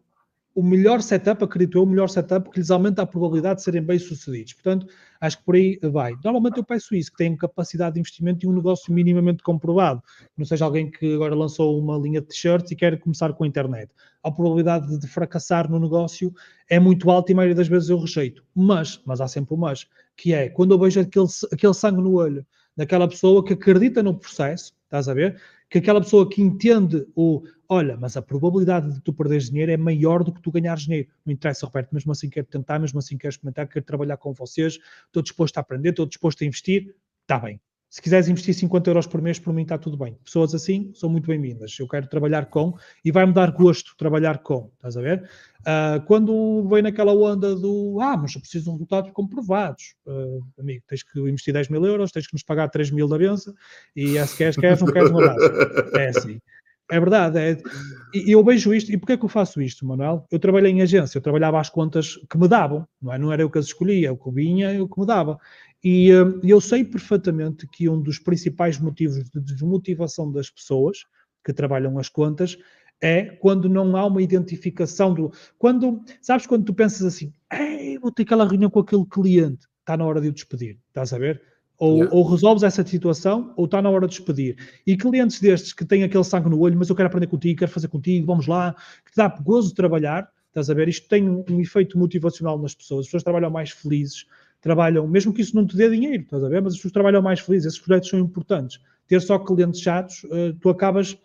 [0.56, 3.82] o melhor setup, acredito eu, o melhor setup que lhes aumenta a probabilidade de serem
[3.82, 4.54] bem-sucedidos.
[4.54, 4.86] Portanto,
[5.20, 6.14] acho que por aí vai.
[6.24, 10.02] Normalmente eu peço isso, que tenham capacidade de investimento e um negócio minimamente comprovado.
[10.34, 13.46] Não seja alguém que agora lançou uma linha de t-shirts e quer começar com a
[13.46, 13.92] internet.
[14.22, 16.32] A probabilidade de fracassar no negócio
[16.70, 18.42] é muito alta e a maioria das vezes eu rejeito.
[18.54, 19.86] Mas, mas há sempre um mas,
[20.16, 24.18] que é quando eu vejo aquele, aquele sangue no olho daquela pessoa que acredita no
[24.18, 25.40] processo, estás a ver?
[25.68, 29.76] Que aquela pessoa que entende o olha, mas a probabilidade de tu perderes dinheiro é
[29.76, 31.08] maior do que tu ganhares dinheiro.
[31.24, 34.78] Não interessa, Roberto, mesmo assim quero tentar, mesmo assim quero experimentar, quero trabalhar com vocês,
[35.06, 37.60] estou disposto a aprender, estou disposto a investir, está bem.
[37.88, 40.18] Se quiseres investir 50 euros por mês, por mim está tudo bem.
[40.24, 41.74] Pessoas assim são muito bem-vindas.
[41.78, 42.74] Eu quero trabalhar com
[43.04, 44.70] e vai-me dar gosto trabalhar com.
[44.76, 45.28] Estás a ver?
[45.60, 50.84] Uh, quando vem naquela onda do ah, mas eu preciso de resultados comprovados, uh, amigo,
[50.86, 53.54] tens que investir 10 mil euros, tens que nos pagar 3 mil da benção
[53.94, 55.36] e é se queres, queres, não queres, dá.
[55.98, 56.40] É assim.
[56.88, 57.38] É verdade.
[57.38, 57.56] É,
[58.14, 58.92] e eu vejo isto.
[58.92, 60.24] E porquê que eu faço isto, Manuel?
[60.30, 63.18] Eu trabalhei em agência, eu trabalhava às contas que me davam, não, é?
[63.18, 65.38] não era eu que as escolhia, o que vinha, eu que me dava.
[65.88, 71.04] E uh, eu sei perfeitamente que um dos principais motivos de desmotivação das pessoas
[71.44, 72.58] que trabalham as contas
[73.00, 75.30] é quando não há uma identificação do.
[75.56, 79.96] Quando, sabes, quando tu pensas assim, Ei, vou ter aquela reunião com aquele cliente, está
[79.96, 81.40] na hora de o despedir, estás a ver?
[81.78, 82.16] Ou, yeah.
[82.16, 84.56] ou, resolves essa situação, ou está na hora de despedir.
[84.84, 87.70] E clientes destes que têm aquele sangue no olho, mas eu quero aprender contigo, quero
[87.70, 88.74] fazer contigo, vamos lá,
[89.04, 90.88] que te dá gozo trabalhar, estás a ver?
[90.88, 93.02] Isto tem um, um, efeito motivacional nas pessoas.
[93.02, 94.26] As pessoas trabalham mais felizes,
[94.66, 96.60] trabalham, mesmo que isso não te dê dinheiro, estás a ver?
[96.60, 98.80] Mas as pessoas trabalham mais felizes, esses projetos são importantes.
[99.06, 101.16] Ter só clientes chatos, uh, tu acabas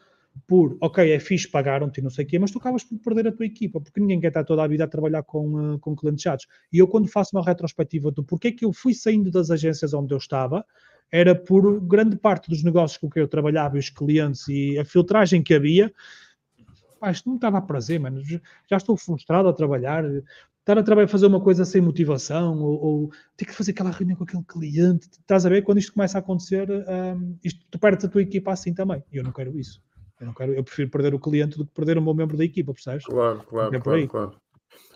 [0.48, 3.28] por, ok, é fixe, pagaram-te e não sei o quê, mas tu acabas por perder
[3.28, 5.96] a tua equipa, porque ninguém quer estar toda a vida a trabalhar com, uh, com
[5.96, 6.46] clientes chatos.
[6.72, 10.14] E eu, quando faço uma retrospectiva do porquê que eu fui saindo das agências onde
[10.14, 10.64] eu estava,
[11.12, 14.86] era por grande parte dos negócios com que eu trabalhava e os clientes e a
[14.86, 15.92] filtragem que havia,
[17.00, 20.06] pá, isto não estava a prazer, mano, já estou frustrado a trabalhar,
[20.62, 24.18] estar a trabalhar, fazer uma coisa sem motivação, ou, ou, ter que fazer aquela reunião
[24.18, 25.64] com aquele cliente, estás a ver?
[25.64, 29.18] Quando isto começa a acontecer, um, isto, tu perdes a tua equipa assim também, e
[29.18, 29.82] eu não quero isso.
[30.20, 32.46] Eu, não quero, eu prefiro perder o cliente do que perder o meu membro da
[32.46, 33.06] equipa, percebes?
[33.06, 34.36] Claro, claro, é claro, claro.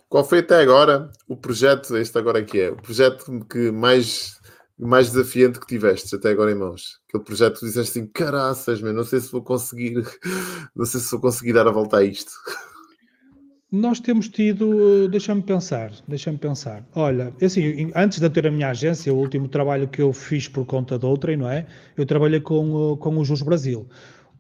[0.08, 4.40] Qual foi até agora o projeto, este agora aqui é, o projeto que mais,
[4.78, 7.00] mais desafiante que tiveste até agora em mãos?
[7.10, 9.96] Aquele projeto que disseste assim, caraças, meu, não sei se vou conseguir,
[10.76, 12.32] não sei se vou conseguir dar a volta a isto.
[13.78, 16.88] Nós temos tido, deixa-me pensar, deixa-me pensar.
[16.96, 20.66] Olha, assim, antes de ter a minha agência, o último trabalho que eu fiz por
[20.66, 21.68] conta de outra, não é?
[21.98, 23.86] Eu trabalhei com, com o Jus Brasil.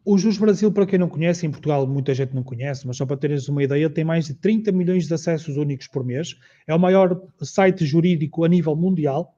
[0.05, 3.05] O Jus Brasil, para quem não conhece, em Portugal muita gente não conhece, mas só
[3.05, 6.37] para teres uma ideia, tem mais de 30 milhões de acessos únicos por mês.
[6.65, 9.37] É o maior site jurídico a nível mundial.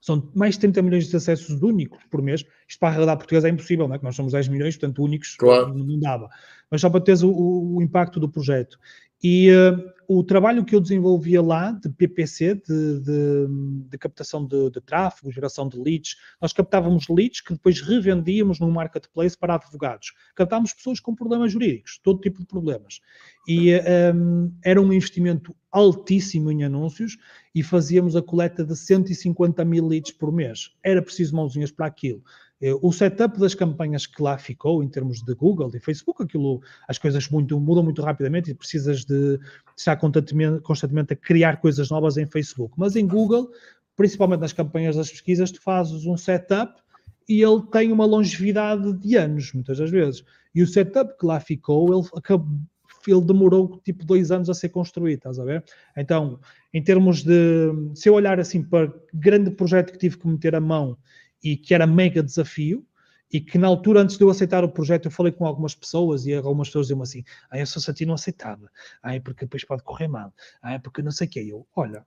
[0.00, 2.46] São mais de 30 milhões de acessos únicos por mês.
[2.66, 3.98] Isto para a realidade portuguesa é impossível, não é?
[3.98, 5.74] Que nós somos 10 milhões, portanto, únicos claro.
[5.74, 6.30] não dava.
[6.70, 8.78] Mas só para teres o, o impacto do projeto.
[9.22, 13.46] E uh, o trabalho que eu desenvolvia lá, de PPC, de, de,
[13.90, 18.70] de captação de, de, tráfego, geração de leads, nós captávamos leads que depois revendíamos no
[18.70, 20.14] marketplace para advogados.
[20.34, 23.00] Captávamos pessoas com problemas jurídicos, todo tipo de problemas.
[23.46, 23.74] E
[24.14, 27.18] um, era um investimento altíssimo em anúncios
[27.54, 30.70] e fazíamos a coleta de 150 mil leads por mês.
[30.82, 32.22] Era preciso mãozinhas para aquilo.
[32.60, 36.60] Eh, o setup das campanhas que lá ficou, em termos de Google e Facebook, aquilo,
[36.88, 39.38] as coisas muito, mudam muito rapidamente e precisas de
[39.76, 42.74] estar constantemente, constantemente a criar coisas novas em Facebook.
[42.76, 43.50] Mas em Google,
[43.96, 46.80] principalmente nas campanhas das pesquisas, tu fazes um setup
[47.28, 50.24] e ele tem uma longevidade de anos, muitas das vezes.
[50.54, 52.58] E o setup que lá ficou, ele acabou,
[53.06, 55.64] ele demorou tipo dois anos a ser construído, estás a ver?
[55.96, 56.40] Então,
[56.74, 60.60] em termos de, se eu olhar assim para grande projeto que tive que meter a
[60.60, 60.96] mão
[61.42, 62.84] e que era mega desafio,
[63.30, 66.24] e que na altura, antes de eu aceitar o projeto, eu falei com algumas pessoas
[66.24, 68.70] e algumas pessoas diziam assim, ah, eu sou a ti não aceitava,
[69.02, 70.32] ah, porque depois pode correr mal,
[70.62, 71.48] ah, porque não sei o que.
[71.48, 72.06] Eu, olha,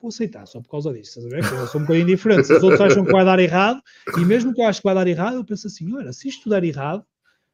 [0.00, 1.20] vou aceitar só por causa disso?
[1.20, 2.46] Eu sou um bocadinho diferente.
[2.46, 3.80] Se os outros acham que vai dar errado,
[4.16, 6.48] e mesmo que eu acho que vai dar errado, eu penso assim, olha, se isto
[6.48, 7.04] der errado,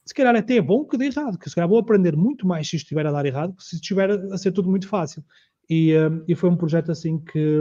[0.04, 2.68] se calhar até é bom que dê errado, que se calhar vou aprender muito mais
[2.68, 5.22] se isto estiver a dar errado, que se estiver a ser tudo muito fácil.
[5.68, 7.60] E, um, e foi um projeto assim que,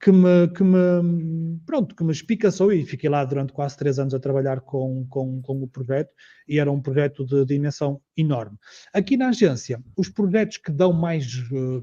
[0.00, 4.14] que me, que me, pronto, que me espicaçou e fiquei lá durante quase três anos
[4.14, 6.10] a trabalhar com, com, com o projeto
[6.46, 8.56] e era um projeto de dimensão enorme.
[8.92, 11.82] Aqui na agência, os projetos que dão mais uh,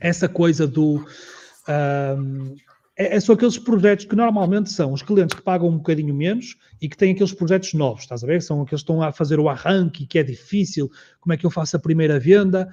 [0.00, 2.56] essa coisa do uh,
[2.98, 6.56] é, é, são aqueles projetos que normalmente são os clientes que pagam um bocadinho menos
[6.80, 8.42] e que têm aqueles projetos novos, estás a ver?
[8.42, 10.90] São aqueles que estão a fazer o arranque, que é difícil,
[11.20, 12.68] como é que eu faço a primeira venda.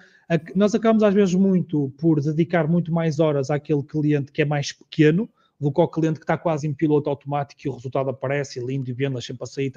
[0.55, 4.71] Nós acabamos às vezes muito por dedicar muito mais horas àquele cliente que é mais
[4.71, 8.59] pequeno, do que ao cliente que está quase em piloto automático e o resultado aparece,
[8.59, 9.71] lindo e vendas sempre a sair,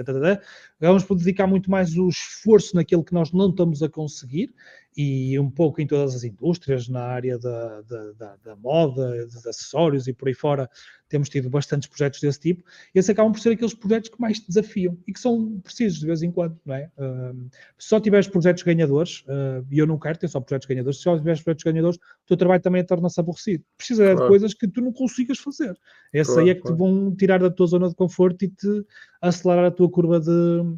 [0.78, 4.52] Acabamos por dedicar muito mais o esforço naquele que nós não estamos a conseguir
[4.96, 9.46] e um pouco em todas as indústrias, na área da, da, da, da moda, dos
[9.46, 10.68] acessórios e por aí fora,
[11.08, 12.64] temos tido bastantes projetos desse tipo,
[12.94, 16.06] esses acabam por ser aqueles projetos que mais te desafiam e que são precisos de
[16.06, 16.90] vez em quando, não é?
[16.98, 20.98] Uh, se só tiveres projetos ganhadores, uh, e eu não quero ter só projetos ganhadores,
[20.98, 23.64] se só tiveres projetos ganhadores, o teu trabalho também torna-se aborrecido.
[23.76, 24.20] Precisa claro.
[24.20, 25.76] de coisas que tu não consigas fazer.
[26.12, 26.76] Essas claro, aí é que claro.
[26.76, 28.84] te vão tirar da tua zona de conforto e te
[29.20, 30.28] acelerar a tua curva de,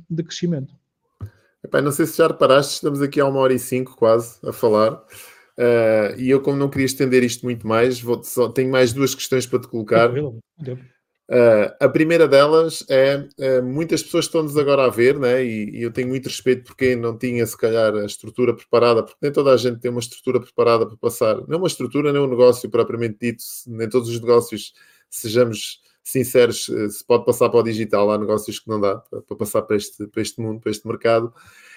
[0.09, 0.80] de crescimento.
[1.63, 4.53] Epá, não sei se já reparaste, estamos aqui há uma hora e cinco quase a
[4.53, 4.95] falar.
[5.59, 9.15] Uh, e eu, como não queria estender isto muito mais, vou, só, tenho mais duas
[9.15, 10.11] questões para te colocar.
[11.31, 15.45] Uh, a primeira delas é uh, muitas pessoas estão-nos agora a ver, né?
[15.45, 19.05] E, e, eu tenho muito respeito por quem não tinha, se calhar, a estrutura preparada,
[19.05, 22.21] porque nem toda a gente tem uma estrutura preparada para passar, não uma estrutura, nem
[22.21, 24.73] um negócio propriamente dito, nem todos os negócios,
[25.09, 29.37] sejamos sinceros, eh, se pode passar para o digital, há negócios que não dá para
[29.37, 31.33] passar para este, para este mundo, para este mercado.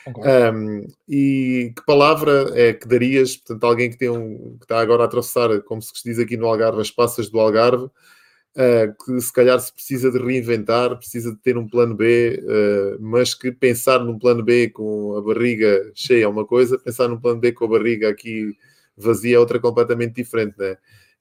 [0.05, 5.03] Um, e que palavra é que darias, portanto, alguém que, tem um, que está agora
[5.03, 9.31] a atravessar, como se diz aqui no Algarve, as passas do Algarve, uh, que se
[9.31, 13.99] calhar se precisa de reinventar, precisa de ter um plano B, uh, mas que pensar
[13.99, 17.65] num plano B com a barriga cheia é uma coisa, pensar num plano B com
[17.65, 18.57] a barriga aqui
[18.97, 20.75] vazia é outra completamente diferente, né?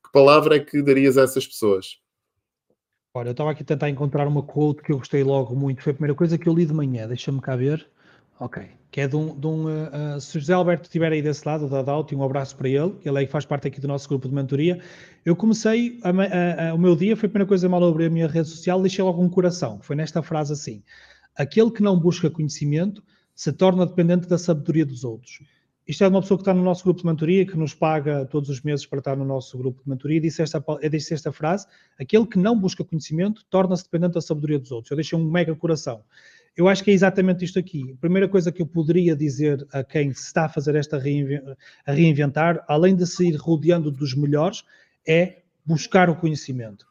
[0.04, 2.01] Que palavra é que darias a essas pessoas?
[3.14, 5.82] Olha, eu estava aqui a tentar encontrar uma quote que eu gostei logo muito.
[5.82, 7.06] Foi a primeira coisa que eu li de manhã.
[7.06, 7.86] Deixa-me cá ver.
[8.40, 8.62] Ok.
[8.90, 9.38] Que é de um.
[9.38, 12.56] De um uh, uh, se José Alberto estiver aí desse lado, da Daut, um abraço
[12.56, 12.94] para ele.
[13.04, 14.80] Ele aí faz parte aqui do nosso grupo de mentoria.
[15.26, 16.00] Eu comecei.
[16.02, 18.80] A, a, o meu dia foi a primeira coisa mal abrir a minha rede social,
[18.80, 19.78] deixei logo um coração.
[19.82, 20.82] Foi nesta frase assim:
[21.36, 23.02] Aquele que não busca conhecimento
[23.34, 25.40] se torna dependente da sabedoria dos outros.
[25.92, 28.48] Isto é uma pessoa que está no nosso grupo de mentoria, que nos paga todos
[28.48, 31.66] os meses para estar no nosso grupo de mentoria, disse esta, disse esta frase:
[32.00, 34.90] aquele que não busca conhecimento torna-se dependente da sabedoria dos outros.
[34.90, 36.02] Eu deixei um mega coração.
[36.56, 37.92] Eu acho que é exatamente isto aqui.
[37.92, 41.92] A primeira coisa que eu poderia dizer a quem se está a fazer esta a
[41.92, 44.64] reinventar, além de se ir rodeando dos melhores,
[45.06, 46.86] é buscar o conhecimento.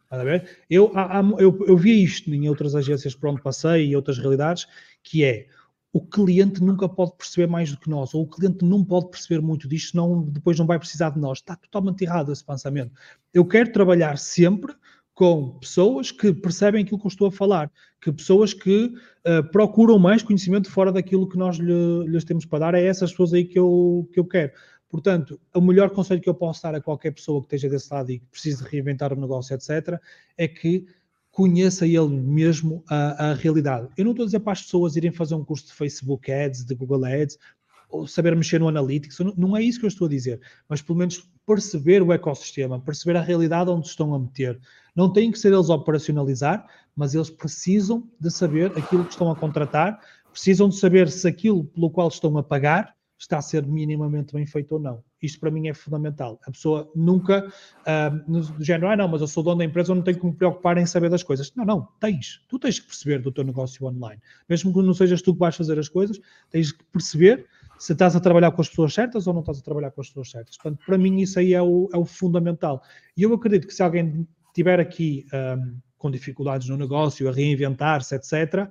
[0.69, 0.93] Eu,
[1.39, 4.67] eu, eu vi isto em outras agências por onde passei e outras realidades,
[5.01, 5.47] que é
[5.93, 9.41] o cliente nunca pode perceber mais do que nós, ou o cliente não pode perceber
[9.41, 11.39] muito disto, senão depois não vai precisar de nós.
[11.39, 12.93] Está totalmente errado esse pensamento.
[13.33, 14.73] Eu quero trabalhar sempre
[15.13, 17.69] com pessoas que percebem aquilo que eu estou a falar,
[18.01, 22.59] que pessoas que uh, procuram mais conhecimento fora daquilo que nós lhe, lhes temos para
[22.59, 24.53] dar, é essas pessoas aí que eu, que eu quero.
[24.89, 28.11] Portanto, o melhor conselho que eu posso dar a qualquer pessoa que esteja desse lado
[28.11, 29.99] e que precise reinventar o negócio, etc.,
[30.37, 30.85] é que
[31.31, 33.87] conheça ele mesmo a, a, realidade.
[33.97, 36.65] Eu não estou a dizer para as pessoas irem fazer um curso de Facebook Ads,
[36.65, 37.37] de Google Ads,
[37.89, 40.81] ou saber mexer no Analytics, não, não é isso que eu estou a dizer, mas
[40.81, 44.59] pelo menos perceber o ecossistema, perceber a realidade onde estão a meter.
[44.95, 46.65] Não tem que ser eles a operacionalizar,
[46.95, 49.99] mas eles precisam de saber aquilo que estão a contratar,
[50.31, 54.45] precisam de saber se aquilo pelo qual estão a pagar está a ser minimamente bem
[54.45, 55.03] feito ou não.
[55.21, 56.39] Isto para mim é fundamental.
[56.45, 59.95] A pessoa nunca, uh, no género, ah, não, mas eu sou dono da empresa, eu
[59.95, 61.53] não tenho que me preocupar em saber das coisas.
[61.55, 62.41] Não, não, tens.
[62.49, 64.21] Tu tens que perceber do teu negócio online.
[64.49, 66.19] Mesmo que não sejas tu que vais fazer as coisas,
[66.49, 67.45] tens que perceber
[67.77, 70.07] se estás a trabalhar com as pessoas certas ou não estás a trabalhar com as
[70.07, 70.57] pessoas certas.
[70.57, 72.81] Portanto, para mim isso aí é o, é o fundamental.
[73.15, 78.15] E eu acredito que se alguém tiver aqui um, com dificuldades no negócio, a reinventar-se,
[78.15, 78.69] etc.,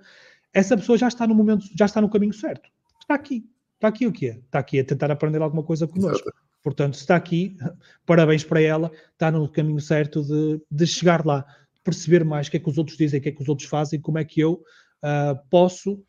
[0.53, 2.68] essa pessoa já está no momento, já está no caminho certo.
[3.01, 3.48] Está aqui
[3.80, 4.38] Está aqui o quê?
[4.44, 6.28] Está aqui a tentar aprender alguma coisa connosco.
[6.28, 6.36] Exato.
[6.62, 7.56] Portanto, se está aqui,
[8.04, 11.46] parabéns para ela, está no caminho certo de, de chegar lá,
[11.82, 13.66] perceber mais o que é que os outros dizem, o que é que os outros
[13.66, 14.62] fazem, como é que eu
[15.02, 16.04] uh, posso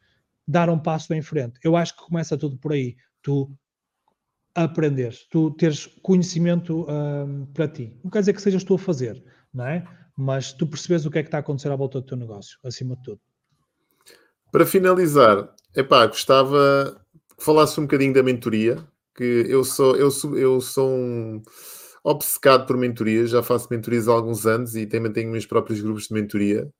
[0.45, 1.61] dar um passo em frente.
[1.63, 2.97] Eu acho que começa tudo por aí.
[3.21, 3.49] Tu
[4.53, 7.97] aprenderes, tu teres conhecimento uh, para ti.
[8.03, 9.87] Não quer dizer que sejas tu a fazer, não é?
[10.17, 12.59] Mas tu percebes o que é que está a acontecer à volta do teu negócio,
[12.65, 13.21] acima de tudo.
[14.51, 17.00] Para finalizar, epá, gostava
[17.43, 18.77] falasse um bocadinho da mentoria,
[19.15, 21.41] que eu sou, eu sou, eu sou um
[22.03, 26.07] obcecado por mentorias, já faço mentorias há alguns anos e também tenho meus próprios grupos
[26.07, 26.71] de mentoria.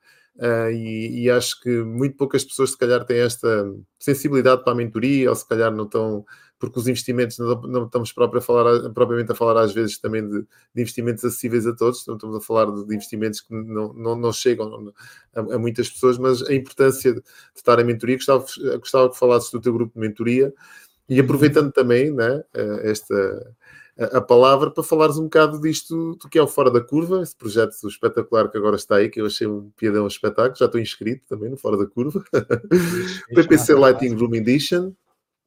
[0.42, 4.76] Uh, e, e, acho que muito poucas pessoas, se calhar, têm esta sensibilidade para a
[4.76, 6.26] mentoria, ou se calhar não estão,
[6.58, 10.28] porque os investimentos, não, não estamos próprio a falar, propriamente a falar às vezes também
[10.28, 13.94] de, de, investimentos acessíveis a todos, não estamos a falar de, de investimentos que não,
[13.94, 14.92] não, não chegam
[15.36, 17.22] a, a, muitas pessoas, mas a importância de,
[17.56, 18.44] estar em mentoria, gostava,
[18.80, 20.52] gostava que falasses do teu grupo de mentoria
[21.08, 23.54] e aproveitando também né, eh, esta
[23.98, 27.36] a palavra para falares um bocado disto do que é o Fora da Curva, esse
[27.36, 31.26] projeto espetacular que agora está aí, que eu achei um piadão espetáculo, já estou inscrito
[31.28, 32.24] também no Fora da Curva.
[33.36, 34.94] PPC Lighting Room Edition,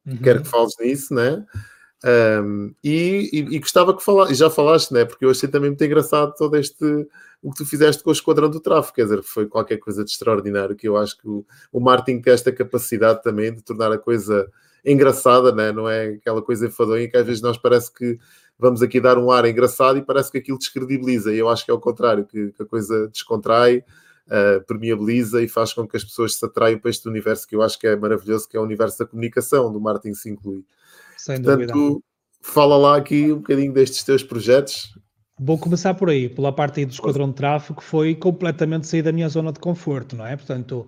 [0.05, 0.17] uhum.
[0.17, 1.43] quero que fales nisso, né?
[2.05, 5.05] Um, e, e, e, gostava que falasse, já falaste, né?
[5.05, 6.85] Porque eu achei também muito engraçado todo este
[7.41, 10.11] o que tu fizeste com o Esquadrão do Tráfico, quer dizer, foi qualquer coisa de
[10.11, 13.97] extraordinário que eu acho que o, o marketing tem esta capacidade também de tornar a
[13.97, 14.51] coisa
[14.85, 15.71] engraçada, né?
[15.71, 18.19] não é aquela coisa enfadonha que às vezes nós parece que
[18.57, 21.33] vamos aqui dar um ar engraçado e parece que aquilo descredibiliza.
[21.33, 23.77] E eu acho que é o contrário, que, que a coisa descontrai,
[24.27, 27.61] uh, permeabiliza e faz com que as pessoas se atraiam para este universo que eu
[27.61, 30.63] acho que é maravilhoso, que é o universo da comunicação, do Martin se inclui.
[31.17, 32.01] Sem Portanto, dúvida.
[32.41, 34.97] fala lá aqui um bocadinho destes teus projetos.
[35.37, 39.01] Vou começar por aí, pela parte aí do esquadrão de tráfego, que foi completamente sair
[39.01, 40.37] da minha zona de conforto, não é?
[40.37, 40.87] Portanto,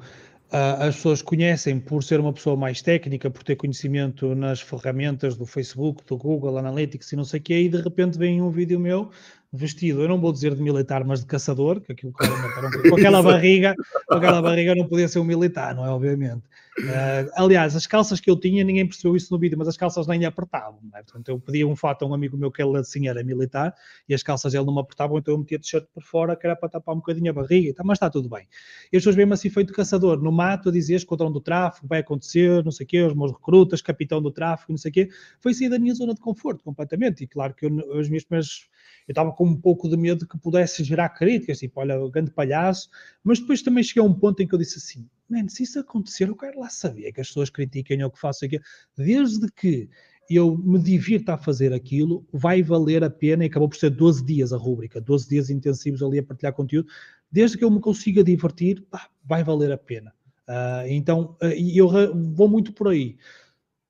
[0.51, 5.45] as pessoas conhecem por ser uma pessoa mais técnica, por ter conhecimento nas ferramentas do
[5.45, 8.79] Facebook, do Google Analytics e não sei o quê, e de repente vem um vídeo
[8.79, 9.11] meu
[9.51, 13.75] vestido, eu não vou dizer de militar, mas de caçador, que aquilo com aquela barriga,
[14.07, 15.89] com aquela barriga não podia ser um militar, não é?
[15.89, 16.43] Obviamente.
[16.79, 20.05] Uh, aliás, as calças que eu tinha, ninguém percebeu isso no vídeo, mas as calças
[20.05, 20.79] nem apertavam.
[20.93, 21.01] É?
[21.01, 23.73] Portanto, eu pedia um fato a um amigo meu que ele assim era militar
[24.07, 26.55] e as calças ele não me apertavam, então eu metia t-shirt por fora, que era
[26.55, 28.47] para tapar um bocadinho a barriga, então, mas está tudo bem.
[28.91, 31.99] E as pessoas veem-me assim feito caçador, no mato, a dizer esquadrão do tráfego, vai
[31.99, 35.09] acontecer, não sei o quê, os meus recrutas, capitão do tráfego, não sei o quê.
[35.39, 37.23] Foi sair da minha zona de conforto completamente.
[37.23, 38.67] E claro que eu, as minhas primeiras
[39.07, 42.29] eu estava com um pouco de medo que pudesse gerar críticas, tipo, olha, o grande
[42.29, 42.89] palhaço,
[43.23, 45.79] mas depois também cheguei a um ponto em que eu disse assim, man, se isso
[45.79, 48.63] acontecer, eu quero lá saber que as pessoas critiquem ou que faço aquilo,
[48.95, 49.89] desde que
[50.29, 54.25] eu me divirta a fazer aquilo, vai valer a pena, e acabou por ser 12
[54.25, 56.89] dias a rúbrica, 12 dias intensivos ali a partilhar conteúdo,
[57.31, 60.13] desde que eu me consiga divertir, pá, vai valer a pena.
[60.47, 61.89] Uh, então, uh, eu
[62.33, 63.17] vou muito por aí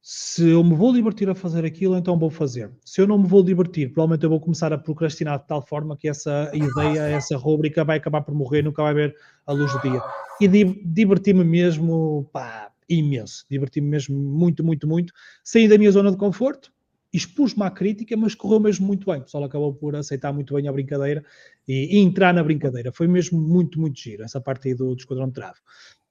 [0.10, 2.72] se eu me vou divertir a fazer aquilo, então vou fazer.
[2.86, 5.98] Se eu não me vou divertir, provavelmente eu vou começar a procrastinar de tal forma
[5.98, 9.14] que essa ideia, essa rúbrica vai acabar por morrer, nunca vai ver
[9.46, 10.06] a luz do dia.
[10.40, 13.46] E divertir-me mesmo, pá, imenso.
[13.52, 15.12] Divertir-me mesmo muito, muito, muito.
[15.44, 16.72] Saí da minha zona de conforto,
[17.12, 19.20] expus-me à crítica, mas correu mesmo muito bem.
[19.20, 21.22] O pessoal acabou por aceitar muito bem a brincadeira
[21.68, 22.94] e, e entrar na brincadeira.
[22.94, 25.60] Foi mesmo muito, muito giro, essa parte aí do, do Esquadrão de Trave.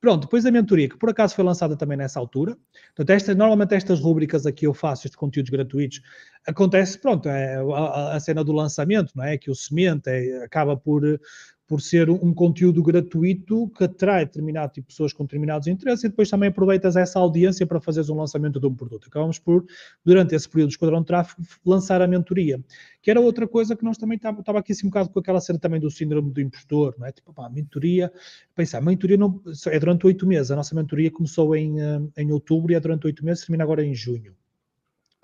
[0.00, 2.56] Pronto, depois a mentoria, que por acaso foi lançada também nessa altura.
[2.94, 6.02] Portanto, esta, normalmente estas rúbricas aqui eu faço, estes conteúdos gratuitos,
[6.46, 9.38] acontece, pronto, é a, a cena do lançamento, não é?
[9.38, 11.02] Que o semente é, acaba por,
[11.66, 16.08] por ser um conteúdo gratuito que atrai determinado tipo de pessoas com determinados interesses e
[16.08, 19.08] depois também aproveitas essa audiência para fazeres um lançamento de um produto.
[19.08, 19.66] Acabamos por,
[20.04, 22.62] durante esse período do Esquadrão de Tráfego, lançar a mentoria,
[23.02, 25.58] que era outra coisa que nós também estava aqui assim um bocado com aquela cena
[25.58, 27.10] também do síndrome do impostor, não é?
[27.10, 28.12] Tipo, pá, mentoria,
[28.54, 32.72] pensar, mentoria não, é durante oito meses, a nossa mentoria começou em, eh, em outubro
[32.72, 34.32] e é durante oito meses, termina agora em junho.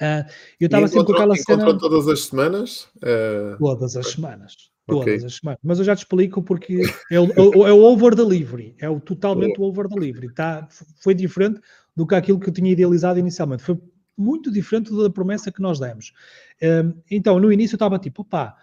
[0.00, 0.26] Uh,
[0.58, 1.78] eu estava sempre com aquela cena.
[1.78, 2.88] todas as semanas?
[2.96, 3.56] Uh...
[3.58, 4.71] Todas as semanas.
[4.86, 5.26] Todas okay.
[5.26, 5.60] as semanas.
[5.62, 9.60] Mas eu já te explico porque é o, é o over delivery, é o totalmente
[9.60, 10.32] o over delivery.
[10.34, 10.66] Tá,
[11.00, 11.60] foi diferente
[11.94, 13.62] do que aquilo que eu tinha idealizado inicialmente.
[13.62, 13.78] Foi
[14.16, 16.12] muito diferente da promessa que nós demos.
[16.62, 18.56] Um, então, no início eu estava tipo, opá,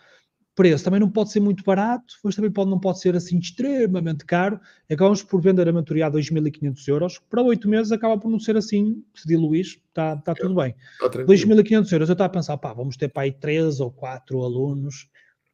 [0.56, 4.26] preço também não pode ser muito barato, mas também pode, não pode ser assim extremamente
[4.26, 4.60] caro.
[4.92, 7.18] Acabamos por vender a mentoria a 2.500 euros.
[7.30, 10.76] Para oito meses acaba por não ser assim, se diluís, está tá tudo bem.
[11.02, 15.08] 2.500 euros, eu estava a pensar, pá, vamos ter para aí três ou quatro alunos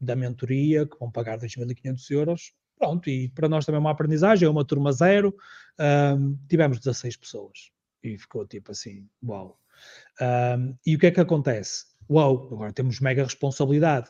[0.06, 2.54] da mentoria, que vão pagar 2.500 euros.
[2.78, 5.36] Pronto, e para nós também é uma aprendizagem, é uma turma zero.
[5.80, 7.72] Um, tivemos 16 pessoas
[8.04, 9.60] e ficou tipo assim, uau.
[10.22, 11.86] Um, e o que é que acontece?
[12.10, 14.10] Uau, agora temos mega responsabilidade.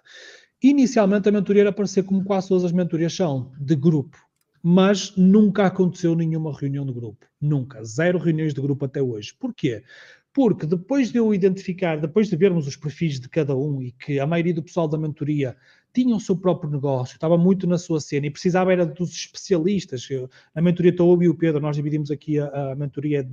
[0.62, 4.18] Inicialmente a mentoria era para ser como quase todas as mentorias são, de grupo,
[4.64, 7.26] mas nunca aconteceu nenhuma reunião de grupo.
[7.40, 7.84] Nunca.
[7.84, 9.34] Zero reuniões de grupo até hoje.
[9.40, 9.84] Porquê?
[10.34, 14.20] Porque depois de eu identificar, depois de vermos os perfis de cada um e que
[14.20, 15.56] a maioria do pessoal da mentoria
[15.96, 20.08] tinha o seu próprio negócio, estava muito na sua cena e precisava era dos especialistas.
[20.54, 23.28] Na mentoria estou eu e o Pedro, nós dividimos aqui a, a mentoria.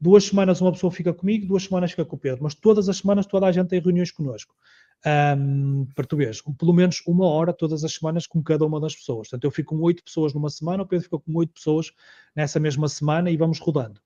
[0.00, 2.98] Duas semanas uma pessoa fica comigo, duas semanas fica com o Pedro, mas todas as
[2.98, 4.54] semanas toda a gente tem reuniões connosco
[5.06, 5.86] um,
[6.16, 9.28] veres, pelo menos uma hora todas as semanas com cada uma das pessoas.
[9.28, 11.92] Portanto, eu fico com oito pessoas numa semana, o Pedro fica com oito pessoas
[12.34, 14.00] nessa mesma semana e vamos rodando.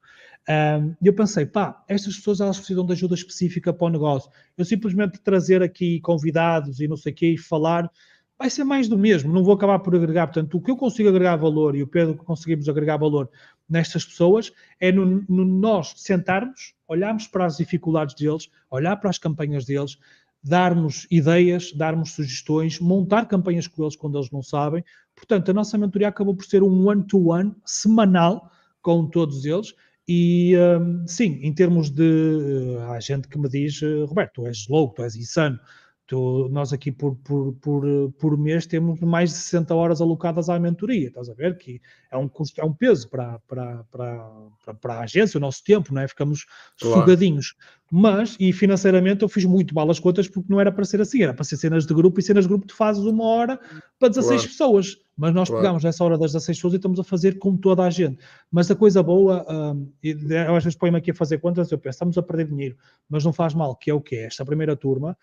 [1.03, 4.31] E eu pensei, pá, estas pessoas elas precisam de ajuda específica para o negócio.
[4.57, 7.91] Eu simplesmente trazer aqui convidados e não sei o quê e falar
[8.39, 10.29] vai ser mais do mesmo, não vou acabar por agregar.
[10.29, 13.29] Portanto, o que eu consigo agregar valor e o Pedro que conseguimos agregar valor
[13.69, 19.19] nestas pessoas é no, no, nós sentarmos, olharmos para as dificuldades deles, olhar para as
[19.19, 19.99] campanhas deles,
[20.43, 24.85] darmos ideias, darmos sugestões, montar campanhas com eles quando eles não sabem.
[25.17, 29.75] Portanto, a nossa mentoria acabou por ser um one-to-one -one, semanal com todos eles.
[30.09, 32.03] E um, sim, em termos de.
[32.03, 35.61] Uh, há gente que me diz, uh, Roberto, tu és louco, tu és insano.
[36.07, 37.85] Tu, nós aqui por, por, por,
[38.19, 41.09] por mês temos mais de 60 horas alocadas à mentoria.
[41.09, 44.31] Estás a ver que é um custo, é um peso para, para, para,
[44.65, 46.09] para, para a agência, o nosso tempo, não é?
[46.09, 46.47] Ficamos
[46.81, 47.01] claro.
[47.03, 47.55] sugadinhos.
[47.91, 51.23] Mas, e financeiramente, eu fiz muito mal as contas porque não era para ser assim,
[51.23, 53.59] era para ser cenas de grupo e cenas de grupo tu fazes uma hora
[53.99, 54.49] para 16 claro.
[54.49, 54.97] pessoas.
[55.17, 55.63] Mas nós claro.
[55.63, 58.19] pegamos essa hora das 16 pessoas e estamos a fazer com toda a gente.
[58.53, 59.45] Mas a coisa boa,
[59.75, 62.77] um, eu às vezes põe-me aqui a fazer contas, eu penso, estamos a perder dinheiro,
[63.09, 64.27] mas não faz mal, que é o que é?
[64.27, 65.17] Esta primeira turma,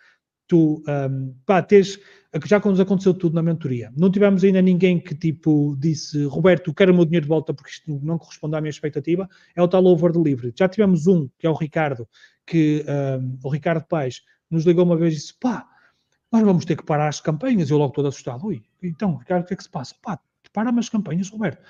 [0.48, 2.00] tu, um, pá, tens,
[2.46, 6.74] já quando nos aconteceu tudo na mentoria, não tivemos ainda ninguém que tipo disse, Roberto,
[6.74, 9.68] quero o meu dinheiro de volta porque isto não corresponde à minha expectativa, é o
[9.68, 10.54] tal over delivery.
[10.56, 12.08] Já tivemos um, que é o Ricardo,
[12.46, 15.68] que um, o Ricardo Paes nos ligou uma vez e disse: pá,
[16.32, 17.70] nós vamos ter que parar as campanhas.
[17.70, 18.46] Eu logo todo assustado.
[18.46, 19.96] Ui, então, Ricardo, o que é que se passa?
[20.02, 20.20] Pá,
[20.54, 21.62] para-me as campanhas, Roberto.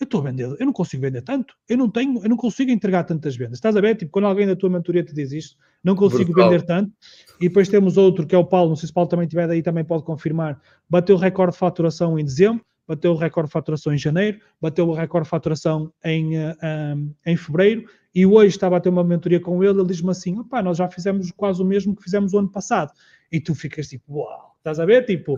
[0.00, 2.70] Eu estou a vender, eu não consigo vender tanto, eu não tenho, eu não consigo
[2.70, 3.58] entregar tantas vendas.
[3.58, 3.96] Estás a ver?
[3.96, 6.50] Tipo, quando alguém da tua mentoria te diz isto, não consigo Brutal.
[6.50, 6.92] vender tanto.
[7.40, 9.48] E depois temos outro que é o Paulo, não sei se o Paulo também estiver
[9.48, 10.60] daí, também pode confirmar.
[10.88, 14.88] Bateu o recorde de faturação em dezembro, bateu o recorde de faturação em janeiro, bateu
[14.88, 17.84] o recorde de faturação em, um, em fevereiro
[18.14, 20.88] e hoje estava a ter uma mentoria com ele, ele diz-me assim, opá, nós já
[20.88, 22.92] fizemos quase o mesmo que fizemos o ano passado.
[23.30, 25.04] E tu ficas tipo, uau, estás a ver?
[25.04, 25.36] Tipo,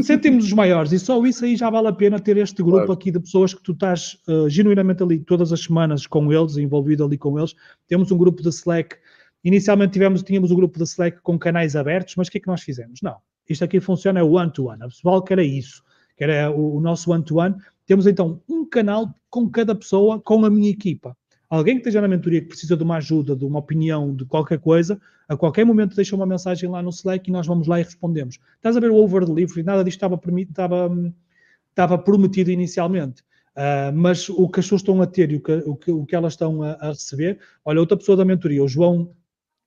[0.00, 2.92] sentimos os maiores e só isso aí já vale a pena ter este grupo claro.
[2.92, 7.04] aqui de pessoas que tu estás uh, genuinamente ali todas as semanas com eles, envolvido
[7.04, 7.54] ali com eles.
[7.86, 8.96] Temos um grupo de Slack,
[9.44, 12.48] inicialmente tivemos, tínhamos um grupo de Slack com canais abertos, mas o que é que
[12.48, 13.00] nós fizemos?
[13.00, 13.16] Não,
[13.48, 14.84] isto aqui funciona é o one-to-one, -one.
[14.84, 15.84] a pessoal que era isso,
[16.16, 17.54] que era o, o nosso one-to-one.
[17.54, 17.62] -one.
[17.86, 21.16] Temos então um canal com cada pessoa, com a minha equipa
[21.56, 24.58] alguém que esteja na mentoria que precisa de uma ajuda, de uma opinião, de qualquer
[24.58, 24.98] coisa,
[25.28, 28.38] a qualquer momento deixa uma mensagem lá no Slack e nós vamos lá e respondemos.
[28.56, 29.62] Estás a ver o over delivery?
[29.62, 31.12] Nada disto estava, estava,
[31.68, 33.22] estava prometido inicialmente.
[33.54, 36.06] Uh, mas o que as pessoas estão a ter e o que, o que, o
[36.06, 39.14] que elas estão a, a, receber, olha, outra pessoa da mentoria, o João,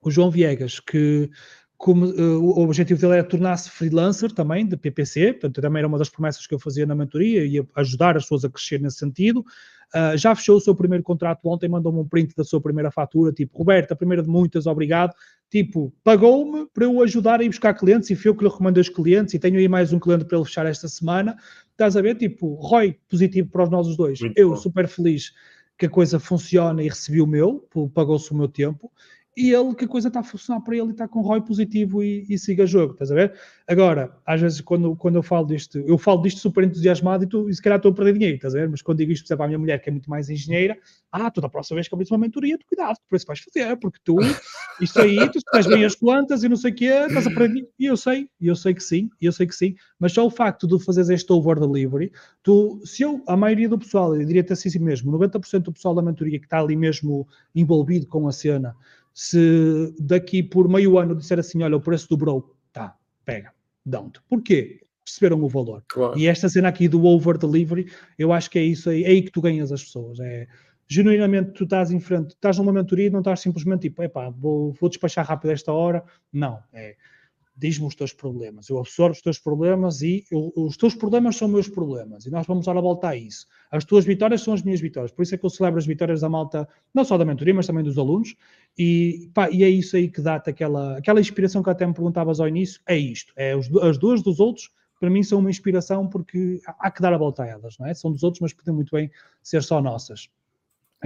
[0.02, 1.30] o João Viegas, que
[1.78, 5.98] como, uh, o objetivo dele era tornar-se freelancer também, de PPC, portanto também era uma
[5.98, 9.46] das promessas que eu fazia na mentoria e ajudar as pessoas a crescer nesse sentido.
[9.94, 13.32] Uh, já fechou o seu primeiro contrato ontem, mandou-me um print da sua primeira fatura,
[13.32, 15.14] tipo, Roberto, a primeira de muitas, obrigado.
[15.50, 18.78] Tipo, pagou-me para eu ajudar a ir buscar clientes e foi eu que lhe recomendo
[18.78, 21.38] os clientes e tenho aí mais um cliente para ele fechar esta semana.
[21.72, 22.16] Estás a ver?
[22.16, 24.20] Tipo, ROI positivo para os nossos dois.
[24.20, 24.56] Muito eu, bom.
[24.56, 25.34] super feliz
[25.78, 28.92] que a coisa funciona e recebi o meu, pagou-se o meu tempo
[29.36, 32.02] e ele, que a coisa está a funcionar para ele e está com ROI positivo
[32.02, 33.34] e, e siga jogo, estás a ver?
[33.68, 37.50] Agora, às vezes, quando, quando eu falo disto, eu falo disto super entusiasmado e, tu,
[37.50, 38.70] e se calhar estou a perder dinheiro, estás a ver?
[38.70, 40.78] Mas quando digo isto, por exemplo, à minha mulher, que é muito mais engenheira,
[41.12, 43.76] ah, tu da próxima vez que abres uma mentoria, tu cuidado, por isso vais fazer,
[43.78, 44.18] porque tu,
[44.80, 47.68] isto aí, tu estás bem as plantas e não sei o quê, estás a perder
[47.78, 50.26] E eu sei, e eu sei que sim, e eu sei que sim, mas só
[50.26, 54.26] o facto de fazeres este over delivery, tu, se eu, a maioria do pessoal, eu
[54.26, 58.32] diria-te assim mesmo, 90% do pessoal da mentoria que está ali mesmo envolvido com a
[58.32, 58.76] cena,
[59.16, 63.54] se daqui por meio ano disser assim, olha, o preço dobrou, tá, pega,
[63.86, 64.20] dão-te.
[64.28, 64.82] Porquê?
[65.06, 65.84] Perceberam o valor.
[65.88, 66.20] Claro.
[66.20, 67.90] E esta cena aqui do over delivery,
[68.20, 70.20] eu acho que é isso aí, é aí que tu ganhas as pessoas.
[70.20, 70.48] É,
[70.86, 74.74] genuinamente tu estás em frente, estás numa mentoria e não estás simplesmente tipo, epá, vou,
[74.74, 76.04] vou despachar rápido esta hora.
[76.34, 76.98] Não, é
[77.58, 81.48] diz-me os teus problemas, eu absorvo os teus problemas e eu, os teus problemas são
[81.48, 83.48] meus problemas e nós vamos dar a volta a isso.
[83.72, 86.22] As tuas vitórias são as minhas vitórias, por isso é que eu celebro as vitórias
[86.22, 88.36] da malta, não só da mentoria, mas também dos alunos
[88.78, 92.40] e, pá, e é isso aí que dá-te aquela, aquela inspiração que até me perguntavas
[92.40, 94.70] ao início, é isto, é os, as duas dos outros,
[95.00, 97.94] para mim são uma inspiração porque há que dar a volta a elas, não é?
[97.94, 99.12] São dos outros, mas podem muito bem
[99.44, 100.30] ser só nossas.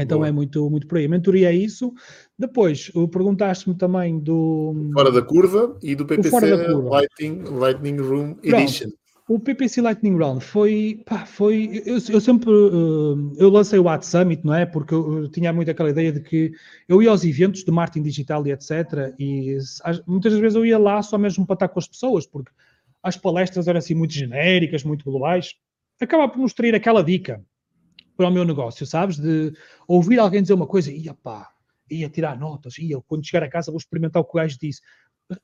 [0.02, 0.28] Então Boa.
[0.28, 1.06] é muito, muito por aí.
[1.06, 1.94] A mentoria é isso.
[2.38, 4.74] Depois, perguntaste-me também do.
[4.94, 8.88] Fora da curva e do PPC Lightning, Lightning Room Edition.
[8.88, 9.00] Pronto.
[9.30, 14.04] O PPC Lightning Round foi, pá, foi, eu, eu sempre, uh, eu lancei o Ad
[14.04, 14.66] Summit, não é?
[14.66, 16.52] Porque eu, eu, tinha muito aquela ideia de que
[16.88, 19.14] eu ia aos eventos de marketing digital e etc.
[19.20, 22.52] E as, muitas vezes eu ia lá só mesmo para estar com as pessoas, porque
[23.04, 25.54] as palestras eram assim muito genéricas, muito globais.
[26.02, 27.40] Acaba por nos trair aquela dica
[28.20, 29.18] para o meu negócio, sabes?
[29.18, 29.54] De
[29.88, 31.50] ouvir alguém dizer uma coisa, ia pá,
[31.90, 34.82] ia tirar notas, ia quando chegar a casa vou experimentar o que o gajo disse.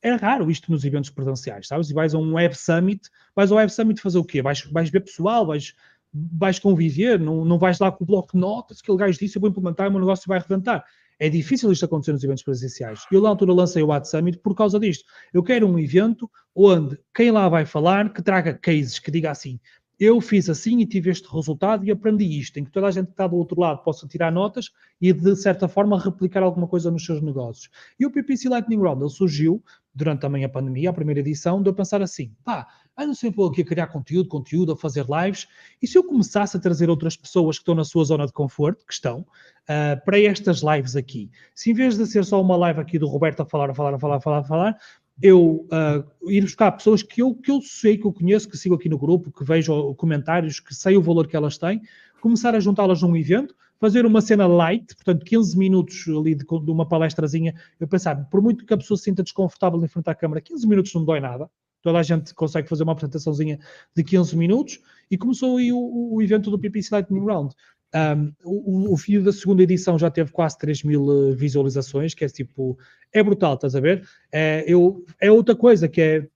[0.02, 1.90] É raro isto nos eventos presenciais, sabes?
[1.90, 4.42] E vais a um Web Summit, vais ao Web Summit fazer o quê?
[4.42, 5.74] Vais, vais ver pessoal, vais,
[6.14, 9.38] vais conviver, não, não vais lá com o bloco de notas, que aquele gajo disse,
[9.38, 10.84] eu vou implementar e o meu negócio vai arrebentar.
[11.18, 13.06] É difícil isto acontecer nos eventos presenciais.
[13.10, 15.06] Eu, na altura, lancei o Ad Summit por causa disto.
[15.34, 19.62] Eu quero um evento onde quem lá vai falar, que traga cases, que diga assim,
[20.00, 23.08] eu fiz assim e tive este resultado e aprendi isto, em que toda a gente
[23.08, 26.92] que está do outro lado possa tirar notas e, de certa forma, replicar alguma coisa
[26.92, 27.70] nos seus negócios.
[28.00, 29.64] E o PPC Lightning Round, ele surgiu
[29.96, 32.68] durante também a pandemia, a primeira edição, de eu pensar assim, pá,
[32.98, 35.48] ando sempre aqui a criar conteúdo, conteúdo, a fazer lives,
[35.82, 38.86] e se eu começasse a trazer outras pessoas que estão na sua zona de conforto,
[38.86, 42.82] que estão, uh, para estas lives aqui, se em vez de ser só uma live
[42.82, 44.78] aqui do Roberto a falar, a falar, a falar, a falar, a falar,
[45.22, 48.76] eu uh, ir buscar pessoas que eu, que eu sei, que eu conheço, que sigo
[48.76, 51.82] aqui no grupo, que vejo comentários, que sei o valor que elas têm,
[52.20, 56.72] começar a juntá-las num evento, fazer uma cena light, portanto 15 minutos ali de, de
[56.72, 60.16] uma palestrazinha, eu pensava, por muito que a pessoa se sinta desconfortável em frente à
[60.16, 61.50] câmara, 15 minutos não dói nada,
[61.82, 63.60] toda a gente consegue fazer uma apresentaçãozinha
[63.96, 64.80] de 15 minutos,
[65.10, 67.54] e começou aí o, o evento do PPC Lightning Round.
[67.94, 72.26] Um, o, o vídeo da segunda edição já teve quase 3 mil eh, visualizações, que
[72.26, 72.78] é tipo,
[73.14, 74.06] é brutal, estás a ver?
[74.32, 76.28] É, eu, é outra coisa que é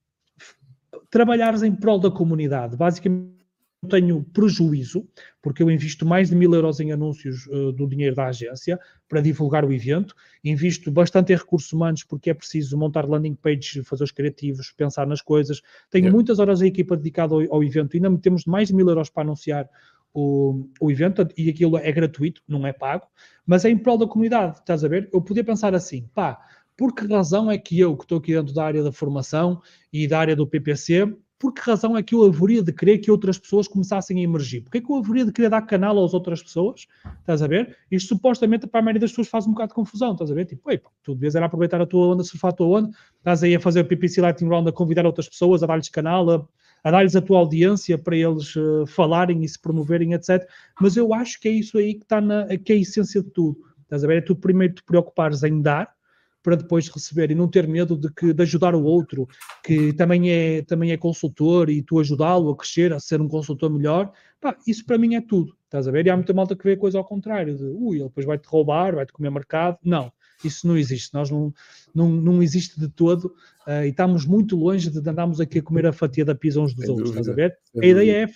[1.10, 2.78] trabalhares em prol da comunidade.
[2.78, 3.40] Basicamente,
[3.88, 5.08] tenho prejuízo,
[5.42, 8.78] porque eu invisto mais de mil euros em anúncios uh, do dinheiro da agência
[9.08, 10.14] para divulgar o evento,
[10.44, 15.08] invisto bastante em recursos humanos, porque é preciso montar landing pages, fazer os criativos, pensar
[15.08, 15.62] nas coisas.
[15.90, 16.16] Tenho yeah.
[16.16, 19.24] muitas horas a equipa dedicada ao, ao evento, ainda temos mais de mil euros para
[19.24, 19.70] anunciar
[20.14, 23.06] o, o evento, e aquilo é gratuito, não é pago,
[23.46, 25.10] mas é em prol da comunidade, estás a ver?
[25.14, 26.40] Eu podia pensar assim, pá,
[26.78, 29.62] por que razão é que eu, que estou aqui dentro da área da formação
[29.92, 33.10] e da área do PPC, por que razão é que eu haveria de querer que
[33.10, 34.62] outras pessoas começassem a emergir?
[34.62, 36.86] Porque é que eu haveria de querer dar canal às outras pessoas?
[37.22, 37.78] Estás a ver?
[37.90, 40.46] Isto supostamente para a maioria das pessoas faz um bocado de confusão, estás a ver?
[40.46, 43.56] Tipo, ei, tu devias era aproveitar a tua onda, surfar a tua onda, estás aí
[43.56, 46.48] a fazer o PPC Lightning Round, a convidar outras pessoas, a dar-lhes canal, a,
[46.84, 50.48] a dar-lhes a tua audiência para eles uh, falarem e se promoverem, etc.
[50.80, 53.30] Mas eu acho que é isso aí que está na, que é a essência de
[53.30, 53.58] tudo.
[53.84, 54.18] Estás a ver?
[54.18, 55.94] É tu primeiro te preocupares em dar,
[56.42, 59.28] para depois receber e não ter medo de, que, de ajudar o outro,
[59.64, 63.70] que também é, também é consultor e tu ajudá-lo a crescer, a ser um consultor
[63.70, 66.06] melhor, pá, isso para mim é tudo, estás a ver?
[66.06, 68.48] E há muita malta que vê a coisa ao contrário, de ui, ele depois vai-te
[68.48, 70.12] roubar, vai-te comer mercado, não,
[70.48, 71.54] isso não existe, nós não,
[71.94, 73.26] não, não existe de todo
[73.68, 76.74] uh, e estamos muito longe de andarmos aqui a comer a fatia da pizza uns
[76.74, 77.22] dos Sem outros, dúvida.
[77.22, 77.58] estás a ver?
[77.74, 78.28] Sem a ideia é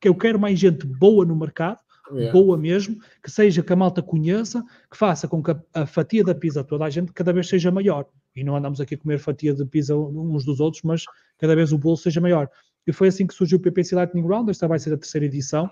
[0.00, 1.78] que eu quero mais gente boa no mercado,
[2.12, 2.32] yeah.
[2.32, 6.24] boa mesmo, que seja que a malta conheça, que faça com que a, a, fatia
[6.24, 8.06] da pizza toda a gente cada vez seja maior.
[8.34, 11.04] E não andamos aqui a comer fatia de pizza uns dos outros, mas
[11.38, 12.48] cada vez o bolo seja maior.
[12.86, 15.68] E foi assim que surgiu o PPC Lightning Round, esta vai ser a terceira edição.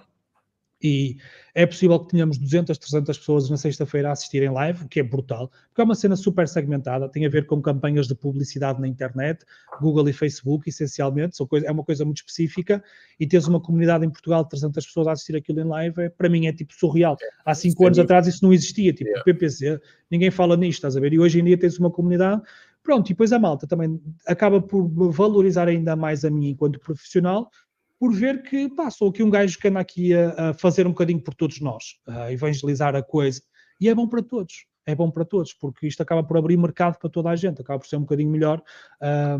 [0.82, 1.16] E
[1.54, 5.02] é possível que tenhamos 200, 300 pessoas na sexta-feira a assistirem live, o que é
[5.02, 8.86] brutal, porque é uma cena super segmentada, tem a ver com campanhas de publicidade na
[8.86, 9.44] internet,
[9.80, 12.84] Google e Facebook, essencialmente, é uma coisa muito específica,
[13.18, 16.08] e teres uma comunidade em Portugal de 300 pessoas a assistir aquilo em live, é,
[16.10, 17.16] para mim é tipo surreal.
[17.44, 19.24] Há 5 anos atrás isso não existia, tipo yeah.
[19.24, 19.80] PPC,
[20.10, 21.14] ninguém fala nisto, estás a ver?
[21.14, 22.42] E hoje em dia tens uma comunidade,
[22.82, 27.50] pronto, e depois a malta também acaba por valorizar ainda mais a mim enquanto profissional,
[27.98, 30.90] por ver que pá, sou aqui um gajo que anda aqui a, a fazer um
[30.90, 33.40] bocadinho por todos nós, a evangelizar a coisa,
[33.80, 34.66] e é bom para todos.
[34.88, 37.80] É bom para todos, porque isto acaba por abrir mercado para toda a gente, acaba
[37.80, 38.62] por ser um bocadinho melhor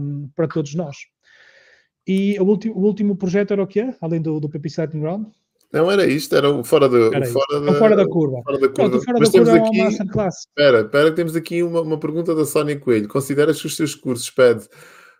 [0.01, 0.97] um, para todos nós.
[2.05, 3.95] E o último, o último projeto era o quê?
[4.01, 5.31] Além do, do PP Lightning Round?
[5.73, 8.43] Não era isto, era o fora, de, o fora, da, fora da curva.
[8.43, 8.91] Fora da curva.
[8.91, 11.99] Pronto, fora Mas da temos curva aqui, é uma Espera, espera, temos aqui uma, uma
[11.99, 13.09] pergunta da Sónia Coelho.
[13.09, 14.69] Consideras que os teus cursos PED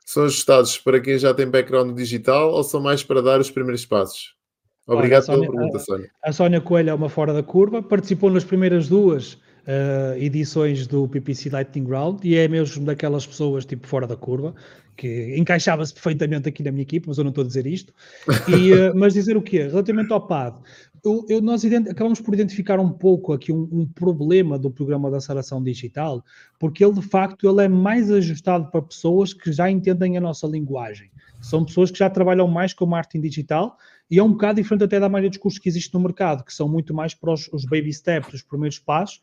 [0.07, 3.85] são ajustados para quem já tem background digital ou são mais para dar os primeiros
[3.85, 4.37] passos?
[4.87, 6.11] Obrigado Olha, Sónia, pela pergunta, Sónia.
[6.23, 10.87] A, a Sónia Coelho é uma fora da curva, participou nas primeiras duas uh, edições
[10.87, 14.55] do PPC Lightning Round e é mesmo daquelas pessoas tipo fora da curva,
[14.97, 17.93] que encaixava-se perfeitamente aqui na minha equipe, mas eu não estou a dizer isto.
[18.49, 19.65] E, uh, mas dizer o quê?
[19.65, 20.57] Relativamente ao PAD,
[21.07, 25.19] eu, eu, nós acabamos por identificar um pouco aqui um, um, problema do programa da
[25.19, 26.25] aceleração digital,
[26.59, 30.47] porque ele de facto ele é mais ajustado para pessoas que já entendem a nossa
[30.47, 31.11] linguagem.
[31.41, 33.79] São pessoas que já trabalham mais com marketing digital
[34.11, 36.53] e é um bocado diferente até da maioria dos cursos que existe no mercado, que
[36.53, 39.21] são muito mais para os, os baby steps, os primeiros passos.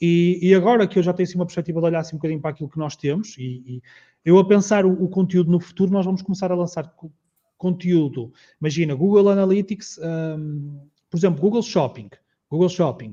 [0.00, 2.40] E, e, agora que eu já tenho assim, uma perspectiva de olhar assim, um bocadinho
[2.40, 3.82] para aquilo que nós temos, e, e
[4.24, 6.94] eu a pensar o, o, conteúdo no futuro, nós vamos começar a lançar
[7.56, 8.32] conteúdo.
[8.60, 9.98] Imagina, Google Analytics.
[9.98, 10.80] Um,
[11.10, 12.10] por exemplo, Google Shopping.
[12.50, 13.12] Google Shopping.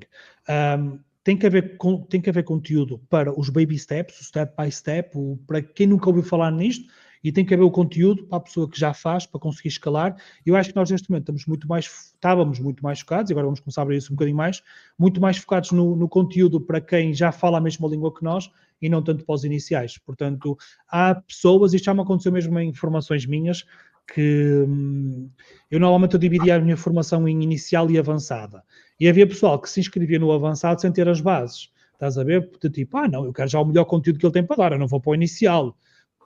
[0.50, 1.78] Um, tem que, haver,
[2.10, 5.88] tem que haver conteúdo para os baby steps, o step by step, o, para quem
[5.88, 6.86] nunca ouviu falar nisto,
[7.24, 10.18] e tem que haver o conteúdo para a pessoa que já faz, para conseguir escalar.
[10.46, 13.46] Eu acho que nós neste momento estamos muito mais, estávamos muito mais focados, e agora
[13.46, 14.62] vamos começar a abrir isso um bocadinho mais,
[15.00, 18.52] muito mais focados no, no conteúdo para quem já fala a mesma língua que nós
[18.82, 19.98] e não tanto para os iniciais.
[19.98, 20.58] Portanto,
[20.90, 23.64] há pessoas, isto já me aconteceu mesmo em informações minhas,
[24.08, 25.30] que hum,
[25.70, 28.64] eu normalmente eu dividia a minha formação em inicial e avançada.
[29.00, 31.70] E havia pessoal que se inscrevia no avançado sem ter as bases.
[31.94, 32.50] Estás a ver?
[32.62, 34.72] De tipo, ah, não, eu quero já o melhor conteúdo que ele tem para dar,
[34.74, 35.78] eu não vou para o inicial.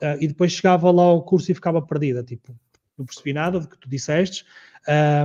[0.01, 2.23] Uh, e depois chegava lá ao curso e ficava perdida.
[2.23, 2.55] Tipo,
[2.97, 4.45] não percebi nada do que tu disseste.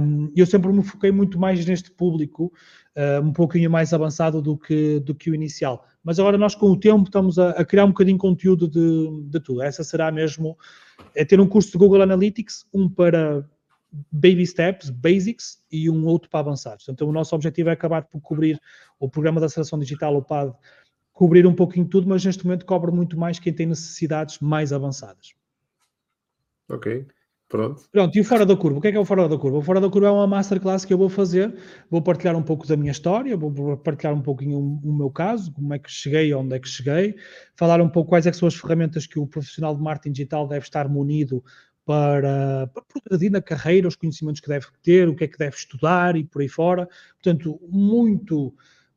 [0.03, 2.53] Um, eu sempre me foquei muito mais neste público,
[2.97, 5.87] uh, um pouquinho mais avançado do que, do que o inicial.
[6.03, 9.29] Mas agora nós, com o tempo, estamos a, a criar um bocadinho de conteúdo de,
[9.29, 9.63] de tudo.
[9.63, 10.57] Essa será mesmo
[11.15, 13.49] é ter um curso de Google Analytics, um para
[14.11, 16.89] baby steps, basics, e um outro para avançados.
[16.89, 18.61] Então, o nosso objetivo é acabar por cobrir
[18.99, 20.55] o programa da aceleração digital, o PAD,
[21.13, 25.35] cobrir um pouquinho tudo, mas neste momento cobre muito mais quem tem necessidades mais avançadas.
[26.71, 27.07] Ok.
[27.53, 27.83] Pronto.
[27.93, 28.79] Pronto, e o Fora da Curva?
[28.79, 29.59] O que é que é o Fora da Curva?
[29.59, 31.55] O Fora da Curva é uma masterclass que eu vou fazer,
[31.91, 35.75] vou partilhar um pouco da minha história, vou partilhar um pouquinho o, meu caso, como
[35.75, 37.15] é que cheguei, onde é que cheguei,
[37.55, 40.65] falar um pouco quais é são as ferramentas que o profissional de marketing digital deve
[40.65, 41.45] estar munido
[41.85, 45.55] para, para progredir na carreira, os conhecimentos que deve ter, o que é que deve
[45.55, 46.89] estudar e por aí fora.
[47.23, 48.55] Portanto, muito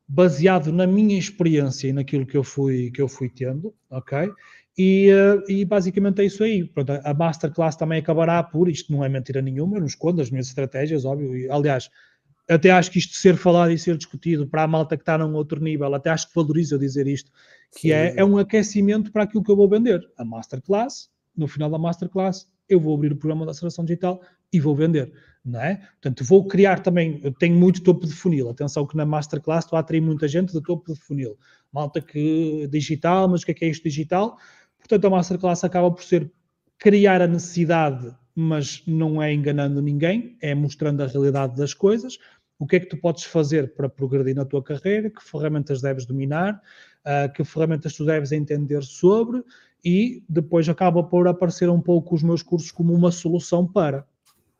[0.08, 4.30] baseado na minha experiência e naquilo que eu fui, que eu fui tendo, ok?
[4.78, 6.64] E, uh, e, basicamente é isso aí.
[6.64, 10.30] Pronto, a masterclass também acabará por, isto não é mentira nenhuma, eu não escondo as
[10.30, 11.36] minhas estratégias, óbvio.
[11.36, 11.90] E, aliás,
[12.48, 15.34] até acho que isto ser falado e ser discutido para a malta que está num
[15.34, 17.30] outro nível, até acho que valoriza dizer isto,
[17.78, 20.06] que é, é um aquecimento para aquilo que eu vou vender.
[20.16, 24.20] A masterclass, no final da masterclass, eu vou abrir o programa da aceleração digital
[24.52, 25.12] e vou vender,
[25.44, 25.76] não é?
[25.76, 29.76] Portanto, vou criar também, eu tenho muito topo de funil, atenção que na Masterclass estou
[29.76, 31.36] a atrair muita gente do topo de funil,
[31.72, 34.38] malta que digital, mas o que é que é isto digital?
[34.88, 36.30] Portanto, a Masterclass acaba por ser
[36.78, 42.18] criar a necessidade, mas não é enganando ninguém, é mostrando a realidade das coisas,
[42.58, 46.06] o que é que tu podes fazer para progredir na tua carreira, que ferramentas deves
[46.06, 46.62] dominar,
[47.04, 49.42] uh, que ferramentas tu deves entender sobre,
[49.84, 54.06] e depois acaba por aparecer um pouco os meus cursos como uma solução para.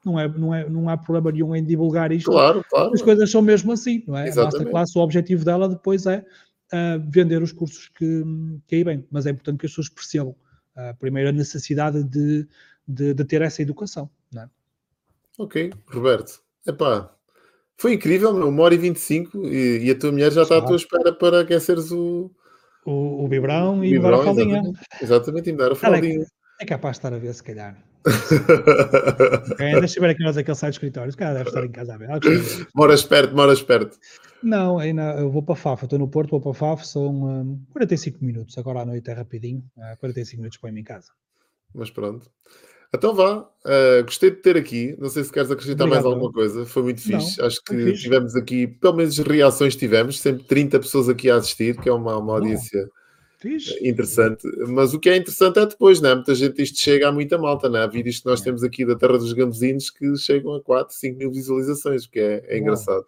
[0.05, 2.31] Não, é, não, é, não há problema nenhum em divulgar isto.
[2.31, 2.93] Claro, claro.
[2.93, 4.29] As coisas são mesmo assim, não é?
[4.29, 4.55] Exatamente.
[4.55, 6.25] A Masterclass, o objetivo dela depois é
[6.73, 8.25] uh, vender os cursos que,
[8.67, 10.35] que aí vêm, mas é importante que as pessoas percebam
[10.77, 12.47] uh, primeiro a necessidade de,
[12.87, 14.11] de, de, ter essa educação.
[14.37, 14.49] É?
[15.39, 16.41] Ok, Roberto.
[16.67, 17.17] Epá,
[17.77, 20.77] foi incrível, uma hora e 25 e, e a tua mulher já está à tua
[20.77, 22.31] espera para aqueceres o,
[22.85, 24.57] o, o Bibrão e Bibrão, a fraldinha.
[24.57, 26.23] Exatamente, exatamente, e me dar a fraldinha.
[26.23, 27.77] É, é, capaz de estar a ver, se calhar.
[29.59, 31.11] é, deixa eu ver aqui nós aquele sai do escritório.
[31.11, 32.09] Se calhar deve estar em casa a ver.
[32.75, 33.99] Moras perto, moras perto.
[34.43, 38.25] Não, ainda, eu vou para Faf, estou no Porto, vou para Faf, são um, 45
[38.25, 38.57] minutos.
[38.59, 41.11] Agora à noite é rapidinho, uh, 45 minutos põe-me em casa.
[41.75, 42.31] Mas pronto.
[42.95, 44.97] Então vá, uh, gostei de ter aqui.
[44.99, 46.65] Não sei se queres acrescentar Obrigado, mais alguma coisa.
[46.65, 47.39] Foi muito fixe.
[47.39, 48.03] Não, Acho que fixe.
[48.03, 52.17] tivemos aqui, pelo menos reações tivemos, sempre 30 pessoas aqui a assistir, que é uma,
[52.17, 52.89] uma audiência
[53.83, 54.47] Interessante.
[54.69, 56.15] Mas o que é interessante é depois, né?
[56.15, 57.81] Muita gente isto chega a muita malta, né?
[57.81, 58.45] Há vídeos que nós é.
[58.45, 62.21] temos aqui da Terra dos Gambuzinos que chegam a 4, 5 mil visualizações, o que
[62.21, 63.07] é, é engraçado.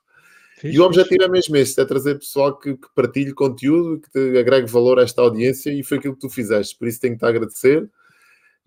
[0.58, 1.24] Fixe, e o objetivo fixe.
[1.24, 5.02] é mesmo este, é trazer pessoal que, que partilhe conteúdo, que te agregue valor a
[5.02, 6.76] esta audiência e foi aquilo que tu fizeste.
[6.76, 7.88] Por isso tenho que te agradecer.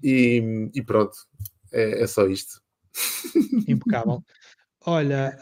[0.03, 1.15] E, e pronto,
[1.71, 2.61] é, é, só isto.
[3.67, 4.23] Impecável.
[4.85, 5.37] Olha,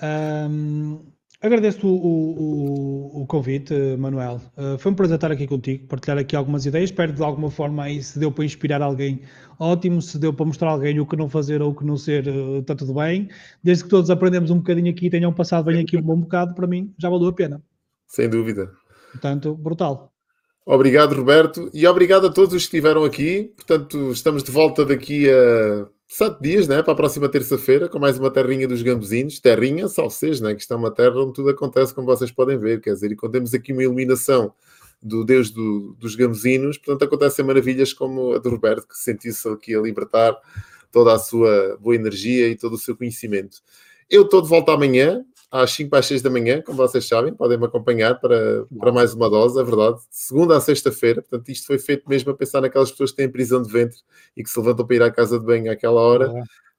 [0.49, 1.05] hum,
[1.41, 4.41] agradeço o, o, o, convite, Manuel.
[4.57, 6.89] Uh, foi um prazer estar aqui contigo, partilhar aqui algumas ideias.
[6.89, 9.21] Espero de alguma forma aí, se deu para inspirar alguém,
[9.59, 10.01] ótimo.
[10.01, 12.59] Se deu para mostrar alguém o que não fazer ou o que não ser, uh,
[12.59, 13.29] está tudo bem.
[13.63, 16.53] Desde que todos aprendemos um bocadinho aqui e tenham passado bem aqui um bom bocado,
[16.53, 17.61] para mim já valeu a pena.
[18.07, 18.71] Sem dúvida.
[19.11, 20.11] Portanto, brutal.
[20.65, 23.53] Obrigado, Roberto, e obrigado a todos os que estiveram aqui.
[23.55, 28.17] Portanto, estamos de volta daqui a sete dias, né, para a próxima terça-feira, com mais
[28.17, 29.39] uma terrinha dos gambuzinos.
[29.39, 32.81] Terrinha, salsês, né, que está uma terra onde tudo acontece, como vocês podem ver.
[32.81, 34.51] Quer dizer, e quando temos aqui uma iluminação
[35.01, 39.75] do Deus do, dos gambuzinos, portanto, acontecem maravilhas como a do Roberto, que sentiu-se aqui
[39.75, 40.35] a libertar
[40.91, 43.59] toda a sua boa energia e todo o seu conhecimento.
[44.09, 47.57] Eu estou de volta amanhã, às 5 às 6 da manhã, como vocês sabem, podem
[47.57, 49.99] me acompanhar para, para mais uma dose, é verdade.
[50.11, 53.61] Segunda a sexta-feira, portanto, isto foi feito mesmo a pensar naquelas pessoas que têm prisão
[53.61, 53.99] de ventre
[54.37, 56.31] e que se levantam para ir à casa de banho àquela hora.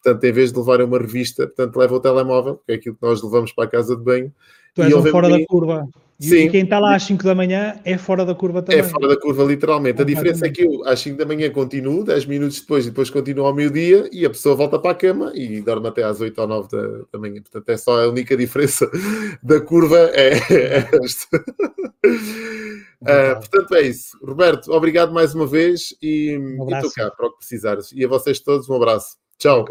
[0.02, 3.02] Portanto, em vez de levarem uma revista, portanto, leva o telemóvel, que é aquilo que
[3.02, 4.32] nós levamos para a casa de banho.
[4.74, 5.88] Tu és um fora da curva.
[6.20, 6.36] Sim.
[6.36, 8.78] E quem está lá às 5 da manhã é fora da curva também.
[8.78, 10.02] É fora da curva, literalmente.
[10.02, 13.08] A diferença é que eu às 5 da manhã continuo, 10 minutos depois, e depois
[13.08, 16.38] continuo ao meio-dia e a pessoa volta para a cama e dorme até às 8
[16.38, 17.40] ou 9 da, da manhã.
[17.40, 18.90] Portanto, é só a única diferença
[19.42, 21.38] da curva é, é esta.
[21.38, 21.42] uh,
[23.38, 24.18] portanto, é isso.
[24.22, 26.38] Roberto, obrigado mais uma vez e
[26.74, 27.92] estou cá para o que precisares.
[27.92, 29.16] E a vocês todos, um abraço.
[29.38, 29.64] Tchau.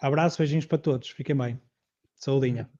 [0.00, 1.10] Abraço, beijinhos para todos.
[1.10, 1.60] Fiquem bem.
[2.16, 2.70] Saudinha.